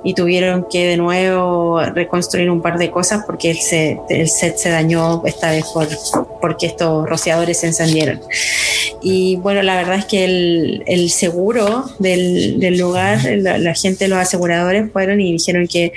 y 0.04 0.14
tuvieron 0.14 0.68
que 0.70 0.86
de 0.86 0.98
nuevo 0.98 1.82
reconstruir 1.82 2.50
un 2.50 2.62
par 2.62 2.78
de 2.78 2.92
cosas 2.92 3.24
porque 3.26 3.52
el 3.52 3.58
set, 3.58 4.58
se 4.58 4.70
dañó 4.70 5.24
esta 5.26 5.52
vez 5.52 5.66
por, 5.74 5.88
porque 6.40 6.68
estos 6.68 7.08
rociadores 7.08 7.60
se 7.60 7.68
encendieron. 7.68 8.22
Y 9.02 9.38
bueno, 9.38 9.64
la 9.64 9.76
verdad 9.76 9.98
es 9.98 10.06
que 10.06 10.26
el, 10.86 11.10
seguro 11.10 11.86
del, 12.00 12.78
lugar, 12.78 13.20
la, 13.38 13.74
gente 13.74 14.08
los 14.08 14.20
aseguradores 14.20 14.92
fueron 14.92 15.20
y 15.20 15.32
dijeron 15.34 15.68
que 15.68 15.92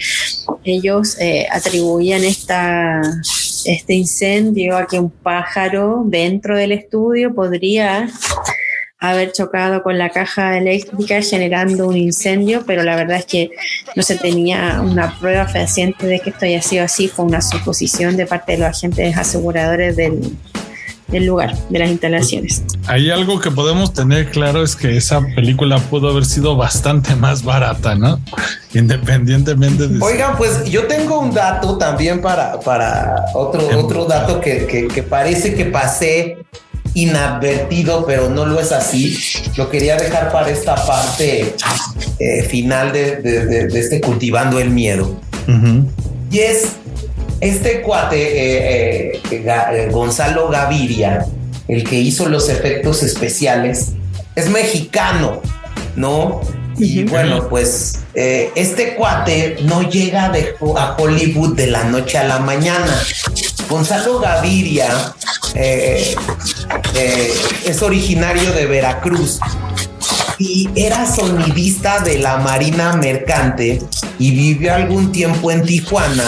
ellos 0.65 1.17
eh, 1.21 1.47
atribuían 1.51 2.25
esta, 2.25 3.03
este 3.65 3.95
incendio 3.95 4.77
a 4.77 4.87
que 4.87 4.99
un 4.99 5.11
pájaro 5.11 6.03
dentro 6.07 6.57
del 6.57 6.73
estudio 6.73 7.35
podría 7.35 8.09
haber 9.11 9.33
chocado 9.33 9.83
con 9.83 9.99
la 9.99 10.11
caja 10.11 10.57
eléctrica 10.59 11.21
generando 11.23 11.87
un 11.89 11.97
incendio, 11.97 12.65
pero 12.67 12.83
la 12.83 12.97
verdad 12.97 13.19
es 13.19 13.27
que 13.27 13.51
no 13.97 14.03
se 14.03 14.17
tenía 14.17 14.81
una 14.83 15.19
prueba 15.19 15.47
fehaciente 15.47 16.07
de 16.07 16.21
que 16.21 16.31
esto 16.31 16.47
haya 16.47 16.63
sido 16.63 16.85
así, 16.85 17.09
fue 17.09 17.25
una 17.25 17.41
suposición 17.41 18.17
de 18.17 18.27
parte 18.27 18.53
de 18.53 18.59
los 18.59 18.69
agentes 18.69 19.17
aseguradores 19.17 19.97
del, 19.97 20.21
del 21.09 21.27
lugar, 21.27 21.55
de 21.69 21.79
las 21.79 21.91
instalaciones. 21.91 22.63
Hay 22.87 23.11
algo 23.11 23.41
que 23.41 23.51
podemos 23.51 23.93
tener 23.93 24.31
claro 24.31 24.63
es 24.63 24.75
que 24.77 24.97
esa 24.97 25.21
película 25.35 25.79
pudo 25.79 26.11
haber 26.11 26.25
sido 26.25 26.57
bastante 26.57 27.15
más 27.15 27.43
barata, 27.45 27.95
¿no? 27.95 28.21
Independientemente 28.73 29.87
de... 29.87 30.03
Oigan, 30.03 30.37
pues 30.37 30.65
yo 30.65 30.87
tengo 30.87 31.21
un 31.21 31.33
dato 31.33 31.79
también 31.79 32.21
para, 32.21 32.59
para 32.61 33.27
otro, 33.35 33.79
otro 33.79 34.05
dato 34.07 34.41
que, 34.41 34.67
que, 34.67 34.89
que 34.89 35.03
parece 35.03 35.55
que 35.55 35.67
pasé 35.67 36.39
inadvertido, 36.95 38.07
pero 38.07 38.31
no 38.31 38.47
lo 38.47 38.61
es 38.61 38.73
así. 38.73 39.19
Lo 39.57 39.69
quería 39.69 39.97
dejar 39.97 40.33
para 40.33 40.49
esta 40.51 40.75
parte 40.87 41.55
eh, 42.19 42.43
final 42.45 42.93
de, 42.93 43.69
este 43.75 44.01
cultivando 44.01 44.59
el 44.59 44.71
miedo. 44.71 45.21
Y 46.31 46.39
es 46.39 46.69
este 47.41 47.83
cuate, 47.83 49.13
eh, 49.13 49.21
eh, 49.31 49.89
Gonzalo 49.91 50.49
Gaviria, 50.49 51.27
el 51.69 51.85
que 51.85 51.97
hizo 51.97 52.29
los 52.29 52.49
efectos 52.49 53.03
especiales, 53.03 53.91
es 54.35 54.49
mexicano, 54.49 55.43
¿no? 55.97 56.41
Y 56.77 57.05
bueno, 57.05 57.49
pues 57.49 58.01
este 58.15 58.95
cuate 58.97 59.59
no 59.63 59.89
llega 59.89 60.31
de, 60.31 60.55
a 60.77 60.97
Hollywood 60.99 61.55
de 61.55 61.69
la 61.69 61.85
noche 61.85 62.19
a 62.19 62.25
la 62.25 62.41
mañana. 62.41 63.01
Gonzalo 63.69 64.21
Gaviria 64.21 65.15
eh, 65.55 66.15
eh, 66.95 67.35
es 67.67 67.83
originario 67.83 68.53
de 68.53 68.67
Veracruz 68.67 69.39
y 70.39 70.69
era 70.75 71.07
sonidista 71.07 72.01
de 72.01 72.19
la 72.19 72.39
Marina 72.39 72.97
Mercante 72.97 73.81
y 74.19 74.31
vivió 74.33 74.75
algún 74.75 75.13
tiempo 75.13 75.51
en 75.51 75.63
Tijuana 75.63 76.25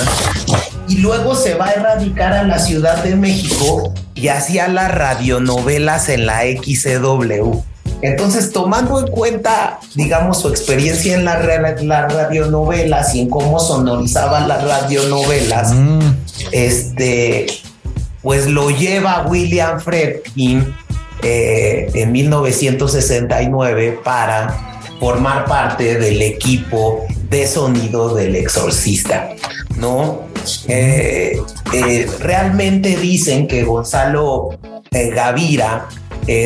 y 0.89 0.99
luego 0.99 1.34
se 1.34 1.55
va 1.55 1.66
a 1.66 1.72
erradicar 1.72 2.32
a 2.32 2.45
la 2.45 2.59
Ciudad 2.59 3.03
de 3.03 3.16
México 3.16 3.93
y 4.14 4.28
hacía 4.28 4.68
las 4.68 4.93
radionovelas 4.93 6.09
en 6.09 6.26
la 6.26 6.43
XCW. 6.43 7.61
Entonces, 8.03 8.53
tomando 8.53 9.01
en 9.01 9.09
cuenta, 9.09 9.80
digamos, 9.95 10.41
su 10.41 10.49
experiencia 10.49 11.14
en 11.14 11.24
las 11.24 11.45
la 11.82 12.07
radionovelas 12.07 13.14
y 13.14 13.22
en 13.22 13.30
cómo 13.30 13.59
sonorizaban 13.59 14.49
las 14.49 14.62
radionovelas, 14.62 15.72
mm. 15.72 16.01
Este, 16.53 17.47
pues 18.22 18.47
lo 18.47 18.70
lleva 18.70 19.26
William 19.28 19.80
Fredkin 19.80 20.74
eh, 21.22 21.90
en 21.94 22.12
1969 22.12 24.01
para 24.05 24.80
formar 25.01 25.44
parte 25.47 25.99
del 25.99 26.20
equipo 26.22 27.05
de 27.30 27.47
sonido 27.47 28.14
del 28.14 28.36
exorcista, 28.36 29.30
¿no? 29.76 30.22
Eh, 30.68 31.40
eh, 31.72 32.11
realmente 32.20 32.97
dicen 32.97 33.47
que 33.47 33.64
Gonzalo 33.64 34.59
Gavira 34.90 35.88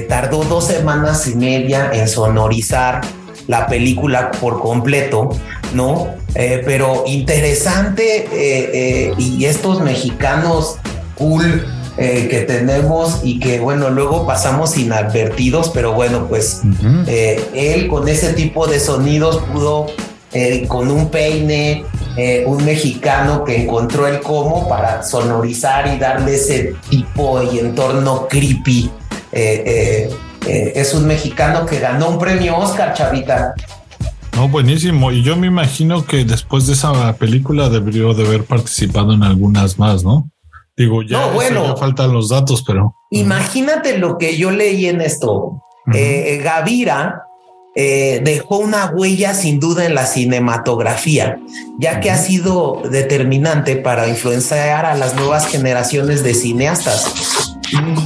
tardó 0.09 0.45
dos 0.45 0.67
semanas 0.67 1.27
y 1.29 1.35
media 1.35 1.91
en 1.93 2.09
sonorizar 2.09 3.01
la 3.47 3.67
película 3.67 4.31
por 4.33 4.61
completo, 4.61 5.31
¿no? 5.75 6.15
pero 6.35 7.05
interesante 7.07 9.15
y 9.19 9.45
estos 9.45 9.81
mexicanos 9.81 10.77
cool 11.17 11.65
eh, 12.03 12.29
que 12.31 12.41
tenemos 12.41 13.21
y 13.25 13.39
que 13.41 13.61
bueno, 13.61 13.91
luego 13.91 14.27
pasamos 14.27 14.79
inadvertidos, 14.79 15.69
pero 15.69 15.93
bueno, 15.93 16.29
pues 16.29 16.63
eh, 17.07 17.45
él 17.53 17.89
con 17.89 18.09
ese 18.09 18.33
tipo 18.33 18.67
de 18.67 18.81
sonidos 18.81 19.43
pudo, 19.53 19.85
eh, 20.33 20.67
con 20.67 20.91
un 20.91 21.11
peine, 21.11 21.85
un 22.47 22.65
mexicano 22.65 23.45
que 23.45 23.65
encontró 23.65 24.07
el 24.07 24.21
cómo 24.21 24.67
para 24.67 25.03
sonorizar 25.03 25.95
y 25.95 25.99
darle 25.99 26.37
ese 26.37 26.75
tipo 26.89 27.43
y 27.43 27.59
entorno 27.59 28.29
creepy. 28.29 28.91
es 29.33 30.95
un 30.95 31.07
mexicano 31.07 31.67
que 31.67 31.81
ganó 31.81 32.11
un 32.11 32.19
premio 32.19 32.57
Oscar, 32.57 32.95
Chavita. 32.95 33.55
No, 34.41 34.49
buenísimo. 34.49 35.13
Y 35.13 35.23
yo 35.23 35.37
me 35.37 35.49
imagino 35.49 36.07
que 36.07 36.25
después 36.25 36.67
de 36.67 36.73
esa 36.73 37.15
película 37.17 37.69
debió 37.69 38.15
de 38.15 38.27
haber 38.27 38.45
participado 38.45 39.13
en 39.13 39.23
algunas 39.23 39.79
más, 39.79 40.03
¿no? 40.03 40.31
Digo, 40.75 41.03
ya, 41.03 41.21
no, 41.21 41.33
bueno, 41.33 41.77
faltan 41.77 42.15
los 42.15 42.31
datos, 42.31 42.65
pero. 42.67 42.95
Imagínate 43.11 43.99
lo 43.99 44.17
que 44.17 44.39
yo 44.39 44.51
leí 44.51 44.87
en 44.87 45.03
esto. 45.03 45.63
Eh, 45.93 46.41
Gavira 46.43 47.25
eh, 47.77 48.23
dejó 48.25 48.61
una 48.61 48.87
huella 48.87 49.35
sin 49.35 49.61
duda 49.61 49.85
en 49.85 49.95
la 49.95 50.07
cinematografía, 50.07 51.39
ya 51.79 52.01
que 52.01 52.11
ha 52.11 52.17
sido 52.17 52.81
determinante 52.91 53.77
para 53.77 54.09
influenciar 54.09 54.87
a 54.87 54.95
las 54.95 55.17
nuevas 55.17 55.49
generaciones 55.49 56.25
de 56.25 56.33
cineastas. 56.33 57.59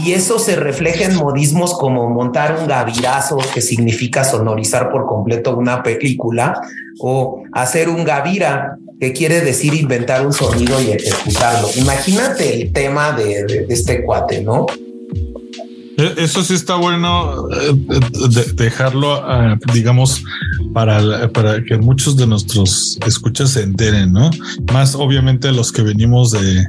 Y 0.04 0.12
eso 0.12 0.38
se 0.38 0.56
refleja 0.56 1.04
en 1.04 1.16
modismos 1.16 1.74
como 1.74 2.08
montar 2.10 2.58
un 2.60 2.66
gavirazo, 2.66 3.38
que 3.52 3.60
significa 3.60 4.24
sonorizar 4.24 4.90
por 4.90 5.06
completo 5.06 5.56
una 5.56 5.82
película, 5.82 6.60
o 7.00 7.42
hacer 7.52 7.88
un 7.88 8.04
gavira, 8.04 8.78
que 9.00 9.12
quiere 9.12 9.40
decir 9.40 9.74
inventar 9.74 10.24
un 10.24 10.32
sonido 10.32 10.80
y 10.80 10.90
ejecutarlo. 10.92 11.68
Imagínate 11.76 12.62
el 12.62 12.72
tema 12.72 13.12
de, 13.12 13.66
este 13.68 14.04
cuate, 14.04 14.42
¿no? 14.42 14.66
E, 15.96 16.14
eso 16.18 16.42
sí 16.42 16.54
está 16.54 16.76
bueno 16.76 17.48
eh, 17.50 17.72
dejarlo, 18.54 19.14
ah, 19.14 19.58
digamos, 19.72 20.22
para, 20.72 21.28
para 21.32 21.62
que 21.62 21.76
muchos 21.76 22.16
de 22.16 22.26
nuestros 22.26 22.98
escuchas 23.06 23.50
se 23.50 23.62
enteren, 23.62 24.12
¿no? 24.12 24.30
Más 24.72 24.94
obviamente 24.94 25.52
los 25.52 25.70
que 25.70 25.82
venimos 25.82 26.30
de, 26.32 26.66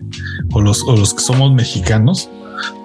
o 0.54 0.62
los, 0.62 0.84
o 0.84 0.96
los 0.96 1.14
que 1.14 1.22
somos 1.22 1.54
mexicanos, 1.54 2.30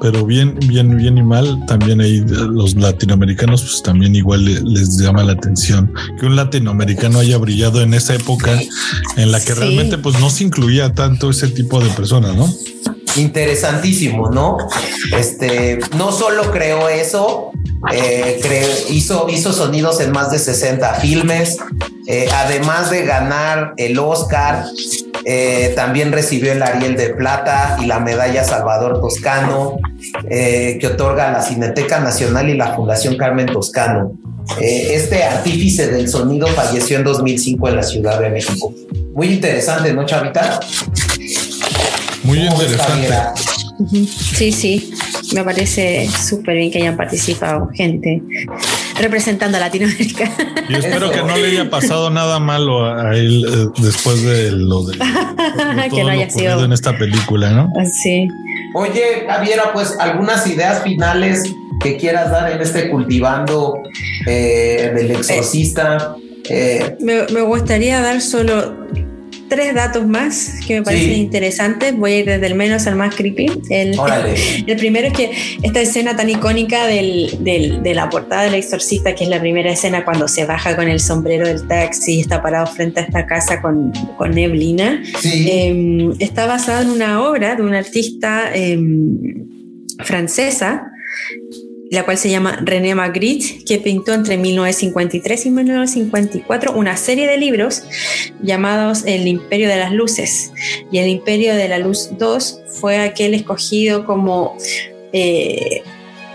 pero 0.01 0.25
bien, 0.25 0.59
bien, 0.67 0.97
bien 0.97 1.19
y 1.19 1.23
mal, 1.23 1.65
también 1.67 2.01
ahí 2.01 2.25
los 2.27 2.75
latinoamericanos, 2.75 3.63
pues 3.63 3.83
también 3.83 4.15
igual 4.15 4.45
les 4.45 4.99
llama 4.99 5.23
la 5.23 5.33
atención 5.33 5.93
que 6.19 6.27
un 6.27 6.37
latinoamericano 6.37 7.19
haya 7.21 7.39
brillado 7.39 7.83
en 7.83 7.95
esa 7.95 8.15
época 8.15 8.59
en 9.17 9.33
la 9.33 9.41
que 9.41 9.55
realmente 9.55 9.99
pues 9.99 10.19
no 10.21 10.31
se 10.31 10.45
incluía 10.45 10.95
tanto 10.95 11.31
ese 11.31 11.49
tipo 11.49 11.81
de 11.81 11.91
personas, 11.91 12.35
¿no? 12.35 12.53
Interesantísimo, 13.17 14.31
¿no? 14.31 14.57
Este, 15.17 15.81
no 15.97 16.13
solo 16.13 16.51
creó 16.53 16.89
eso, 16.89 17.51
eh, 17.93 18.87
hizo, 18.91 19.29
hizo 19.29 19.53
sonidos 19.53 20.01
en 20.01 20.13
más 20.13 20.31
de 20.31 20.39
60 20.39 20.95
filmes, 20.95 21.57
eh, 22.07 22.29
además 22.33 22.91
de 22.91 23.05
ganar 23.05 23.75
el 23.77 23.99
Oscar, 23.99 24.65
eh, 25.25 25.73
también 25.77 26.13
recibió 26.13 26.53
el 26.53 26.63
Ariel 26.63 26.97
de 26.97 27.11
Plata 27.11 27.77
y 27.81 27.87
la 27.87 28.01
medalla 28.01 28.45
Salvador 28.45 29.01
Toscano, 29.01 29.79
que 30.29 30.91
otorga 30.93 31.33
la 31.33 31.43
Cineteca 31.43 32.01
Nacional 32.01 32.49
y 32.49 32.57
la 32.57 32.75
Fundación 32.75 33.17
Carmen 33.17 33.47
Toscano. 33.47 34.13
este 34.61 35.23
artífice 35.23 35.89
del 35.89 36.09
sonido 36.09 36.47
falleció 36.49 36.97
en 36.99 37.05
2005 37.05 37.69
en 37.69 37.77
la 37.77 37.83
Ciudad 37.83 38.21
de 38.21 38.31
México. 38.31 38.73
Muy 39.13 39.29
interesante, 39.35 39.93
¿no, 39.93 40.05
Chavita? 40.07 40.61
Muy 42.23 42.39
interesante. 42.39 43.09
Sí, 44.37 44.53
sí, 44.53 44.93
me 45.35 45.43
parece 45.43 46.09
súper 46.09 46.57
bien 46.57 46.71
que 46.71 46.79
hayan 46.79 46.97
participado 46.97 47.69
gente 47.75 48.23
representando 49.01 49.57
a 49.57 49.61
Latinoamérica. 49.61 50.31
Y 50.69 50.75
espero 50.75 51.11
que 51.11 51.23
no 51.23 51.37
le 51.37 51.47
haya 51.47 51.71
pasado 51.71 52.11
nada 52.11 52.39
malo 52.39 52.85
a 52.85 53.17
él 53.17 53.45
eh, 53.47 53.81
después 53.83 54.23
de 54.23 54.53
lo 54.53 54.85
de 54.85 54.99
que 55.91 56.05
no 56.05 56.11
haya 56.11 56.31
sido 56.31 56.65
en 56.65 56.73
esta 56.73 56.97
película, 56.97 57.51
¿no? 57.51 57.73
Sí. 57.91 58.29
Oye, 58.75 59.27
Javiera, 59.27 59.73
pues 59.73 59.97
algunas 59.99 60.47
ideas 60.47 60.83
finales 60.83 61.43
que 61.81 61.97
quieras 61.97 62.31
dar 62.31 62.53
en 62.53 62.61
este 62.61 62.91
cultivando 62.91 63.83
eh, 64.27 64.93
del 64.95 65.11
exorcista. 65.13 66.15
Eh, 66.49 66.97
me, 67.01 67.27
me 67.33 67.43
gustaría 67.43 68.01
dar 68.01 68.21
solo 68.21 68.87
tres 69.51 69.75
datos 69.75 70.07
más 70.07 70.61
que 70.67 70.77
me 70.77 70.83
parecen 70.83 71.13
interesantes. 71.13 71.95
Voy 71.95 72.13
a 72.13 72.19
ir 72.21 72.27
desde 72.27 72.47
el 72.47 72.55
menos 72.55 72.87
al 72.87 72.97
más 72.97 73.15
creepy. 73.15 73.51
El, 73.69 73.99
el 74.67 74.77
primero 74.77 75.09
es 75.09 75.13
que 75.13 75.33
esta 75.63 75.81
escena 75.83 76.17
tan 76.17 76.31
icónica 76.31 76.87
del, 76.87 77.37
del, 77.41 77.83
de 77.83 77.95
la 77.95 78.09
portada 78.09 78.45
del 78.45 78.55
exorcista, 78.55 79.15
que 79.15 79.25
es 79.25 79.31
la 79.31 79.41
primera 79.41 79.71
escena 79.71 80.05
cuando 80.05 80.29
se 80.29 80.47
baja 80.47 80.75
con 80.77 80.89
el 80.89 81.01
sombrero 81.01 81.47
del 81.47 81.67
taxi 81.67 82.15
y 82.15 82.21
está 82.21 82.41
parado 82.41 82.67
frente 82.69 83.01
a 83.01 83.03
esta 83.03 83.27
casa 83.27 83.61
con, 83.61 83.93
con 84.17 84.31
neblina, 84.31 85.03
em, 85.25 86.15
está 86.19 86.47
basada 86.47 86.83
en 86.83 86.91
una 86.91 87.23
obra 87.23 87.57
de 87.57 87.63
una 87.63 87.79
artista 87.79 88.55
em, 88.55 89.19
francesa 89.99 90.91
la 91.91 92.05
cual 92.05 92.17
se 92.17 92.31
llama 92.31 92.61
René 92.63 92.95
Magritte, 92.95 93.65
que 93.65 93.79
pintó 93.79 94.15
entre 94.15 94.37
1953 94.37 95.47
y 95.47 95.51
1954 95.51 96.73
una 96.73 96.97
serie 96.97 97.27
de 97.27 97.37
libros 97.37 97.83
llamados 98.41 99.03
El 99.07 99.27
Imperio 99.27 99.69
de 99.69 99.77
las 99.77 99.93
Luces. 99.93 100.53
Y 100.93 100.99
El 100.99 101.09
Imperio 101.09 101.55
de 101.57 101.69
la 101.69 101.79
Luz 101.79 102.11
2 102.17 102.61
fue 102.81 102.99
aquel 102.99 103.35
escogido 103.35 104.07
como 104.07 104.57
eh, 105.13 105.83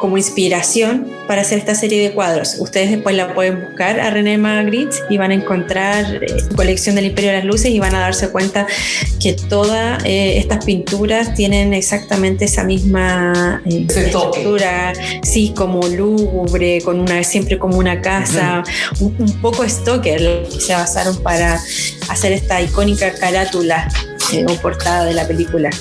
como 0.05 0.17
inspiración 0.17 1.07
para 1.27 1.41
hacer 1.41 1.57
esta 1.57 1.73
serie 1.73 1.99
de 1.99 2.13
cuadros. 2.13 2.57
Ustedes 2.59 2.91
después 2.91 3.15
la 3.15 3.33
pueden 3.33 3.59
buscar 3.59 3.99
a 3.99 4.11
René 4.11 4.37
Magritte 4.37 4.97
y 5.09 5.17
van 5.17 5.31
a 5.31 5.33
encontrar 5.33 6.23
eh, 6.23 6.41
su 6.47 6.55
colección 6.55 6.93
del 6.93 7.05
Imperio 7.05 7.31
de 7.31 7.37
las 7.37 7.45
Luces 7.45 7.71
y 7.71 7.79
van 7.79 7.95
a 7.95 8.01
darse 8.01 8.29
cuenta 8.29 8.67
que 9.19 9.33
todas 9.33 10.05
eh, 10.05 10.37
estas 10.37 10.63
pinturas 10.63 11.33
tienen 11.33 11.73
exactamente 11.73 12.45
esa 12.45 12.63
misma 12.63 13.63
eh, 13.65 13.87
estructura, 13.89 14.93
sí, 15.23 15.55
como 15.57 15.81
lúgubre, 15.87 16.81
con 16.81 16.99
una, 16.99 17.23
siempre 17.23 17.57
como 17.57 17.79
una 17.79 17.99
casa, 17.99 18.61
un, 18.99 19.15
poco 19.41 19.67
Stoker, 19.67 20.45
se 20.51 20.73
basaron 20.73 21.17
para 21.23 21.59
hacer 22.09 22.31
esta 22.31 22.61
icónica 22.61 23.11
carátula 23.11 23.89
o 24.47 24.53
portada 24.61 25.05
de 25.05 25.15
la 25.15 25.27
película. 25.27 25.71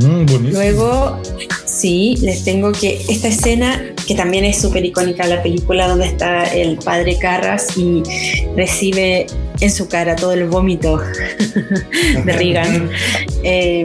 Mm, 0.00 0.52
Luego, 0.52 1.20
sí, 1.76 2.16
les 2.22 2.44
tengo 2.44 2.72
que 2.72 3.00
esta 3.08 3.28
escena, 3.28 3.82
que 4.06 4.14
también 4.14 4.44
es 4.44 4.60
súper 4.60 4.84
icónica 4.84 5.26
la 5.26 5.42
película, 5.42 5.88
donde 5.88 6.06
está 6.06 6.44
el 6.44 6.76
padre 6.76 7.18
Carras 7.18 7.76
y 7.76 8.02
recibe 8.56 9.26
en 9.60 9.70
su 9.70 9.88
cara 9.88 10.16
todo 10.16 10.32
el 10.32 10.44
vómito 10.44 10.98
de 12.24 12.32
Reagan. 12.32 12.90
Eh, 13.48 13.84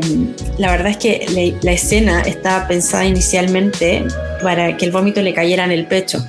la 0.58 0.72
verdad 0.72 0.88
es 0.88 0.98
que 0.98 1.56
la, 1.62 1.72
escena 1.72 2.22
estaba 2.22 2.68
pensada 2.68 3.06
inicialmente 3.06 4.04
para 4.42 4.76
que 4.76 4.86
el 4.86 4.92
vómito 4.92 5.22
le 5.22 5.36
cayera 5.36 5.66
en 5.66 5.72
el 5.72 5.86
pecho. 5.86 6.26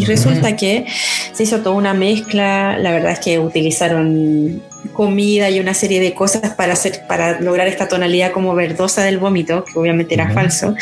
Y 0.00 0.06
resulta 0.06 0.56
que 0.56 0.86
se 1.34 1.42
hizo 1.42 1.58
toda 1.60 1.76
una 1.76 1.92
mezcla, 1.92 2.78
la 2.78 2.90
verdad 2.90 3.12
es 3.12 3.20
que 3.20 3.38
utilizaron 3.38 4.62
comida 4.94 5.50
y 5.50 5.60
una 5.60 5.74
serie 5.74 6.00
de 6.00 6.14
cosas 6.14 6.54
para, 6.54 6.72
hacer, 6.72 7.02
para 7.06 7.38
lograr 7.38 7.68
esta 7.68 7.86
tonalidad 7.86 8.32
como 8.32 8.54
verdosa 8.54 9.04
del 9.04 9.18
vómito, 9.18 9.62
que 9.66 9.78
obviamente 9.78 10.14
era 10.14 10.30
falso. 10.30 10.74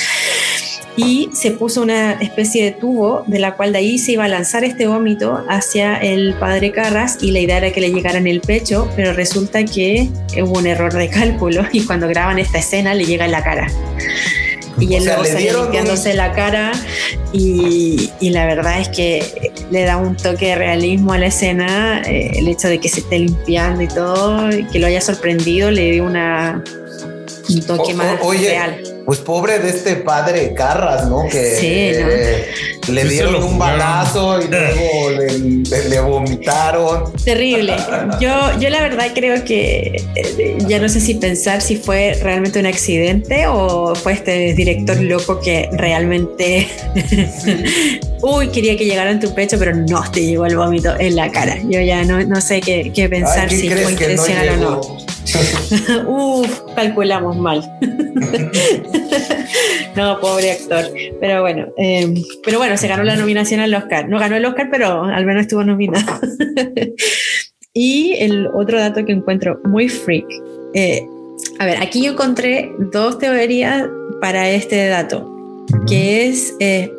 Y 0.96 1.30
se 1.32 1.50
puso 1.50 1.82
una 1.82 2.12
especie 2.12 2.64
de 2.64 2.70
tubo 2.70 3.24
de 3.26 3.40
la 3.40 3.56
cual 3.56 3.72
de 3.72 3.78
ahí 3.78 3.98
se 3.98 4.12
iba 4.12 4.24
a 4.24 4.28
lanzar 4.28 4.62
este 4.62 4.86
vómito 4.86 5.44
hacia 5.48 5.96
el 5.96 6.34
padre 6.34 6.70
Carras 6.70 7.18
y 7.20 7.32
la 7.32 7.40
idea 7.40 7.56
era 7.58 7.72
que 7.72 7.80
le 7.80 7.90
llegara 7.90 8.18
en 8.18 8.28
el 8.28 8.40
pecho, 8.40 8.88
pero 8.94 9.12
resulta 9.12 9.64
que 9.64 10.08
hubo 10.40 10.58
un 10.58 10.66
error 10.68 10.92
de 10.92 11.08
cálculo 11.08 11.64
y 11.72 11.84
cuando 11.84 12.06
graban 12.06 12.38
esta 12.38 12.58
escena 12.58 12.94
le 12.94 13.04
llega 13.04 13.24
en 13.24 13.32
la 13.32 13.42
cara. 13.42 13.68
Y 14.80 14.94
él 14.94 15.04
luego 15.04 15.24
sale 15.24 15.52
limpiándose 15.52 16.14
la 16.14 16.32
cara 16.32 16.72
y, 17.32 18.10
la 18.20 18.46
verdad 18.46 18.80
es 18.80 18.88
que 18.88 19.52
le 19.70 19.84
da 19.84 19.96
un 19.96 20.16
toque 20.16 20.48
de 20.48 20.54
realismo 20.54 21.12
a 21.12 21.18
la 21.18 21.26
escena, 21.26 22.02
eh, 22.02 22.32
el 22.36 22.48
hecho 22.48 22.68
de 22.68 22.78
que 22.78 22.88
se 22.88 23.00
esté 23.00 23.18
limpiando 23.18 23.82
y 23.82 23.88
todo, 23.88 24.48
que 24.72 24.78
lo 24.78 24.86
haya 24.86 25.00
sorprendido, 25.00 25.70
le 25.70 25.92
dio 25.92 26.04
una, 26.04 26.62
un 27.48 27.62
toque 27.62 27.94
más 27.94 28.20
real 28.20 28.87
pues 29.08 29.20
pobre 29.20 29.58
de 29.58 29.70
este 29.70 29.96
padre 29.96 30.52
Carras, 30.52 31.08
¿no? 31.08 31.26
Que 31.30 32.44
le 32.88 33.04
dieron 33.04 33.42
un 33.42 33.58
balazo 33.58 34.38
y 34.38 34.48
luego 34.48 35.10
le, 35.88 36.00
vomitaron. 36.00 37.10
Terrible. 37.24 37.74
Yo, 38.20 38.60
yo 38.60 38.68
la 38.68 38.82
verdad 38.82 39.06
creo 39.14 39.42
que 39.46 40.04
eh, 40.14 40.58
ya 40.68 40.78
no 40.78 40.90
sé 40.90 41.00
si 41.00 41.14
pensar 41.14 41.62
si 41.62 41.76
fue 41.76 42.18
realmente 42.22 42.60
un 42.60 42.66
accidente 42.66 43.46
o 43.46 43.94
fue 43.94 44.12
este 44.12 44.52
director 44.52 45.00
loco 45.00 45.40
que 45.40 45.70
realmente, 45.72 46.68
uy, 48.20 48.48
quería 48.48 48.76
que 48.76 48.84
llegara 48.84 49.10
en 49.10 49.20
tu 49.20 49.32
pecho, 49.32 49.58
pero 49.58 49.74
no 49.74 50.02
te 50.10 50.20
llegó 50.20 50.44
el 50.44 50.58
vómito 50.58 50.94
en 50.98 51.16
la 51.16 51.32
cara. 51.32 51.56
Yo 51.62 51.80
ya 51.80 52.04
no, 52.04 52.22
no 52.26 52.42
sé 52.42 52.60
qué, 52.60 53.08
pensar 53.08 53.48
si 53.48 53.70
fue 53.70 53.90
intencional 53.90 54.50
o 54.50 54.56
no. 54.58 55.07
Uf, 56.06 56.60
calculamos 56.74 57.36
mal. 57.36 57.62
no, 59.96 60.20
pobre 60.20 60.52
actor. 60.52 60.84
Pero 61.20 61.42
bueno, 61.42 61.66
em, 61.76 62.14
pero 62.44 62.58
bueno, 62.58 62.76
se 62.76 62.88
ganó 62.88 63.04
la 63.04 63.16
nominación 63.16 63.60
al 63.60 63.74
Oscar. 63.74 64.08
No 64.08 64.18
ganó 64.18 64.36
el 64.36 64.44
Oscar, 64.44 64.68
pero 64.70 65.04
al 65.04 65.26
menos 65.26 65.42
estuvo 65.42 65.64
nominado. 65.64 66.20
y 67.72 68.14
el 68.18 68.48
otro 68.48 68.78
dato 68.78 69.04
que 69.04 69.12
encuentro 69.12 69.60
muy 69.64 69.88
freak. 69.88 70.26
Eh, 70.74 71.06
a 71.58 71.66
ver, 71.66 71.82
aquí 71.82 72.04
yo 72.04 72.12
encontré 72.12 72.72
dos 72.92 73.18
teorías 73.18 73.86
para 74.20 74.50
este 74.50 74.88
dato, 74.88 75.66
que 75.86 76.28
es 76.28 76.54
eh, 76.60 76.90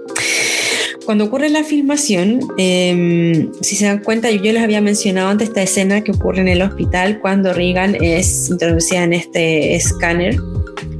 cuando 1.10 1.26
ocurre 1.26 1.50
la 1.50 1.64
filmación, 1.64 2.40
em, 2.60 3.52
si 3.64 3.76
se 3.76 3.86
dan 3.86 3.98
cuenta, 4.04 4.30
yo, 4.30 4.54
les 4.54 4.62
había 4.62 4.80
mencionado 4.80 5.30
antes 5.30 5.48
esta 5.48 5.64
escena 5.64 6.04
que 6.04 6.12
ocurre 6.12 6.42
en 6.42 6.48
el 6.48 6.62
hospital 6.62 7.20
cuando 7.20 7.52
Regan 7.52 7.98
es 8.00 8.48
introducida 8.48 9.06
en 9.06 9.14
este 9.14 9.74
escáner. 9.74 10.38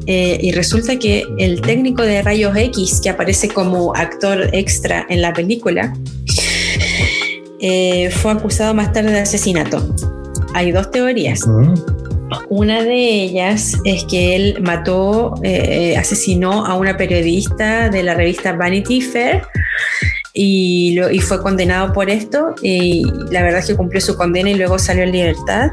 Eh, 0.08 0.40
y 0.42 0.52
resulta 0.52 0.98
que 0.98 1.26
el 1.38 1.62
técnico 1.62 2.02
de 2.02 2.24
rayos 2.24 2.58
X, 2.58 3.02
que 3.04 3.12
aparece 3.12 3.50
como 3.50 3.96
actor 3.96 4.50
extra 4.52 5.06
en 5.10 5.22
la 5.22 5.32
película, 5.32 5.96
eh, 7.60 8.10
fue 8.10 8.32
acusado 8.32 8.74
más 8.74 8.92
tarde 8.92 9.12
de 9.12 9.20
asesinato. 9.20 9.96
Hay 10.56 10.72
dos 10.72 10.90
teorías. 10.90 11.42
Una 12.50 12.84
de 12.84 13.24
ellas 13.24 13.78
es 13.86 14.04
que 14.06 14.36
él 14.36 14.62
mató, 14.62 15.36
eh, 15.44 15.96
asesinó 15.98 16.66
a 16.66 16.76
una 16.76 16.98
periodista 16.98 17.90
de 17.90 18.04
la 18.04 18.14
revista 18.14 18.54
Vanity 18.54 19.02
Fair 19.02 19.44
y, 20.34 20.98
fue 21.22 21.42
condenado 21.42 21.92
por 21.94 22.10
esto 22.10 22.56
y 22.62 23.04
la 23.32 23.42
verdad 23.42 23.60
es 23.60 23.68
que 23.68 23.76
cumplió 23.76 24.02
su 24.02 24.16
condena 24.16 24.50
y 24.50 24.56
luego 24.56 24.80
salió 24.80 25.04
en 25.04 25.12
libertad 25.12 25.70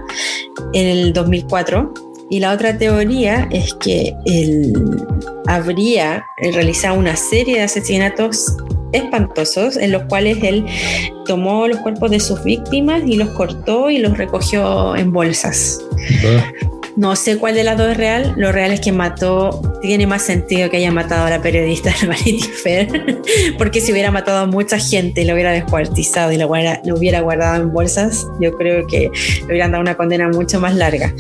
en 0.72 0.86
el 0.86 1.12
2004. 1.12 1.94
Y 2.28 2.40
la 2.40 2.52
otra 2.52 2.76
teoría 2.76 3.48
es 3.52 3.72
que 3.74 4.12
él 4.24 4.72
habría 5.46 6.26
realizado 6.38 6.98
una 6.98 7.14
serie 7.14 7.58
de 7.58 7.62
asesinatos 7.62 8.56
espantosos 8.92 9.76
en 9.76 9.92
los 9.92 10.02
cuales 10.04 10.38
él 10.42 10.64
tomó 11.26 11.66
los 11.66 11.78
cuerpos 11.78 12.10
de 12.10 12.20
sus 12.20 12.42
víctimas 12.44 13.02
y 13.06 13.16
los 13.16 13.30
cortó 13.30 13.90
y 13.90 13.98
los 13.98 14.16
recogió 14.16 14.96
en 14.96 15.12
bolsas. 15.12 15.80
No 16.96 17.14
sé 17.14 17.36
cuál 17.36 17.54
de 17.54 17.62
las 17.62 17.76
dos 17.76 17.90
es 17.90 17.96
real. 17.96 18.32
Lo 18.36 18.52
real 18.52 18.72
es 18.72 18.80
que 18.80 18.90
mató, 18.90 19.60
tiene 19.82 20.06
más 20.06 20.22
sentido 20.22 20.70
que 20.70 20.78
haya 20.78 20.90
matado 20.90 21.26
a 21.26 21.30
la 21.30 21.42
periodista 21.42 21.94
Vanity 22.06 22.40
Fair, 22.40 23.22
porque 23.58 23.82
si 23.82 23.92
hubiera 23.92 24.10
matado 24.10 24.38
a 24.38 24.46
mucha 24.46 24.78
gente 24.78 25.20
y 25.20 25.24
lo 25.26 25.34
hubiera 25.34 25.52
descuartizado 25.52 26.32
y 26.32 26.38
lo 26.38 26.46
hubiera, 26.48 27.20
guardado 27.20 27.62
en 27.62 27.72
bolsas, 27.72 28.26
yo 28.40 28.52
creo 28.52 28.86
que 28.86 29.10
le 29.40 29.46
hubieran 29.46 29.72
dado 29.72 29.82
una 29.82 29.96
condena 29.96 30.28
mucho 30.28 30.58
más 30.58 30.74
larga. 30.74 31.12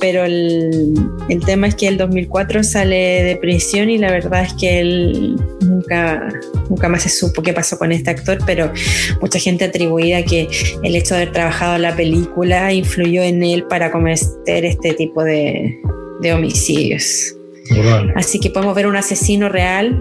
Pero 0.00 0.24
el, 0.24 0.94
el 1.28 1.44
tema 1.44 1.66
es 1.66 1.74
que 1.74 1.88
el 1.88 1.98
2004 1.98 2.62
sale 2.62 3.24
de 3.24 3.36
prisión 3.36 3.90
y 3.90 3.98
la 3.98 4.12
verdad 4.12 4.44
es 4.44 4.54
que 4.54 4.80
él 4.80 5.36
nunca, 5.60 6.28
nunca 6.68 6.88
más 6.88 7.02
se 7.02 7.08
supo 7.08 7.42
qué 7.42 7.52
pasó 7.52 7.78
con 7.78 7.92
este 7.92 8.10
actor, 8.10 8.38
pero 8.46 8.72
mucha 9.20 9.38
gente 9.38 9.64
atribuía 9.64 10.24
que 10.24 10.48
el 10.82 10.96
hecho 10.96 11.14
de 11.14 11.22
haber 11.22 11.32
trabajado 11.32 11.78
la 11.78 11.96
película 11.96 12.72
influyó 12.72 13.22
en 13.22 13.42
él 13.42 13.64
para 13.64 13.90
cometer 13.90 14.64
este 14.64 14.94
tipo 14.94 15.15
de, 15.24 15.78
homicidios. 16.32 17.34
Así 18.14 18.40
que 18.40 18.50
podemos 18.50 18.74
ver 18.74 18.86
un 18.86 18.96
asesino 18.96 19.48
real 19.48 20.00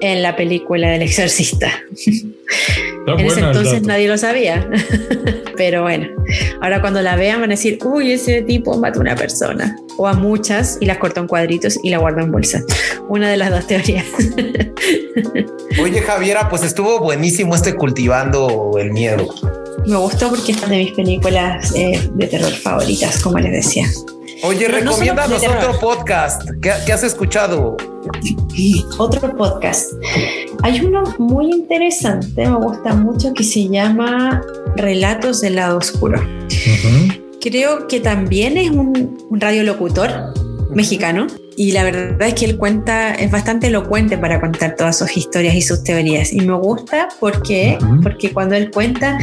en 0.00 0.22
la 0.22 0.36
película 0.36 0.90
del 0.90 1.02
exorcista. 1.02 1.72
en 2.06 3.20
ese 3.20 3.40
entonces 3.40 3.82
nadie 3.82 4.08
lo 4.08 4.18
sabía. 4.18 4.68
Pero 5.56 5.82
bueno, 5.82 6.08
ahora 6.60 6.80
cuando 6.80 7.00
la 7.02 7.16
vean 7.16 7.40
van 7.40 7.50
a 7.50 7.54
decir, 7.54 7.78
uy, 7.84 8.12
ese 8.12 8.42
tipo 8.42 8.76
mató 8.76 8.98
a 8.98 9.02
una 9.02 9.16
persona. 9.16 9.76
O 9.96 10.06
a 10.06 10.12
muchas 10.12 10.78
y 10.80 10.86
las 10.86 10.98
cortó 10.98 11.20
en 11.20 11.26
cuadritos 11.26 11.78
y 11.82 11.90
la 11.90 11.98
guardó 11.98 12.20
en 12.20 12.30
bolsa. 12.30 12.62
Una 13.08 13.30
de 13.30 13.36
las 13.38 13.50
dos 13.50 13.66
teorías. 13.66 14.04
Oye, 15.80 16.00
Javiera, 16.02 16.48
pues 16.48 16.62
estuvo 16.62 17.00
buenísimo 17.00 17.54
este 17.54 17.74
cultivando 17.74 18.72
el 18.78 18.92
miedo. 18.92 19.28
Me 19.86 19.96
gustó 19.96 20.28
porque 20.28 20.52
es 20.52 20.58
una 20.58 20.72
de 20.72 20.78
mis 20.78 20.92
películas 20.92 21.72
eh, 21.74 22.10
de 22.12 22.26
terror 22.26 22.52
favoritas, 22.52 23.22
como 23.22 23.38
les 23.38 23.52
decía. 23.52 23.86
Oye, 24.42 24.68
recomiéndanos 24.68 25.42
otro 25.42 25.78
podcast. 25.80 26.42
¿Qué, 26.60 26.92
has 26.92 27.02
escuchado? 27.02 27.76
Otro 28.98 29.36
podcast. 29.36 29.92
Hay 30.62 30.80
uno 30.80 31.04
muy 31.18 31.50
interesante, 31.50 32.46
me 32.46 32.56
gusta 32.56 32.94
mucho, 32.94 33.32
que 33.32 33.44
se 33.44 33.68
llama 33.68 34.42
Relatos 34.76 35.40
del 35.40 35.56
lado 35.56 35.78
oscuro. 35.78 36.20
Creo 37.40 37.86
que 37.88 38.00
también 38.00 38.56
es 38.56 38.70
un, 38.70 39.18
un 39.30 39.40
radiolocutor 39.40 40.34
mexicano 40.70 41.26
y 41.56 41.72
la 41.72 41.84
verdad 41.84 42.28
es 42.28 42.34
que 42.34 42.44
él 42.44 42.58
cuenta, 42.58 43.14
es 43.14 43.30
bastante 43.30 43.68
elocuente 43.68 44.18
para 44.18 44.40
contar 44.40 44.76
todas 44.76 44.98
sus 44.98 45.16
historias 45.16 45.54
y 45.54 45.62
sus 45.62 45.82
teorías. 45.82 46.32
Y 46.32 46.40
me 46.40 46.54
gusta 46.54 47.08
porque, 47.18 47.78
porque 48.02 48.32
cuando 48.32 48.54
él 48.54 48.70
cuenta, 48.70 49.18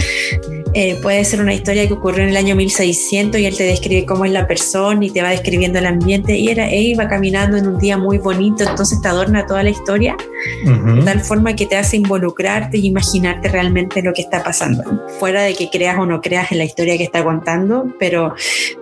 eh, 0.73 0.97
puede 1.01 1.23
ser 1.25 1.41
una 1.41 1.53
historia 1.53 1.87
que 1.87 1.93
ocurrió 1.93 2.23
en 2.23 2.29
el 2.29 2.37
año 2.37 2.55
1600 2.55 3.39
y 3.39 3.45
él 3.45 3.55
te 3.55 3.63
describe 3.63 4.05
cómo 4.05 4.25
es 4.25 4.31
la 4.31 4.47
persona 4.47 5.05
y 5.05 5.11
te 5.11 5.21
va 5.21 5.29
describiendo 5.29 5.77
el 5.77 5.85
ambiente. 5.85 6.35
Y 6.35 6.49
era, 6.49 6.69
él 6.69 6.87
iba 6.87 7.07
caminando 7.07 7.57
en 7.57 7.67
un 7.67 7.77
día 7.77 7.97
muy 7.97 8.17
bonito, 8.17 8.63
entonces 8.63 8.99
te 9.01 9.07
adorna 9.07 9.45
toda 9.45 9.61
la 9.61 9.69
historia 9.69 10.17
de 10.65 11.01
tal 11.03 11.21
forma 11.21 11.55
que 11.55 11.65
te 11.65 11.77
hace 11.77 11.97
involucrarte 11.97 12.77
y 12.77 12.87
imaginarte 12.87 13.49
realmente 13.49 14.01
lo 14.01 14.13
que 14.13 14.21
está 14.21 14.43
pasando. 14.43 14.83
Fuera 15.19 15.43
de 15.43 15.53
que 15.53 15.69
creas 15.69 15.97
o 15.99 16.05
no 16.05 16.21
creas 16.21 16.51
en 16.51 16.57
la 16.57 16.63
historia 16.63 16.97
que 16.97 17.03
está 17.03 17.23
contando, 17.23 17.87
pero 17.99 18.33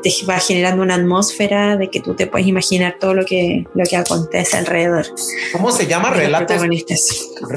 te 0.01 0.11
va 0.27 0.39
generando 0.39 0.81
una 0.81 0.95
atmósfera 0.95 1.77
de 1.77 1.89
que 1.89 1.99
tú 1.99 2.15
te 2.15 2.27
puedes 2.27 2.47
imaginar 2.47 2.95
todo 2.99 3.13
lo 3.13 3.25
que 3.25 3.40
lo 3.73 3.83
que 3.85 3.97
acontece 3.97 4.57
alrededor. 4.57 5.05
¿Cómo 5.51 5.71
se 5.71 5.87
llama? 5.87 6.11
Relatos. 6.11 6.61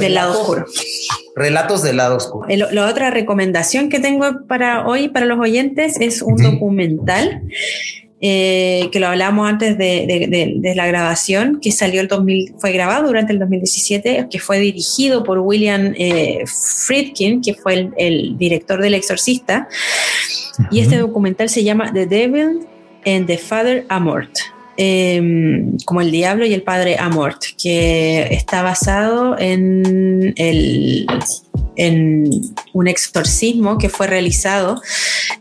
del 0.01 0.15
lado 0.15 0.41
oscuro. 0.41 0.67
Relatos 1.37 1.83
del 1.83 1.97
lado 1.97 2.17
oscuro. 2.17 2.47
la 2.49 2.87
otra 2.87 3.11
recomendación 3.11 3.89
que 3.89 3.99
tengo 3.99 4.47
para 4.47 4.87
hoy, 4.87 5.09
para 5.09 5.27
los 5.27 5.39
oyentes, 5.39 5.97
es 6.01 6.23
un 6.23 6.37
documental. 6.37 7.43
Eh, 8.27 8.89
que 8.91 9.01
lo 9.01 9.09
hablamos 9.09 9.47
antes 9.47 9.77
de, 9.77 10.73
la 10.75 10.87
grabación, 10.87 11.59
que 11.61 11.71
salió 11.73 12.01
el 12.01 12.09
2000, 12.09 12.55
fue 12.57 12.73
grabado 12.73 13.07
durante 13.07 13.35
el 13.35 13.39
2017, 13.39 14.29
que 14.31 14.39
fue 14.39 14.61
dirigido 14.61 15.25
por 15.25 15.41
William 15.41 15.93
eh, 15.99 16.45
Friedkin, 16.47 17.43
que 17.43 17.53
fue 17.53 17.91
el, 17.99 18.39
director 18.39 18.81
del 18.81 18.95
Exorcista. 18.95 19.69
Y 20.71 20.81
este 20.81 20.97
documental 20.97 21.51
se 21.51 21.65
llama 21.65 21.93
The 21.93 22.07
Devil 22.07 22.67
and 23.05 23.27
the 23.27 23.37
Father 23.37 23.85
Amort. 23.91 24.31
Em, 24.77 25.77
como 25.85 26.01
El 26.01 26.11
Diablo 26.11 26.47
y 26.47 26.53
el 26.53 26.63
Padre 26.63 26.97
Amort, 26.99 27.41
que 27.63 28.27
está 28.31 28.63
basado 28.63 29.39
en, 29.39 30.35
el, 30.37 31.07
en 31.77 32.31
un 32.73 32.89
exorcismo 32.89 33.79
que 33.79 33.89
fue 33.89 34.09
realizado 34.09 34.83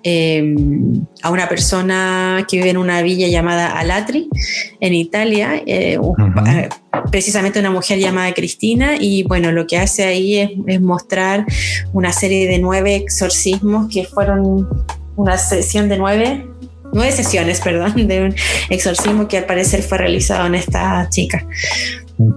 em, 0.03 1.03
a 1.23 1.31
una 1.31 1.49
persona 1.49 2.45
que 2.47 2.57
vive 2.57 2.69
en 2.69 2.77
una 2.77 3.01
villa 3.01 3.27
llamada 3.27 3.71
Alatri, 3.79 4.29
en 4.79 4.93
Italia, 4.93 5.55
eh, 5.65 5.97
eh, 5.97 6.69
precisamente 7.09 7.59
una 7.59 7.71
mujer 7.71 7.97
llamada 7.97 8.31
Cristina, 8.33 8.97
y 8.99 9.23
bueno, 9.23 9.51
lo 9.51 9.65
que 9.65 9.79
hace 9.79 10.03
ahí 10.05 10.37
es, 10.37 10.51
es 10.67 10.79
mostrar 10.79 11.45
una 11.91 12.13
serie 12.13 12.47
de 12.47 12.59
nueve 12.59 12.95
exorcismos 12.95 13.87
que 13.91 14.05
fueron 14.05 14.67
una 15.15 15.37
sesión 15.37 15.89
de 15.89 15.97
nueve 15.97 16.52
nueve 16.93 17.11
sesiones, 17.11 17.59
perdón, 17.63 18.07
de 18.07 18.21
un 18.21 18.35
exorcismo 18.69 19.27
que 19.27 19.37
al 19.37 19.45
parecer 19.45 19.81
fue 19.81 19.97
realizado 19.97 20.47
en 20.47 20.55
esta 20.55 21.07
chica. 21.09 21.45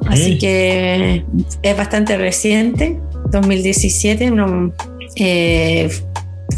Así 0.08 0.38
que 0.38 1.24
es 1.62 1.76
bastante 1.76 2.16
reciente, 2.16 2.98
2017, 3.30 4.32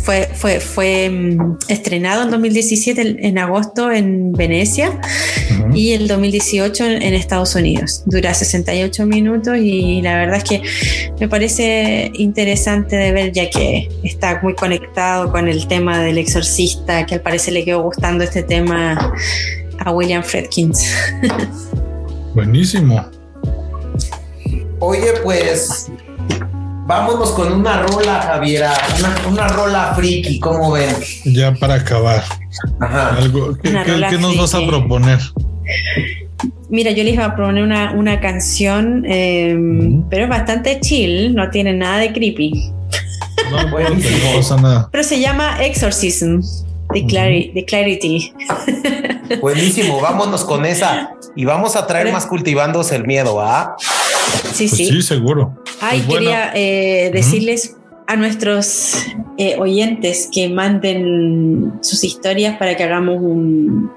fue, 0.08 0.26
fue, 0.32 0.58
fue 0.58 1.10
mm, 1.10 1.58
estrenado 1.68 2.22
en 2.22 2.30
2017, 2.30 3.28
en 3.28 3.36
agosto, 3.36 3.92
en 3.92 4.32
Venecia, 4.32 4.98
y 5.74 5.92
el 5.92 6.08
2018 6.08 6.82
en, 6.82 7.12
Estados 7.12 7.54
Unidos. 7.54 8.04
Dura 8.06 8.32
68 8.32 9.04
minutos 9.04 9.58
y 9.58 10.00
la 10.00 10.16
verdad 10.16 10.38
es 10.38 10.44
que 10.44 10.62
me 11.20 11.28
parece 11.28 12.10
interesante 12.14 12.96
de 12.96 13.12
ver, 13.12 13.32
ya 13.32 13.50
que 13.50 13.90
está 14.02 14.40
muy 14.42 14.54
conectado 14.54 15.30
con 15.30 15.46
el 15.46 15.68
tema 15.68 15.98
del 15.98 16.16
exorcista, 16.16 17.04
que 17.04 17.16
al 17.16 17.20
parecer 17.20 17.52
le 17.52 17.66
quedó 17.66 17.82
gustando 17.82 18.24
este 18.24 18.42
tema 18.42 19.14
a 19.78 19.92
William 19.92 20.22
Fredkins. 20.22 20.90
Buenísimo. 22.34 23.04
Oye, 24.78 25.12
pues 25.22 25.90
vámonos 26.88 27.32
con 27.32 27.52
una 27.52 27.82
rola, 27.82 28.22
Javiera, 28.22 28.72
una, 29.28 29.46
rola 29.46 29.92
friki, 29.94 30.40
¿cómo 30.40 30.72
ven? 30.72 30.88
Ya 31.26 31.52
para 31.54 31.74
acabar. 31.74 32.24
Ajá. 32.80 33.16
Algo, 33.16 33.56
¿Qué, 33.62 34.18
nos 34.18 34.36
vas 34.38 34.54
a 34.54 34.66
proponer? 34.66 35.18
Mira, 36.70 36.90
yo 36.92 37.04
les 37.04 37.12
iba 37.12 37.26
a 37.26 37.36
proponer 37.36 37.62
una, 37.62 38.20
canción, 38.20 39.04
em, 39.06 40.02
pero 40.08 40.24
es 40.24 40.30
bastante 40.30 40.80
chill, 40.80 41.34
no 41.34 41.50
tiene 41.50 41.74
nada 41.74 41.98
de 41.98 42.12
creepy. 42.12 42.72
No, 43.50 43.68
bueno, 43.70 43.90
no 43.90 44.36
pasa 44.36 44.56
nada. 44.56 44.88
Pero 44.90 45.04
se 45.04 45.20
llama 45.20 45.62
Exorcism. 45.62 46.40
The, 46.94 47.64
Clarity. 47.66 48.32
Buenísimo, 49.42 50.00
vámonos 50.00 50.42
con 50.46 50.64
esa 50.64 51.10
y 51.36 51.44
vamos 51.44 51.76
a 51.76 51.86
traer 51.86 52.10
más 52.10 52.24
cultivándose 52.24 52.96
el 52.96 53.06
miedo, 53.06 53.42
¿ah? 53.42 53.76
Sí, 54.52 54.66
pues 54.66 54.70
sí. 54.70 54.86
Sí, 54.86 55.02
seguro. 55.02 55.62
Ay, 55.80 56.02
pues 56.06 56.18
quería 56.18 56.52
eh, 56.54 57.10
decirles 57.12 57.76
a 58.06 58.16
nuestros 58.16 58.94
eh, 59.36 59.56
oyentes 59.58 60.28
que 60.32 60.48
manden 60.48 61.74
sus 61.82 62.02
historias 62.04 62.58
para 62.58 62.76
que 62.76 62.82
hagamos 62.82 63.18
un, 63.20 63.90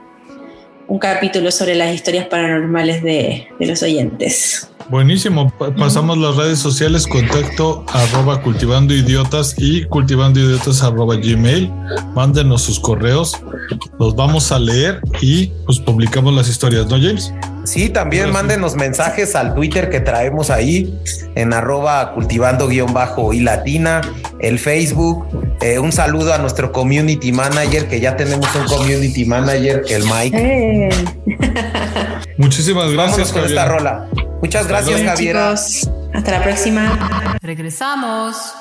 un 0.88 1.00
capítulo 1.00 1.50
sobre 1.52 1.76
las 1.76 1.96
historias 1.96 2.28
paranormales 2.28 3.02
de, 3.02 3.48
de 3.58 3.66
los 3.66 3.82
oyentes. 3.82 4.68
Buenísimo. 4.90 5.54
pasamos 5.78 6.18
las 6.18 6.36
redes 6.36 6.60
sociales, 6.60 7.08
contacto 7.08 7.86
arroba 7.88 8.42
cultivando 8.42 8.94
idiotas 8.94 9.56
y 9.58 9.86
cultivando 9.86 10.42
idiotas 10.42 10.84
arroba 10.84 11.16
gmail. 11.16 11.72
Mándenos 12.14 12.64
sus 12.64 12.78
correos, 12.78 13.42
los 14.00 14.16
vamos 14.18 14.52
a 14.52 14.60
leer 14.60 15.00
y 15.22 15.48
pues 15.66 15.80
publicamos 15.80 16.34
las 16.34 16.50
historias, 16.50 16.88
¿no, 16.88 16.98
James? 16.98 17.34
Sí, 17.64 17.89
también 17.89 18.32
mándenos 18.32 18.76
mensajes 18.76 19.36
al 19.36 19.53
Twitter 19.53 19.89
que 19.89 19.99
traemos 19.99 20.49
ahí 20.49 20.99
en 21.36 21.53
arroba 21.53 22.14
cultivando 22.14 22.68
guion 22.68 22.93
bajo 22.93 23.34
y 23.34 23.39
latina, 23.39 24.01
el 24.39 24.59
Facebook. 24.59 25.28
Eh, 25.62 25.78
un 25.80 25.91
saludo 25.91 26.34
a 26.34 26.38
nuestro 26.39 26.72
community 26.72 27.32
manager, 27.32 27.88
que 27.88 27.99
ya 27.99 28.16
tenemos 28.18 28.53
un 28.55 28.66
community 28.66 29.26
manager, 29.26 29.84
el 29.89 30.03
Mike. 30.03 30.38
Eh. 30.38 30.89
Muchísimas 32.38 32.91
gracias 32.91 33.32
con 33.32 33.45
esta 33.45 33.66
rola. 33.66 34.07
Muchas 34.41 34.68
gracias, 34.68 35.01
Javier. 35.03 35.38
Hasta 35.38 36.32
la 36.32 36.43
próxima. 36.43 37.38
Regresamos. 37.41 38.53